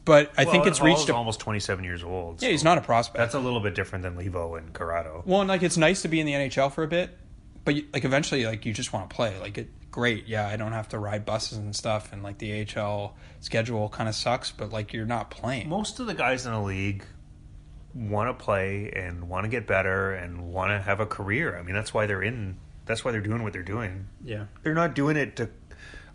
but 0.06 0.32
I 0.38 0.46
think 0.46 0.66
it's 0.66 0.80
Holl's 0.80 1.00
reached. 1.00 1.10
A, 1.10 1.16
almost 1.16 1.40
twenty-seven 1.40 1.84
years 1.84 2.04
old. 2.04 2.42
yeah, 2.42 2.50
he's 2.50 2.64
not 2.64 2.78
a 2.78 2.82
prospect. 2.82 3.18
That's 3.18 3.36
a 3.36 3.40
little 3.40 3.60
bit 3.60 3.76
different 3.76 4.04
than 4.04 4.16
Levo 4.18 4.58
and 4.58 4.74
Corrado. 4.74 5.24
well, 5.26 5.42
and 5.42 5.50
like 5.50 5.62
it's 5.64 5.78
nice 5.78 6.02
to 6.02 6.08
be 6.08 6.20
in 6.20 6.26
the 6.26 6.34
NHL 6.34 6.72
for 6.72 6.84
a 6.84 6.88
bit, 6.88 7.16
but 7.64 7.76
you, 7.76 7.86
like 7.94 8.06
eventually, 8.06 8.46
like 8.46 8.66
you 8.66 8.74
just 8.74 8.92
want 8.92 9.10
to 9.10 9.16
play. 9.16 9.38
Like 9.40 9.58
it, 9.60 9.70
great, 9.92 10.26
yeah, 10.28 10.48
I 10.48 10.56
don't 10.56 10.72
have 10.72 10.90
to 10.90 11.00
ride 11.00 11.26
buses 11.26 11.58
and 11.60 11.76
stuff, 11.76 12.12
and 12.12 12.24
like 12.24 12.40
the 12.40 12.66
AHL 12.76 13.16
schedule 13.40 13.88
kind 13.90 14.10
of 14.10 14.16
sucks, 14.16 14.52
but 14.52 14.72
like 14.72 14.94
you're 14.94 15.06
not 15.06 15.30
playing. 15.30 15.70
Most 15.70 16.00
of 16.00 16.08
the 16.08 16.14
guys 16.16 16.46
in 16.46 16.54
the 16.54 16.62
league 16.62 17.04
want 18.00 18.30
to 18.30 18.44
play 18.44 18.92
and 18.96 19.28
want 19.28 19.44
to 19.44 19.50
get 19.50 19.68
better 19.68 20.14
and 20.14 20.54
want 20.54 20.72
to 20.72 20.80
have 20.80 21.00
a 21.00 21.06
career. 21.06 21.58
I 21.58 21.64
mean, 21.64 21.76
that's 21.76 21.94
why 21.94 22.06
they're 22.06 22.24
in. 22.24 22.58
That's 22.86 23.04
why 23.04 23.12
they're 23.12 23.22
doing 23.22 23.44
what 23.44 23.54
they're 23.54 23.62
doing. 23.62 24.08
Yeah, 24.24 24.46
They're 24.64 24.74
not 24.74 24.96
doing 24.96 25.18
it 25.18 25.36
to. 25.38 25.50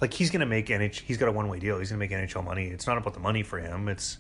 Like 0.01 0.13
he's 0.13 0.31
going 0.31 0.41
to 0.41 0.47
make 0.47 0.67
NH. 0.67 1.03
He's 1.03 1.19
got 1.19 1.29
a 1.29 1.33
one 1.33 1.49
way 1.49 1.59
deal. 1.59 1.79
He's 1.79 1.91
going 1.91 2.01
to 2.01 2.17
make 2.17 2.31
NHL 2.31 2.45
money. 2.45 2.67
It's 2.67 2.87
not 2.87 2.99
about 2.99 3.15
the 3.15 3.21
money 3.21 3.43
for 3.43 3.59
him. 3.59 3.89
It's. 3.89 4.19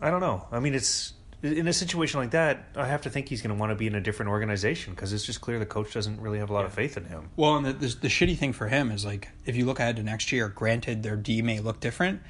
I 0.00 0.10
don't 0.10 0.20
know. 0.20 0.46
I 0.52 0.60
mean, 0.60 0.74
it's 0.74 1.12
in 1.42 1.68
a 1.68 1.72
situation 1.72 2.20
like 2.20 2.30
that. 2.30 2.68
I 2.76 2.86
have 2.86 3.02
to 3.02 3.10
think 3.10 3.28
he's 3.28 3.42
going 3.42 3.54
to 3.54 3.60
want 3.60 3.70
to 3.70 3.76
be 3.76 3.86
in 3.86 3.94
a 3.94 4.00
different 4.00 4.30
organization 4.30 4.94
because 4.94 5.12
it's 5.12 5.24
just 5.24 5.40
clear 5.40 5.58
the 5.58 5.66
coach 5.66 5.92
doesn't 5.92 6.20
really 6.20 6.38
have 6.38 6.50
a 6.50 6.52
lot 6.52 6.64
of 6.64 6.72
faith 6.72 6.96
in 6.96 7.04
him. 7.04 7.30
Well, 7.36 7.56
and 7.56 7.66
the, 7.66 7.72
the 7.72 7.86
the 8.02 8.08
shitty 8.08 8.38
thing 8.38 8.52
for 8.52 8.68
him 8.68 8.90
is 8.90 9.04
like 9.04 9.28
if 9.44 9.56
you 9.56 9.66
look 9.66 9.80
ahead 9.80 9.96
to 9.96 10.02
next 10.02 10.32
year, 10.32 10.48
granted 10.48 11.02
their 11.02 11.16
D 11.16 11.42
may 11.42 11.60
look 11.60 11.80
different, 11.80 12.22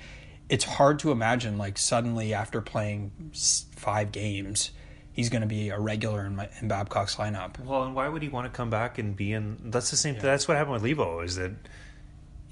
it's 0.49 0.65
hard 0.65 0.99
to 1.01 1.11
imagine 1.11 1.59
like 1.59 1.79
suddenly 1.79 2.35
after 2.35 2.61
playing 2.61 3.33
five 3.77 4.13
games, 4.13 4.71
he's 5.13 5.29
going 5.29 5.43
to 5.43 5.49
be 5.49 5.71
a 5.71 5.79
regular 5.79 6.25
in, 6.25 6.37
my, 6.37 6.49
in 6.61 6.69
Babcock's 6.69 7.17
lineup. 7.17 7.59
Well, 7.61 7.83
and 7.83 7.95
why 7.95 8.09
would 8.09 8.23
he 8.23 8.29
want 8.29 8.51
to 8.51 8.57
come 8.57 8.71
back 8.71 8.99
and 8.99 9.17
be 9.17 9.33
in? 9.33 9.59
That's 9.71 9.91
the 9.91 9.97
same. 9.97 10.17
That's 10.19 10.49
what 10.49 10.57
happened 10.57 10.81
with 10.81 10.85
Levo. 10.85 11.25
Is 11.25 11.37
that 11.37 11.53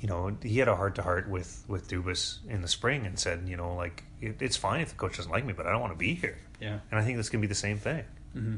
you 0.01 0.09
know 0.09 0.37
he 0.43 0.59
had 0.59 0.69
a 0.69 0.77
heart 0.77 0.97
to 0.97 1.03
heart 1.03 1.29
with 1.29 1.65
with 1.69 1.89
Dubas 1.89 2.39
in 2.49 2.63
the 2.63 2.69
spring 2.69 3.07
and 3.07 3.19
said, 3.19 3.49
you 3.49 3.57
know, 3.57 3.75
like 3.75 4.05
it, 4.21 4.37
it's 4.41 4.57
fine 4.57 4.81
if 4.81 4.91
the 4.91 4.97
coach 4.97 5.17
doesn't 5.17 5.33
like 5.33 5.45
me, 5.45 5.53
but 5.53 5.67
I 5.67 5.73
don't 5.73 5.81
want 5.81 5.93
to 5.93 5.99
be 5.99 6.15
here. 6.15 6.39
Yeah. 6.61 6.79
And 6.91 7.01
I 7.01 7.05
think 7.05 7.17
this 7.17 7.29
can 7.29 7.41
be 7.41 7.47
the 7.47 7.55
same 7.55 7.79
thing. 7.79 8.05
Mm-hmm. 8.37 8.57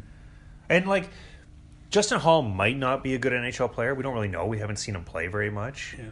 And 0.68 0.86
like 0.86 1.10
Justin 1.90 2.20
Holl 2.20 2.42
might 2.42 2.76
not 2.76 3.02
be 3.02 3.14
a 3.14 3.18
good 3.18 3.32
NHL 3.32 3.72
player. 3.72 3.94
We 3.94 4.02
don't 4.02 4.14
really 4.14 4.28
know. 4.28 4.46
We 4.46 4.58
haven't 4.58 4.76
seen 4.76 4.94
him 4.94 5.04
play 5.04 5.28
very 5.28 5.50
much. 5.50 5.96
Yeah. 5.98 6.04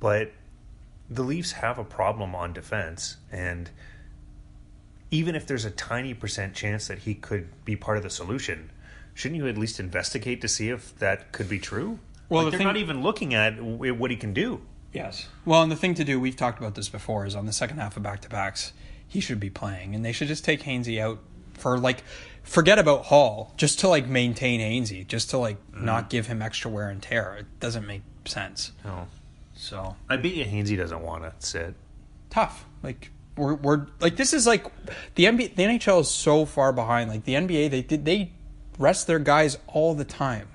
But 0.00 0.32
the 1.14 1.22
Leafs 1.22 1.52
have 1.52 1.78
a 1.78 1.84
problem 1.84 2.34
on 2.34 2.52
defense, 2.52 3.16
and 3.30 3.70
even 5.10 5.34
if 5.34 5.46
there's 5.46 5.64
a 5.64 5.70
tiny 5.70 6.14
percent 6.14 6.54
chance 6.54 6.88
that 6.88 7.00
he 7.00 7.14
could 7.14 7.48
be 7.64 7.76
part 7.76 7.96
of 7.96 8.02
the 8.02 8.10
solution, 8.10 8.70
shouldn't 9.14 9.38
you 9.38 9.46
at 9.46 9.58
least 9.58 9.78
investigate 9.78 10.40
to 10.40 10.48
see 10.48 10.70
if 10.70 10.98
that 10.98 11.32
could 11.32 11.48
be 11.48 11.58
true? 11.58 11.98
Well, 12.28 12.44
Like, 12.44 12.46
the 12.46 12.50
they're 12.52 12.58
thing- 12.58 12.66
not 12.66 12.76
even 12.78 13.02
looking 13.02 13.34
at 13.34 13.60
what 13.62 14.10
he 14.10 14.16
can 14.16 14.32
do. 14.32 14.62
Yes. 14.92 15.28
Well, 15.44 15.62
and 15.62 15.72
the 15.72 15.76
thing 15.76 15.94
to 15.94 16.04
do, 16.04 16.20
we've 16.20 16.36
talked 16.36 16.58
about 16.58 16.74
this 16.74 16.88
before, 16.88 17.24
is 17.26 17.34
on 17.34 17.46
the 17.46 17.52
second 17.52 17.78
half 17.78 17.96
of 17.96 18.02
back 18.02 18.20
to 18.20 18.28
backs, 18.28 18.72
he 19.06 19.20
should 19.20 19.40
be 19.40 19.50
playing, 19.50 19.94
and 19.94 20.04
they 20.04 20.12
should 20.12 20.28
just 20.28 20.44
take 20.44 20.62
Hainsey 20.62 21.00
out 21.00 21.18
for 21.54 21.78
like, 21.78 22.02
forget 22.42 22.78
about 22.78 23.04
Holl, 23.06 23.52
just 23.56 23.80
to 23.80 23.88
like 23.88 24.06
maintain 24.06 24.60
Hainsey, 24.60 25.06
just 25.06 25.30
to 25.30 25.38
like 25.38 25.56
mm-hmm. 25.72 25.84
not 25.84 26.10
give 26.10 26.26
him 26.26 26.40
extra 26.42 26.70
wear 26.70 26.88
and 26.88 27.02
tear. 27.02 27.36
It 27.36 27.46
doesn't 27.60 27.86
make 27.86 28.02
sense. 28.24 28.72
No. 28.84 29.06
So 29.62 29.94
I 30.08 30.16
bet 30.16 30.32
you 30.32 30.44
Hainsey 30.44 30.76
doesn't 30.76 31.02
want 31.02 31.22
to 31.22 31.46
sit. 31.46 31.74
tough. 32.30 32.66
Like 32.82 33.10
we're 33.36 33.54
we're 33.54 33.86
like 34.00 34.16
this 34.16 34.32
is 34.32 34.44
like 34.44 34.66
the 35.14 35.26
NBA, 35.26 35.54
the 35.54 35.62
NHL 35.62 36.00
is 36.00 36.10
so 36.10 36.44
far 36.44 36.72
behind. 36.72 37.08
Like 37.08 37.24
the 37.24 37.34
NBA, 37.34 37.70
they 37.70 37.80
did 37.80 38.04
they 38.04 38.32
rest 38.76 39.06
their 39.06 39.20
guys 39.20 39.58
all 39.68 39.94
the 39.94 40.04
time. 40.04 40.48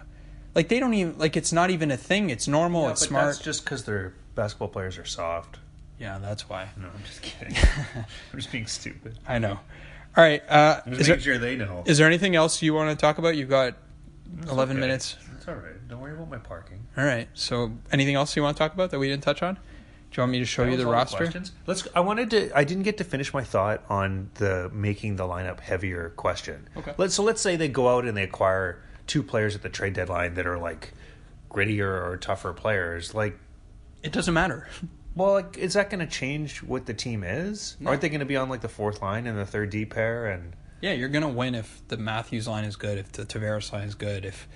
Like 0.53 0.67
they 0.67 0.81
don't 0.81 0.93
even 0.93 1.17
like 1.17 1.37
it's 1.37 1.53
not 1.53 1.69
even 1.69 1.89
a 1.89 1.95
thing. 1.95 2.29
It's 2.29 2.49
normal. 2.49 2.89
it's 2.89 2.99
but 3.03 3.07
smart. 3.07 3.25
That's 3.27 3.39
just 3.39 3.63
because 3.63 3.85
their 3.85 4.13
basketball 4.35 4.67
players 4.67 4.97
are 4.97 5.05
soft. 5.05 5.57
yeah, 5.97 6.19
that's 6.19 6.49
why. 6.49 6.67
No, 6.75 6.87
I'm 6.87 7.03
just 7.05 7.21
kidding. 7.21 7.55
I'm 7.95 8.39
just 8.39 8.51
being 8.51 8.67
stupid. 8.67 9.17
I 9.25 9.39
know. 9.39 9.57
All 10.17 10.23
right. 10.23 10.43
Uh, 10.49 10.81
I'm 10.85 10.95
just 10.95 11.07
there, 11.07 11.19
sure 11.21 11.37
they 11.37 11.55
know. 11.55 11.83
is 11.85 11.97
there 11.97 12.07
anything 12.07 12.35
else 12.35 12.61
you 12.61 12.73
want 12.73 12.89
to 12.89 13.01
talk 13.01 13.19
about? 13.19 13.37
You've 13.37 13.49
got 13.49 13.75
11 14.49 14.77
okay. 14.77 14.79
minutes. 14.79 15.15
It's 15.35 15.47
all 15.47 15.55
right. 15.55 15.87
Don't 15.87 16.01
worry 16.01 16.13
about 16.13 16.29
my 16.29 16.37
parking. 16.37 16.85
All 16.97 17.05
right. 17.05 17.27
So, 17.33 17.71
anything 17.91 18.15
else 18.15 18.35
you 18.35 18.43
want 18.43 18.57
to 18.57 18.59
talk 18.59 18.73
about 18.73 18.91
that 18.91 18.99
we 18.99 19.07
didn't 19.07 19.23
touch 19.23 19.41
on? 19.43 19.55
Do 19.55 19.61
you 20.13 20.21
want 20.21 20.31
me 20.31 20.39
to 20.39 20.45
show 20.45 20.63
That 20.63 20.71
you 20.71 20.77
was 20.77 20.81
the 20.83 20.87
all 20.87 20.93
roster? 20.93 21.17
questions. 21.17 21.51
Let's. 21.65 21.87
I 21.95 21.99
wanted 21.99 22.29
to. 22.31 22.57
I 22.57 22.63
didn't 22.63 22.83
get 22.83 22.97
to 22.99 23.03
finish 23.03 23.33
my 23.33 23.43
thought 23.43 23.83
on 23.89 24.29
the 24.35 24.69
making 24.73 25.17
the 25.17 25.23
lineup 25.25 25.59
heavier 25.59 26.09
question. 26.15 26.67
Okay. 26.77 26.93
Let's. 26.97 27.13
So 27.13 27.23
let's 27.23 27.41
say 27.41 27.55
they 27.55 27.67
go 27.67 27.89
out 27.89 28.05
and 28.05 28.15
they 28.15 28.23
acquire 28.23 28.81
two 29.05 29.21
players 29.23 29.55
at 29.55 29.61
the 29.63 29.69
trade 29.69 29.93
deadline 29.93 30.33
that 30.35 30.45
are 30.47 30.57
like 30.57 30.93
grittier 31.49 32.05
or 32.05 32.17
tougher 32.17 32.53
players. 32.53 33.13
Like, 33.13 33.37
It 34.03 34.11
doesn't 34.11 34.33
matter. 34.33 34.67
well, 35.15 35.33
like, 35.33 35.57
is 35.57 35.73
that 35.73 35.89
going 35.89 36.05
to 36.05 36.11
change 36.11 36.61
what 36.61 36.85
the 36.85 36.93
team 36.93 37.23
is? 37.23 37.77
Aren't 37.85 38.01
they 38.01 38.09
going 38.09 38.19
to 38.19 38.25
be 38.25 38.35
on 38.37 38.49
like 38.49 38.61
the 38.61 38.69
fourth 38.69 39.01
line 39.01 39.27
and 39.27 39.37
the 39.37 39.45
third 39.45 39.69
D 39.69 39.85
pair? 39.85 40.27
And 40.27 40.53
Yeah, 40.81 40.93
you're 40.93 41.09
gonna 41.09 41.29
win 41.29 41.55
if 41.55 41.81
the 41.87 41.97
Matthews 41.97 42.47
line 42.47 42.65
is 42.65 42.75
good, 42.75 42.97
if 42.97 43.11
the 43.11 43.25
Tavares 43.25 43.71
line 43.73 43.83
is 43.87 43.95
good, 43.95 44.25
if 44.25 44.47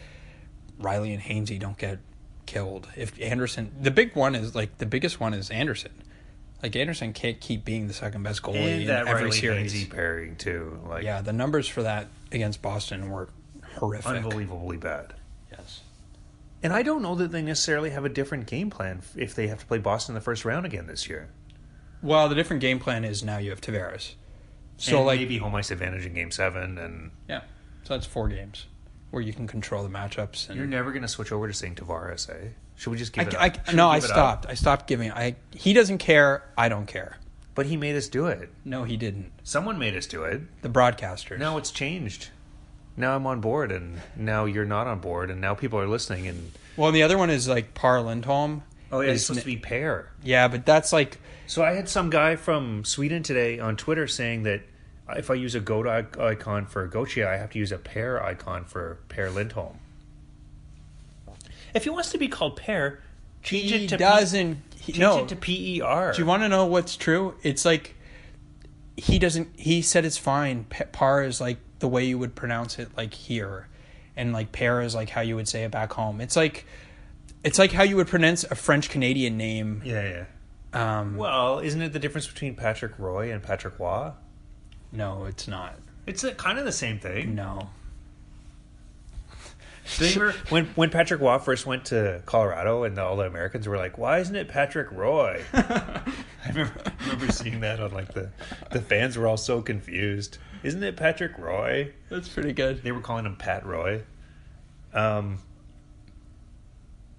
Rielly 0.80 1.14
and 1.14 1.22
Hainsey 1.22 1.60
don't 1.60 1.78
get 1.78 2.00
killed. 2.46 2.88
If 2.96 3.20
Andersen, 3.22 3.72
the 3.80 3.92
big 3.92 4.16
one 4.16 4.36
is 4.36 4.54
like 4.56 4.78
the 4.78 4.86
biggest 4.86 5.20
one 5.20 5.34
is 5.34 5.50
Andersen. 5.50 5.92
Like 6.62 6.76
Andersen 6.76 7.14
can't 7.14 7.40
keep 7.40 7.66
being 7.66 7.88
the 7.88 7.94
second 7.94 8.22
best 8.24 8.44
goalie 8.44 8.56
and 8.58 8.82
in 8.82 8.88
that 8.88 9.08
every 9.08 9.30
Rielly 9.32 9.40
series. 9.40 9.74
Hainsey 9.74 9.90
pairing 9.90 10.36
too. 10.36 10.80
Like, 10.88 11.04
Yeah, 11.04 11.22
the 11.22 11.34
numbers 11.34 11.68
for 11.68 11.82
that 11.84 12.08
against 12.32 12.62
Boston 12.62 13.10
were 13.10 13.30
horrific. 13.78 14.06
unbelievably 14.08 14.78
bad. 14.78 15.14
Yes. 15.52 15.82
And 16.62 16.72
I 16.72 16.84
don't 16.84 17.02
know 17.02 17.16
that 17.16 17.32
they 17.32 17.42
necessarily 17.42 17.90
have 17.90 18.06
a 18.06 18.10
different 18.10 18.46
game 18.46 18.70
plan 18.70 19.02
if 19.16 19.34
they 19.34 19.48
have 19.48 19.60
to 19.60 19.66
play 19.66 19.80
Boston 19.80 20.14
in 20.14 20.16
the 20.16 20.22
first 20.24 20.46
round 20.46 20.66
again 20.68 20.86
this 20.86 21.10
year. 21.10 21.30
Well, 22.04 22.30
the 22.30 22.36
different 22.36 22.62
game 22.62 22.80
plan 22.80 23.04
is 23.04 23.24
now 23.24 23.38
you 23.40 23.50
have 23.50 23.62
Tavares. 23.62 24.14
So 24.82 24.98
and 24.98 25.06
like 25.06 25.20
maybe 25.20 25.38
home 25.38 25.54
ice 25.56 25.72
advantage 25.72 26.06
in 26.06 26.14
Game 26.14 26.32
Seven, 26.32 26.78
and 26.78 27.12
yeah, 27.30 27.42
so 27.84 27.94
that's 27.94 28.06
four 28.08 28.28
games 28.30 28.66
where 29.12 29.22
you 29.22 29.34
can 29.34 29.46
control 29.48 29.84
the 29.84 29.90
matchups. 29.90 30.48
And 30.50 30.58
you're 30.58 30.66
never 30.68 30.92
going 30.92 31.02
to 31.02 31.08
switch 31.08 31.32
over 31.32 31.48
to 31.48 31.54
saying 31.54 31.76
Tavares, 31.76 32.30
eh? 32.30 32.50
Should 32.78 32.92
we 32.92 32.98
just 32.98 33.18
I, 33.18 33.24
give 33.26 33.34
it? 33.34 33.40
I- 33.40 33.48
up? 33.48 33.66
Should 33.68 33.76
no, 33.76 33.90
we 33.90 33.96
I 33.96 34.00
give 34.00 34.04
up? 34.06 34.10
stopped. 34.10 34.46
I 34.48 34.54
stopped 34.56 34.88
giving. 34.88 35.12
I 35.12 35.36
he 35.54 35.74
doesn't 35.74 36.00
care. 36.00 36.44
I 36.58 36.68
don't 36.70 36.88
care. 36.88 37.18
But 37.54 37.66
he 37.66 37.76
made 37.78 37.96
us 37.98 38.08
do 38.08 38.28
it. 38.28 38.50
No, 38.64 38.86
he 38.86 38.96
didn't. 38.98 39.32
Someone 39.44 39.78
made 39.78 39.96
us 39.96 40.08
do 40.08 40.24
it. 40.24 40.42
The 40.62 40.70
broadcasters. 40.70 41.38
Now 41.38 41.58
it's 41.58 41.70
changed. 41.70 42.30
Now 42.98 43.16
I'm 43.16 43.28
on 43.28 43.42
board, 43.42 43.72
and 43.72 44.00
now 44.16 44.46
you're 44.46 44.66
not 44.66 44.88
on 44.88 45.00
board, 45.00 45.30
and 45.30 45.40
now 45.42 45.54
people 45.54 45.78
are 45.80 45.88
listening. 45.88 46.28
And 46.28 46.52
Well, 46.78 46.88
and 46.88 46.96
the 46.96 47.04
other 47.04 47.18
one 47.18 47.30
is 47.30 47.48
like 47.48 47.74
Par 47.74 48.02
Lindholm. 48.02 48.64
oh 48.92 49.02
yeah, 49.02 49.12
it's 49.12 49.26
supposed 49.26 49.42
to 49.42 49.46
be 49.46 49.58
pair. 49.58 50.12
Yeah, 50.24 50.48
but 50.48 50.66
that's 50.66 50.92
like 50.94 51.20
So 51.46 51.62
I 51.64 51.74
had 51.74 51.88
some 51.90 52.10
guy 52.10 52.36
from 52.38 52.84
Sweden 52.86 53.22
today 53.22 53.60
on 53.60 53.76
Twitter 53.76 54.08
saying 54.08 54.44
that 54.44 54.62
if 55.18 55.30
I 55.30 55.36
use 55.36 55.56
a 55.56 55.60
goat 55.60 55.88
icon 55.88 56.66
for 56.66 56.86
Gauthier, 56.88 57.28
I 57.28 57.38
have 57.38 57.52
to 57.52 57.60
use 57.60 57.72
a 57.72 57.78
pair 57.78 58.24
icon 58.24 58.66
for 58.66 59.00
Per 59.10 59.30
Lindholm. 59.30 59.80
If 61.74 61.86
he 61.86 61.90
wants 61.90 62.12
to 62.12 62.18
be 62.18 62.28
called 62.28 62.58
pair, 62.58 63.00
change 63.44 63.72
he 63.72 63.86
it 63.86 63.90
to 63.90 63.98
doesn't. 63.98 64.56
P- 64.72 64.78
he, 64.78 64.92
change 64.94 65.00
no. 65.00 65.20
it 65.20 65.30
to 65.30 65.36
P 65.36 65.78
E 65.78 65.82
R. 65.82 66.12
Do 66.12 66.20
you 66.20 66.26
want 66.26 66.44
to 66.44 66.50
know 66.50 66.66
what's 66.66 66.96
true? 66.96 67.36
It's 67.44 67.66
like 67.66 67.96
he 68.98 69.20
doesn't. 69.20 69.50
He 69.58 69.82
said 69.82 70.06
it's 70.06 70.18
fine. 70.18 70.66
Par 70.92 71.24
is 71.24 71.40
like 71.40 71.58
the 71.80 71.88
way 71.88 72.06
you 72.06 72.18
would 72.18 72.36
pronounce 72.36 72.80
it, 72.80 72.90
like 72.98 73.14
here, 73.14 73.68
and 74.18 74.34
like 74.34 74.52
pair 74.52 74.82
is 74.82 74.94
like 74.96 75.10
how 75.10 75.22
you 75.22 75.36
would 75.36 75.48
say 75.48 75.64
it 75.64 75.72
back 75.72 75.94
home. 75.94 76.20
It's 76.20 76.36
like 76.36 76.66
it's 77.44 77.58
like 77.58 77.72
how 77.72 77.84
you 77.84 77.96
would 77.96 78.08
pronounce 78.08 78.44
a 78.44 78.56
French 78.56 78.90
Canadian 78.90 79.38
name. 79.38 79.82
Yeah, 79.86 80.26
yeah. 80.74 81.00
Um, 81.00 81.18
Well, 81.18 81.60
isn't 81.60 81.82
it 81.82 81.94
the 81.94 82.00
difference 82.00 82.28
between 82.28 82.56
Patrick 82.56 82.98
Roy 82.98 83.32
and 83.32 83.42
Patrick 83.44 83.80
Waugh? 83.80 84.14
No, 84.92 85.26
it's 85.26 85.48
not. 85.48 85.76
It's 86.06 86.24
a, 86.24 86.34
kind 86.34 86.58
of 86.60 86.66
the 86.66 86.72
same 86.72 87.00
thing. 87.00 87.36
No. 87.36 87.70
Do 89.98 90.06
you 90.06 90.20
remember 90.20 90.38
when 90.50 90.66
when 90.76 90.90
Patrick 90.90 91.22
Waugh 91.22 91.40
first 91.40 91.66
went 91.66 91.86
to 91.86 92.22
Colorado 92.26 92.84
and 92.84 92.98
all 92.98 93.18
the 93.18 93.26
Americans 93.26 93.68
were 93.68 93.78
like, 93.78 93.98
"Why 93.98 94.20
isn't 94.20 94.36
it 94.36 94.48
Patrick 94.48 94.92
Roy?" 94.92 95.44
I 95.54 96.04
remember, 96.48 96.74
I 96.86 97.04
remember 97.04 97.32
seeing 97.32 97.60
that 97.62 97.80
on 97.80 97.92
like 97.92 98.14
the 98.14 98.30
the 98.72 98.82
fans 98.82 99.18
were 99.18 99.28
all 99.28 99.38
so 99.38 99.62
confused. 99.62 100.38
Isn't 100.64 100.84
it 100.84 100.96
Patrick 100.96 101.38
Roy? 101.38 101.92
That's 102.10 102.30
pretty 102.30 102.54
good. 102.54 102.84
They 102.84 102.92
were 102.92 103.02
calling 103.02 103.26
him 103.26 103.36
Pat 103.36 103.66
Roy. 103.66 104.04
Um, 104.94 105.40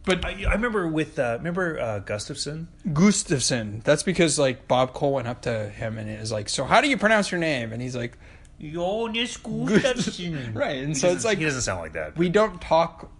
But 0.04 0.24
I, 0.24 0.44
I 0.48 0.52
remember 0.54 0.88
with 0.88 1.18
uh, 1.18 1.36
remember 1.38 1.78
uh, 1.78 2.00
Gustavsson. 2.00 2.66
Gustavsson. 2.88 3.82
That's 3.84 4.02
because 4.02 4.38
like 4.38 4.66
Bob 4.66 4.92
Cole 4.94 5.14
went 5.14 5.28
up 5.28 5.42
to 5.42 5.68
him 5.68 5.98
and 5.98 6.10
is 6.10 6.32
like, 6.32 6.48
"So 6.48 6.64
how 6.64 6.80
do 6.80 6.88
you 6.88 6.96
pronounce 6.96 7.30
your 7.30 7.40
name?" 7.40 7.72
And 7.72 7.80
he's 7.80 7.94
like, 7.96 8.18
Jonas 8.60 9.36
Gustavsson. 9.36 10.54
Right, 10.54 10.78
and 10.78 10.88
He 10.88 10.94
so 10.94 11.08
it's 11.10 11.24
like- 11.24 11.38
he 11.38 11.44
doesn't 11.44 11.62
sound 11.62 11.80
like 11.80 11.92
that. 11.92 12.16
"We 12.16 12.28
don't 12.28 12.60
talk 12.60 13.10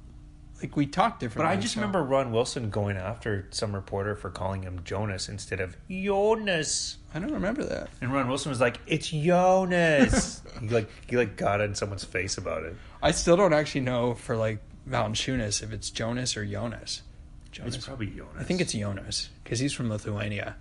like 0.61 0.76
we 0.76 0.87
talk 0.87 1.18
differently. 1.18 1.53
But. 1.53 1.59
I 1.59 1.61
just 1.61 1.74
so- 1.74 1.80
remember 1.80 2.03
Ron 2.03 2.30
Wilson 2.33 2.70
going 2.70 2.97
after 2.97 3.47
some 3.51 3.74
reporter 3.74 4.14
for 4.14 4.30
calling 4.30 4.62
him 4.62 4.80
Jonas 4.85 5.28
instead 5.28 5.61
of 5.61 5.76
Jonas. 5.89 6.99
I 7.14 7.18
don't 7.18 7.33
remember 7.33 7.64
that. 7.64 7.91
And 8.01 8.12
Ron 8.12 8.28
Wilson 8.28 8.51
was 8.51 8.61
like, 8.61 8.78
"It's 8.87 9.09
Jonas." 9.09 10.43
he 10.61 10.68
like 10.68 10.89
he 11.09 11.16
like 11.16 11.37
got 11.37 11.61
in 11.61 11.74
someone's 11.74 12.05
face 12.05 12.39
about 12.39 12.64
it. 12.64 12.74
I 13.03 13.11
still 13.12 13.37
don't 13.37 13.53
actually 13.53 13.83
know 13.83 14.14
for 14.14 14.37
like 14.37 14.59
Valanciunas 14.89 15.62
if 15.62 15.72
it's 15.72 15.91
Jonas 15.91 16.37
or 16.37 16.45
Jonas. 16.45 17.03
Jonas. 17.51 17.76
It's 17.76 17.87
probably 17.87 18.07
Jonas. 18.07 18.35
I 18.39 18.45
think 18.45 18.61
it's 18.61 18.72
Jonas 18.72 19.28
because 19.45 19.59
he's 19.59 19.72
from 19.72 19.89
Lithuania. 19.91 20.57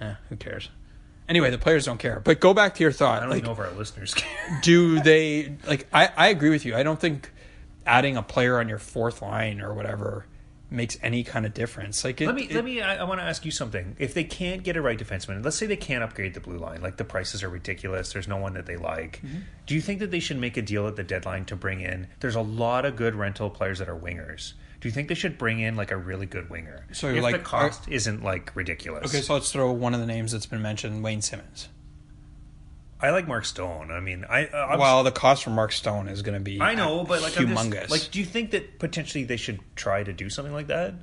Eh, 0.00 0.14
who 0.28 0.36
cares? 0.36 0.70
Anyway, 1.28 1.50
the 1.50 1.58
players 1.58 1.84
don't 1.84 1.98
care. 1.98 2.20
But 2.20 2.40
go 2.40 2.54
back 2.54 2.74
to 2.76 2.82
your 2.82 2.90
thought. 2.90 3.18
I 3.18 3.20
don't 3.20 3.30
Like, 3.30 3.44
know 3.44 3.52
if 3.52 3.58
our 3.58 3.70
listeners 3.72 4.14
care. 4.14 4.60
do 4.62 5.00
they 5.00 5.56
like? 5.66 5.86
I 5.92 6.08
I 6.16 6.28
agree 6.28 6.50
with 6.50 6.64
you. 6.64 6.74
I 6.74 6.82
don't 6.82 6.98
think 6.98 7.30
adding 7.86 8.16
a 8.16 8.22
player 8.22 8.58
on 8.58 8.68
your 8.68 8.78
fourth 8.78 9.22
line 9.22 9.60
or 9.60 9.74
whatever 9.74 10.26
makes 10.70 10.96
any 11.02 11.24
kind 11.24 11.44
of 11.46 11.54
difference. 11.54 12.04
Like, 12.04 12.20
it, 12.20 12.26
let 12.26 12.34
me 12.34 12.42
it- 12.42 12.54
let 12.54 12.64
me. 12.64 12.80
I, 12.80 12.96
I 12.96 13.04
want 13.04 13.20
to 13.20 13.24
ask 13.24 13.44
you 13.44 13.50
something. 13.50 13.96
If 13.98 14.14
they 14.14 14.24
can't 14.24 14.62
get 14.62 14.76
a 14.76 14.82
right 14.82 14.98
defenseman, 14.98 15.44
let's 15.44 15.56
say 15.56 15.66
they 15.66 15.76
can't 15.76 16.02
upgrade 16.02 16.34
the 16.34 16.40
blue 16.40 16.58
line, 16.58 16.82
like 16.82 16.96
the 16.96 17.04
prices 17.04 17.42
are 17.42 17.48
ridiculous. 17.48 18.12
There's 18.12 18.28
no 18.28 18.36
one 18.36 18.54
that 18.54 18.66
they 18.66 18.76
like. 18.76 19.20
Mm-hmm. 19.24 19.38
Do 19.66 19.74
you 19.74 19.80
think 19.80 19.98
that 20.00 20.10
they 20.10 20.20
should 20.20 20.38
make 20.38 20.56
a 20.56 20.62
deal 20.62 20.86
at 20.86 20.96
the 20.96 21.04
deadline 21.04 21.44
to 21.46 21.56
bring 21.56 21.80
in? 21.80 22.06
There's 22.20 22.36
a 22.36 22.40
lot 22.42 22.84
of 22.84 22.96
good 22.96 23.14
rental 23.14 23.50
players 23.50 23.78
that 23.78 23.88
are 23.88 23.98
wingers. 23.98 24.54
Do 24.80 24.88
you 24.88 24.92
think 24.92 25.08
they 25.08 25.14
should 25.14 25.36
bring 25.36 25.60
in 25.60 25.76
like 25.76 25.90
a 25.90 25.96
really 25.96 26.26
good 26.26 26.48
winger? 26.48 26.86
So, 26.92 27.08
if 27.08 27.22
like, 27.22 27.34
the 27.36 27.42
cost 27.42 27.86
isn't 27.88 28.22
like 28.22 28.54
ridiculous. 28.56 29.06
Okay, 29.12 29.20
so 29.22 29.34
let's 29.34 29.52
throw 29.52 29.70
one 29.72 29.92
of 29.92 30.00
the 30.00 30.06
names 30.06 30.32
that's 30.32 30.46
been 30.46 30.62
mentioned, 30.62 31.04
Wayne 31.04 31.20
Simmonds. 31.20 31.68
I 33.02 33.10
like 33.10 33.26
Mark 33.26 33.44
Stone. 33.46 33.90
I 33.90 34.00
mean, 34.00 34.24
I 34.28 34.46
uh, 34.46 34.56
I'm- 34.56 34.78
Well, 34.78 35.02
the 35.04 35.10
cost 35.12 35.44
for 35.44 35.50
Mark 35.50 35.72
Stone 35.72 36.08
is 36.08 36.22
going 36.22 36.34
to 36.34 36.40
be 36.44 36.60
I 36.60 36.74
know, 36.74 37.04
but 37.04 37.22
like 37.22 37.32
humongous. 37.32 37.72
just, 37.82 37.90
like, 37.90 38.10
do 38.10 38.18
you 38.18 38.24
think 38.26 38.50
that 38.50 38.78
potentially 38.78 39.24
they 39.24 39.36
should 39.38 39.60
try 39.74 40.02
to 40.02 40.12
do 40.12 40.28
something 40.28 40.52
like 40.52 40.66
that? 40.66 40.94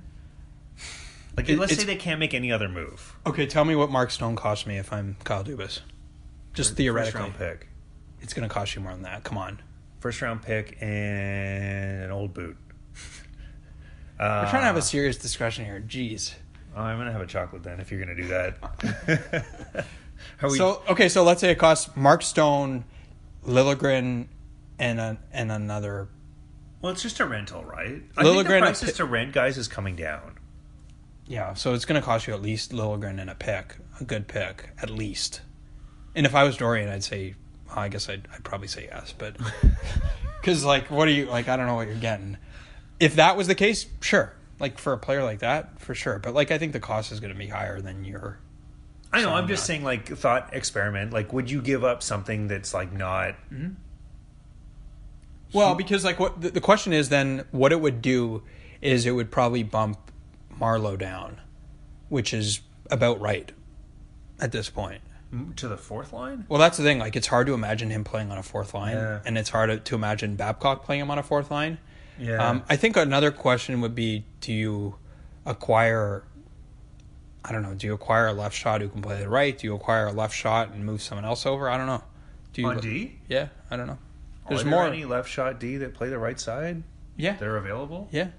Like, 1.35 1.49
It- 1.49 1.57
let's 1.59 1.75
say 1.75 1.83
they 1.85 1.95
can't 1.95 2.19
make 2.19 2.33
any 2.33 2.51
other 2.51 2.69
move. 2.69 3.15
okay, 3.25 3.45
tell 3.47 3.65
me 3.65 3.75
what 3.75 3.89
Mark 3.91 4.11
Stone 4.11 4.35
cost 4.35 4.67
me 4.67 4.77
if 4.77 4.91
I'm 4.93 5.17
Kyle 5.23 5.43
Dubas. 5.43 5.81
Just 6.53 6.69
First 6.71 6.77
theoretically, 6.77 7.21
round 7.21 7.37
pick, 7.37 7.67
it's 8.21 8.33
going 8.33 8.47
to 8.47 8.53
cost 8.53 8.75
you 8.75 8.81
more 8.81 8.91
than 8.91 9.03
that. 9.03 9.23
Come 9.23 9.37
on, 9.37 9.61
first 9.99 10.21
round 10.21 10.41
pick, 10.41 10.77
and 10.81 12.03
an 12.03 12.11
old 12.11 12.33
boot. 12.33 12.57
Uh, 14.19 14.41
we're 14.45 14.49
trying 14.49 14.61
to 14.63 14.67
have 14.67 14.77
a 14.77 14.81
serious 14.81 15.17
discussion 15.17 15.65
here. 15.65 15.83
Jeez. 15.87 16.33
I'm 16.75 16.97
gonna 16.99 17.11
have 17.11 17.21
a 17.21 17.25
chocolate 17.27 17.63
then 17.63 17.79
if 17.79 17.89
you're 17.91 17.99
gonna 17.99 18.15
do 18.15 18.27
that. 18.27 19.85
We, 20.43 20.57
So 20.57 20.81
okay, 20.89 21.09
so 21.09 21.23
let's 21.23 21.41
say 21.41 21.51
it 21.51 21.59
costs 21.59 21.95
Mark 21.95 22.21
Stone, 22.21 22.83
Liljegren, 23.45 24.27
and 24.79 24.99
a, 24.99 25.17
and 25.31 25.51
another. 25.51 26.07
well, 26.81 26.91
it's 26.91 27.01
just 27.01 27.19
a 27.19 27.25
rental, 27.25 27.63
right? 27.63 27.87
I 27.87 27.89
think 27.91 28.05
the 28.15 28.23
Liljegren- 28.23 28.59
prices 28.61 28.93
to 28.93 29.05
rent 29.05 29.33
guys 29.33 29.57
is 29.57 29.67
coming 29.67 29.95
down. 29.95 30.37
Yeah, 31.27 31.55
so 31.55 31.73
it's 31.73 31.83
going 31.85 31.99
to 31.99 32.05
cost 32.05 32.25
you 32.27 32.33
at 32.33 32.41
least 32.41 32.71
Liljegren 32.71 33.19
and 33.19 33.29
a 33.29 33.35
pick, 33.35 33.75
a 33.99 34.03
good 34.05 34.27
pick, 34.27 34.69
at 34.81 34.89
least. 34.89 35.41
And 36.15 36.25
if 36.25 36.33
I 36.33 36.43
was 36.45 36.55
Dorion, 36.57 36.89
I'd 36.89 37.03
say, 37.03 37.35
well, 37.67 37.79
I 37.79 37.89
guess 37.89 38.07
I'd, 38.07 38.27
I'd 38.33 38.43
probably 38.45 38.69
say 38.69 38.87
yes, 38.89 39.13
but 39.17 39.35
because 40.41 40.63
like, 40.63 40.89
what 40.89 41.07
are 41.07 41.11
you 41.11 41.25
like? 41.25 41.49
I 41.49 41.57
don't 41.57 41.67
know 41.67 41.75
what 41.75 41.87
you're 41.87 41.97
getting. 41.97 42.37
If 42.99 43.15
that 43.15 43.35
was 43.37 43.47
the 43.47 43.55
case, 43.55 43.85
sure. 44.01 44.33
Like 44.59 44.79
for 44.79 44.93
a 44.93 44.97
player 44.97 45.23
like 45.23 45.39
that, 45.39 45.79
for 45.79 45.93
sure. 45.93 46.17
But 46.17 46.33
like, 46.33 46.49
I 46.49 46.57
think 46.57 46.73
the 46.73 46.79
cost 46.79 47.11
is 47.11 47.19
going 47.19 47.33
to 47.33 47.37
be 47.37 47.47
higher 47.47 47.81
than 47.81 48.03
your. 48.05 48.39
I 49.13 49.17
know. 49.21 49.25
So 49.29 49.33
I'm 49.33 49.47
just 49.47 49.61
not- 49.63 49.67
saying, 49.67 49.83
like, 49.83 50.07
thought 50.17 50.53
experiment. 50.53 51.13
Like, 51.13 51.31
would 51.33 51.49
you 51.49 51.61
give 51.61 51.83
up 51.83 52.03
something 52.03 52.47
that's 52.47 52.73
like 52.73 52.91
not? 52.91 53.35
Well, 55.53 55.75
because 55.75 56.03
like 56.03 56.19
what 56.19 56.41
the, 56.41 56.49
the 56.51 56.61
question 56.61 56.93
is 56.93 57.09
then 57.09 57.45
what 57.51 57.71
it 57.71 57.79
would 57.79 58.01
do 58.01 58.43
is 58.81 59.05
it 59.05 59.11
would 59.11 59.31
probably 59.31 59.63
bump 59.63 59.97
Marleau 60.59 60.97
down, 60.97 61.39
which 62.09 62.33
is 62.33 62.59
about 62.91 63.19
right 63.21 63.51
at 64.39 64.51
this 64.51 64.69
point. 64.69 65.01
To 65.57 65.67
the 65.67 65.77
fourth 65.77 66.13
line? 66.13 66.45
Well, 66.47 66.59
that's 66.59 66.77
the 66.77 66.83
thing. 66.83 66.99
Like, 66.99 67.17
it's 67.17 67.27
hard 67.27 67.47
to 67.47 67.53
imagine 67.53 67.89
him 67.89 68.05
playing 68.05 68.31
on 68.31 68.37
a 68.37 68.43
fourth 68.43 68.73
line, 68.73 68.95
Yeah. 68.95 69.19
and 69.25 69.37
it's 69.37 69.49
hard 69.49 69.69
to, 69.69 69.77
to 69.77 69.95
imagine 69.95 70.35
Babcock 70.37 70.85
playing 70.85 71.01
him 71.01 71.11
on 71.11 71.17
a 71.17 71.23
fourth 71.23 71.51
line. 71.51 71.79
Yeah. 72.17 72.37
Um, 72.37 72.63
I 72.69 72.77
think 72.77 72.95
another 72.95 73.29
question 73.31 73.81
would 73.81 73.93
be: 73.93 74.23
Do 74.39 74.53
you 74.53 74.95
acquire? 75.45 76.23
I 77.47 77.51
don't 77.53 77.61
know. 77.61 77.73
Do 77.73 77.87
you 77.87 77.93
acquire 77.93 78.27
a 78.27 78.33
left 78.33 78.55
shot 78.55 78.81
who 78.81 78.89
can 78.89 79.01
play 79.01 79.19
the 79.19 79.29
right? 79.29 79.57
Do 79.57 79.67
you 79.67 79.75
acquire 79.75 80.07
a 80.07 80.11
left 80.11 80.35
shot 80.35 80.71
and 80.71 80.83
move 80.85 81.01
someone 81.01 81.25
else 81.25 81.45
over? 81.45 81.69
I 81.69 81.77
don't 81.77 81.87
know. 81.87 82.03
Do 82.53 82.61
you? 82.61 82.67
On 82.67 82.79
D? 82.79 83.19
Yeah, 83.29 83.47
I 83.71 83.77
don't 83.77 83.87
know. 83.87 83.97
There's 84.49 84.61
Are 84.61 84.63
there 84.65 84.71
more. 84.71 84.85
any 84.87 85.05
left 85.05 85.29
shot 85.29 85.59
D 85.59 85.77
that 85.77 85.93
play 85.93 86.09
the 86.09 86.17
right 86.19 86.39
side 86.39 86.83
yeah, 87.15 87.33
that 87.37 87.47
are 87.47 87.57
available? 87.57 88.07
yeah. 88.11 88.29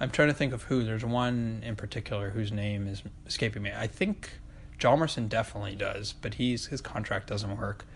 I'm 0.00 0.10
trying 0.10 0.28
to 0.28 0.34
think 0.34 0.52
of 0.52 0.64
who. 0.64 0.82
There's 0.82 1.04
one 1.04 1.62
in 1.64 1.76
particular 1.76 2.30
whose 2.30 2.50
name 2.50 2.88
is 2.88 3.02
escaping 3.26 3.62
me. 3.62 3.70
I 3.76 3.86
think 3.86 4.28
Hjalmarsson 4.80 5.28
definitely 5.28 5.76
does, 5.76 6.12
but 6.12 6.34
he's 6.34 6.66
his 6.66 6.80
contract 6.80 7.28
doesn't 7.28 7.56
work. 7.56 7.86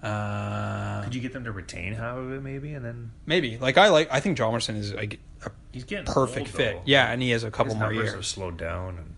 Uh, 0.00 1.02
Could 1.02 1.14
you 1.14 1.20
get 1.20 1.32
them 1.32 1.44
to 1.44 1.50
retain 1.52 1.94
half 1.94 2.18
of 2.18 2.30
it 2.30 2.42
maybe, 2.42 2.74
and 2.74 2.84
then 2.84 3.10
maybe 3.26 3.58
like 3.58 3.78
I 3.78 3.88
like. 3.88 4.08
I 4.12 4.20
think 4.20 4.38
Hjalmarsson 4.38 4.76
is 4.76 4.92
like 4.94 5.18
a 5.44 5.50
he's 5.72 5.84
getting 5.84 6.04
perfect 6.06 6.46
old, 6.48 6.56
fit. 6.56 6.80
Yeah, 6.84 7.10
and 7.10 7.20
he 7.20 7.30
has 7.30 7.42
a 7.42 7.50
couple 7.50 7.72
His 7.72 7.80
more 7.80 7.92
years. 7.92 8.12
have 8.12 8.26
slowed 8.26 8.56
down. 8.56 8.98
And, 8.98 9.13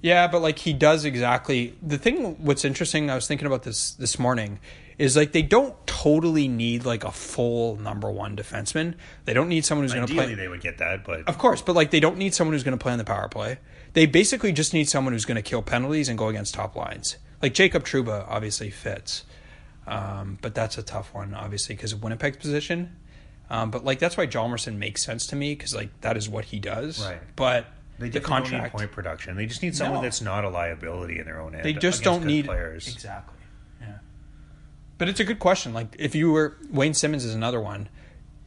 Yeah, 0.00 0.28
but 0.28 0.42
like 0.42 0.58
he 0.58 0.72
does 0.72 1.04
exactly 1.04 1.76
the 1.82 1.98
thing. 1.98 2.44
What's 2.44 2.64
interesting, 2.64 3.10
I 3.10 3.14
was 3.14 3.26
thinking 3.26 3.46
about 3.46 3.64
this 3.64 3.92
this 3.92 4.18
morning, 4.18 4.60
is 4.98 5.16
like 5.16 5.32
they 5.32 5.42
don't 5.42 5.74
totally 5.86 6.48
need 6.48 6.84
like 6.84 7.04
a 7.04 7.10
full 7.10 7.76
number 7.76 8.10
one 8.10 8.36
defenseman. 8.36 8.94
They 9.24 9.32
don't 9.32 9.48
need 9.48 9.64
someone 9.64 9.84
who's 9.84 9.94
going 9.94 10.06
to 10.06 10.14
play 10.14 10.34
they 10.34 10.48
would 10.48 10.60
get 10.60 10.78
that, 10.78 11.04
but 11.04 11.28
Of 11.28 11.38
course, 11.38 11.62
but 11.62 11.74
like 11.74 11.90
they 11.90 12.00
don't 12.00 12.18
need 12.18 12.34
someone 12.34 12.54
who's 12.54 12.64
going 12.64 12.78
to 12.78 12.82
play 12.82 12.92
on 12.92 12.98
the 12.98 13.04
power 13.04 13.28
play. 13.28 13.58
They 13.94 14.06
basically 14.06 14.52
just 14.52 14.74
need 14.74 14.88
someone 14.88 15.12
who's 15.12 15.24
going 15.24 15.36
to 15.36 15.42
kill 15.42 15.62
penalties 15.62 16.08
and 16.08 16.18
go 16.18 16.28
against 16.28 16.54
top 16.54 16.76
lines. 16.76 17.16
Like 17.42 17.54
Jacob 17.54 17.84
Trouba 17.84 18.26
obviously 18.28 18.70
fits, 18.70 19.24
um, 19.86 20.38
but 20.42 20.54
that's 20.54 20.78
a 20.78 20.82
tough 20.82 21.14
one 21.14 21.34
obviously 21.34 21.74
because 21.74 21.92
of 21.92 22.02
Winnipeg's 22.02 22.36
position. 22.36 22.96
Um, 23.50 23.70
but 23.70 23.84
like 23.84 23.98
that's 23.98 24.16
why 24.16 24.26
Hjalmarsson 24.26 24.76
makes 24.76 25.02
sense 25.02 25.26
to 25.28 25.36
me 25.36 25.54
because 25.54 25.74
like 25.74 26.00
that 26.02 26.16
is 26.16 26.28
what 26.28 26.46
he 26.46 26.58
does. 26.58 27.04
Right. 27.04 27.20
But 27.34 27.66
they 27.98 28.08
the 28.08 28.20
contract 28.20 28.72
need 28.74 28.78
point 28.78 28.92
production. 28.92 29.36
They 29.36 29.46
just 29.46 29.62
need 29.62 29.74
someone 29.76 29.98
No. 29.98 30.02
that's 30.02 30.20
not 30.20 30.44
a 30.44 30.48
liability 30.48 31.18
in 31.18 31.24
their 31.24 31.40
own 31.40 31.54
end. 31.54 31.64
They 31.64 31.72
just 31.72 32.02
don't 32.02 32.24
need 32.24 32.46
players. 32.46 32.92
Exactly. 32.92 33.38
Yeah. 33.80 33.98
But 34.98 35.08
it's 35.08 35.20
a 35.20 35.24
good 35.24 35.38
question. 35.38 35.72
Like, 35.74 35.96
if 35.98 36.14
you 36.14 36.30
were 36.32 36.56
Wayne 36.70 36.94
Simmonds 36.94 37.24
is 37.24 37.34
another 37.34 37.60
one, 37.60 37.88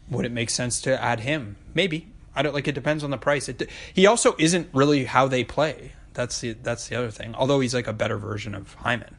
would 0.10 0.26
it 0.26 0.32
make 0.32 0.50
sense 0.50 0.82
to 0.82 1.02
add 1.02 1.22
him? 1.22 1.58
Maybe. 1.74 2.12
I 2.34 2.42
don't 2.42 2.54
like. 2.54 2.68
It 2.68 2.76
depends 2.76 3.04
on 3.04 3.10
the 3.10 3.18
price. 3.18 3.50
It, 3.50 3.70
he 3.94 4.06
also 4.06 4.36
isn't 4.40 4.70
really 4.74 5.04
how 5.06 5.28
they 5.28 5.44
play. 5.44 5.94
That's 6.14 6.40
the 6.40 6.54
that's 6.54 6.88
the 6.88 6.96
other 6.96 7.12
thing. 7.12 7.36
Although 7.36 7.60
he's 7.60 7.74
like 7.74 7.88
a 7.88 7.94
better 7.94 8.18
version 8.18 8.56
of 8.56 8.74
Hyman, 8.76 9.16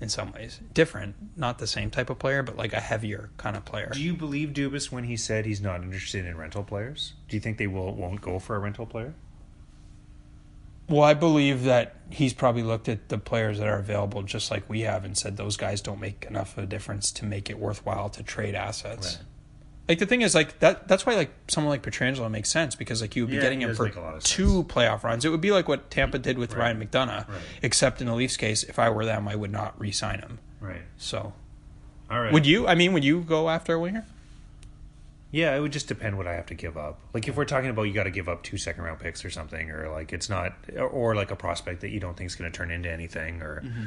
in 0.00 0.08
some 0.08 0.32
ways, 0.32 0.60
different, 0.72 1.14
not 1.36 1.58
the 1.58 1.66
same 1.66 1.90
type 1.90 2.10
of 2.10 2.18
player, 2.18 2.42
but 2.42 2.56
like 2.56 2.72
a 2.72 2.80
heavier 2.80 3.30
kind 3.38 3.56
of 3.56 3.64
player. 3.64 3.90
Do 3.92 4.00
you 4.02 4.14
believe 4.14 4.50
Dubas 4.50 4.90
when 4.92 5.04
he 5.04 5.16
said 5.16 5.46
he's 5.46 5.60
not 5.60 5.82
interested 5.82 6.24
in 6.26 6.36
rental 6.36 6.62
players? 6.64 7.14
Do 7.28 7.36
you 7.36 7.40
think 7.40 7.58
they 7.58 7.68
will 7.68 7.94
won't 7.94 8.20
go 8.20 8.38
for 8.38 8.54
a 8.56 8.58
rental 8.60 8.86
player? 8.86 9.14
Well, 10.92 11.02
I 11.04 11.14
believe 11.14 11.64
that 11.64 11.96
he's 12.10 12.34
probably 12.34 12.62
looked 12.62 12.88
at 12.88 13.08
the 13.08 13.16
players 13.18 13.58
that 13.58 13.66
are 13.66 13.78
available 13.78 14.22
just 14.22 14.50
like 14.50 14.68
we 14.68 14.82
have 14.82 15.04
and 15.04 15.16
said 15.16 15.36
those 15.38 15.56
guys 15.56 15.80
don't 15.80 16.00
make 16.00 16.26
enough 16.28 16.58
of 16.58 16.64
a 16.64 16.66
difference 16.66 17.10
to 17.12 17.24
make 17.24 17.48
it 17.48 17.58
worthwhile 17.58 18.10
to 18.10 18.22
trade 18.22 18.54
assets. 18.54 19.16
Right. 19.16 19.26
Like 19.88 19.98
the 19.98 20.06
thing 20.06 20.20
is 20.22 20.34
like 20.34 20.58
that 20.60 20.86
that's 20.86 21.04
why 21.06 21.14
like 21.14 21.30
someone 21.48 21.70
like 21.70 21.82
Pietrangelo 21.82 22.30
makes 22.30 22.50
sense 22.50 22.74
because 22.76 23.00
like 23.00 23.16
you 23.16 23.22
would 23.22 23.30
be 23.30 23.36
Yeah, 23.36 23.42
getting 23.42 23.62
him 23.62 23.74
for 23.74 23.84
make 23.84 23.96
a 23.96 24.00
lot 24.00 24.14
of 24.14 24.22
sense. 24.22 24.30
two 24.36 24.64
playoff 24.64 25.02
runs. 25.02 25.24
It 25.24 25.30
would 25.30 25.40
be 25.40 25.50
like 25.50 25.66
what 25.66 25.90
Tampa 25.90 26.18
did 26.18 26.36
with 26.38 26.52
Right. 26.54 26.64
Ryan 26.74 26.86
McDonagh. 26.86 27.26
Right. 27.28 27.40
Except 27.62 28.00
in 28.02 28.06
the 28.06 28.14
Leafs 28.14 28.36
case, 28.36 28.62
if 28.62 28.78
I 28.78 28.90
were 28.90 29.04
them, 29.06 29.26
I 29.26 29.34
would 29.34 29.50
not 29.50 29.78
re-sign 29.80 30.20
him. 30.20 30.38
Right. 30.60 30.82
So, 30.98 31.32
All 32.10 32.20
right. 32.20 32.32
would 32.32 32.46
you? 32.46 32.68
I 32.68 32.74
mean, 32.74 32.92
would 32.92 33.02
you 33.04 33.22
go 33.22 33.48
after 33.48 33.74
a 33.74 33.80
winger? 33.80 34.04
Yeah, 35.32 35.56
it 35.56 35.60
would 35.60 35.72
just 35.72 35.88
depend 35.88 36.18
what 36.18 36.26
I 36.26 36.34
have 36.34 36.46
to 36.46 36.54
give 36.54 36.76
up. 36.76 37.00
Like 37.14 37.26
if 37.26 37.36
we're 37.36 37.46
talking 37.46 37.70
about 37.70 37.84
you 37.84 37.92
got 37.94 38.04
to 38.04 38.10
give 38.10 38.28
up 38.28 38.42
two 38.42 38.58
second 38.58 38.84
round 38.84 39.00
picks 39.00 39.24
or 39.24 39.30
something, 39.30 39.70
or 39.70 39.88
like 39.90 40.12
it's 40.12 40.28
not, 40.28 40.52
or, 40.76 40.86
or 40.86 41.14
like 41.16 41.30
a 41.30 41.36
prospect 41.36 41.80
that 41.80 41.88
you 41.88 42.00
don't 42.00 42.16
think 42.16 42.28
is 42.28 42.36
going 42.36 42.52
to 42.52 42.56
turn 42.56 42.70
into 42.70 42.90
anything, 42.90 43.40
or 43.42 43.62
Mm-hmm. 43.64 43.84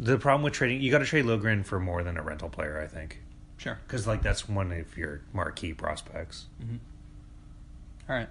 the 0.00 0.18
problem 0.18 0.42
with 0.42 0.52
trading, 0.52 0.80
you 0.82 0.90
got 0.90 0.98
to 0.98 1.04
trade 1.04 1.24
Liljegren 1.26 1.64
for 1.64 1.78
more 1.78 2.02
than 2.02 2.16
a 2.16 2.22
rental 2.22 2.48
player, 2.48 2.80
I 2.82 2.88
think, 2.88 3.20
Sure. 3.56 3.78
because 3.86 4.06
like 4.08 4.22
that's 4.22 4.48
one 4.48 4.72
of 4.72 4.96
your 4.98 5.20
marquee 5.32 5.74
prospects. 5.74 6.46
All 8.08 8.16
right. 8.16 8.28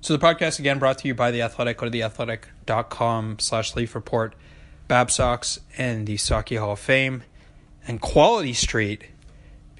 So 0.00 0.16
the 0.16 0.24
podcast 0.26 0.58
again 0.58 0.78
brought 0.80 0.98
to 0.98 1.08
you 1.08 1.14
by 1.14 1.30
The 1.30 1.42
Athletic. 1.42 1.76
Go 1.76 1.88
to 1.88 1.92
theathletic.com 1.92 3.38
slash 3.38 3.76
leaf 3.76 3.94
report, 3.94 4.34
Babsocks 4.88 5.60
and 5.78 6.06
the 6.08 6.16
Socky 6.16 6.58
Hall 6.58 6.72
of 6.72 6.80
Fame, 6.80 7.22
and 7.86 8.00
Quality 8.00 8.52
Street 8.54 9.04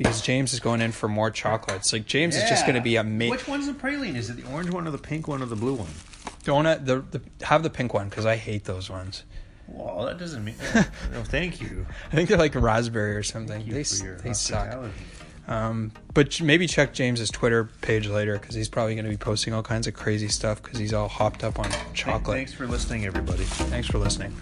because 0.01 0.22
James 0.22 0.55
is 0.55 0.61
going 0.61 0.80
in 0.80 0.92
for 0.92 1.09
more 1.09 1.30
chocolates. 1.30 1.92
Like 1.92 2.07
James 2.07 2.34
is 2.34 2.48
just 2.48 2.64
going 2.64 2.74
to 2.74 2.80
be 2.80 2.96
amazing. 2.96 3.32
Which 3.32 3.46
one's 3.46 3.66
the 3.66 3.74
praline? 3.74 4.16
Is 4.16 4.30
it 4.30 4.38
the 4.38 4.51
orange 4.51 4.70
one 4.70 4.88
or 4.88 4.90
the 4.90 4.98
pink 4.98 5.28
one 5.28 5.42
or 5.42 5.44
the 5.44 5.57
blue 5.57 5.74
one? 5.74 5.90
Donut, 6.42 6.86
the, 6.86 7.05
the 7.11 7.20
have 7.44 7.62
the 7.62 7.68
pink 7.68 7.92
one 7.92 8.09
because 8.09 8.24
I 8.24 8.36
hate 8.36 8.64
those 8.64 8.88
ones. 8.88 9.24
Well, 9.68 10.07
that 10.07 10.18
doesn't 10.18 10.42
mean. 10.42 10.55
no, 11.12 11.22
thank 11.22 11.61
you. 11.61 11.86
I 12.11 12.16
think 12.16 12.30
they're 12.30 12.38
like 12.38 12.55
raspberry 12.55 13.14
or 13.14 13.22
something. 13.22 13.68
They 13.68 13.82
they 13.82 14.32
suck. 14.32 14.90
Um, 15.46 15.92
but 16.14 16.40
maybe 16.40 16.66
check 16.66 16.94
James's 16.94 17.28
Twitter 17.28 17.64
page 17.82 18.07
later 18.07 18.38
because 18.38 18.55
he's 18.55 18.70
probably 18.70 18.94
going 18.94 19.05
to 19.05 19.11
be 19.11 19.18
posting 19.18 19.53
all 19.53 19.62
kinds 19.62 19.86
of 19.86 19.92
crazy 19.92 20.28
stuff 20.28 20.62
because 20.62 20.78
he's 20.78 20.94
all 20.94 21.09
hopped 21.09 21.44
up 21.44 21.59
on 21.59 21.70
chocolate. 21.92 22.38
Thanks 22.38 22.55
for 22.55 22.66
listening, 22.66 23.05
everybody. 23.05 23.44
Thanks 23.44 23.88
for 23.88 23.98
listening. 23.98 24.34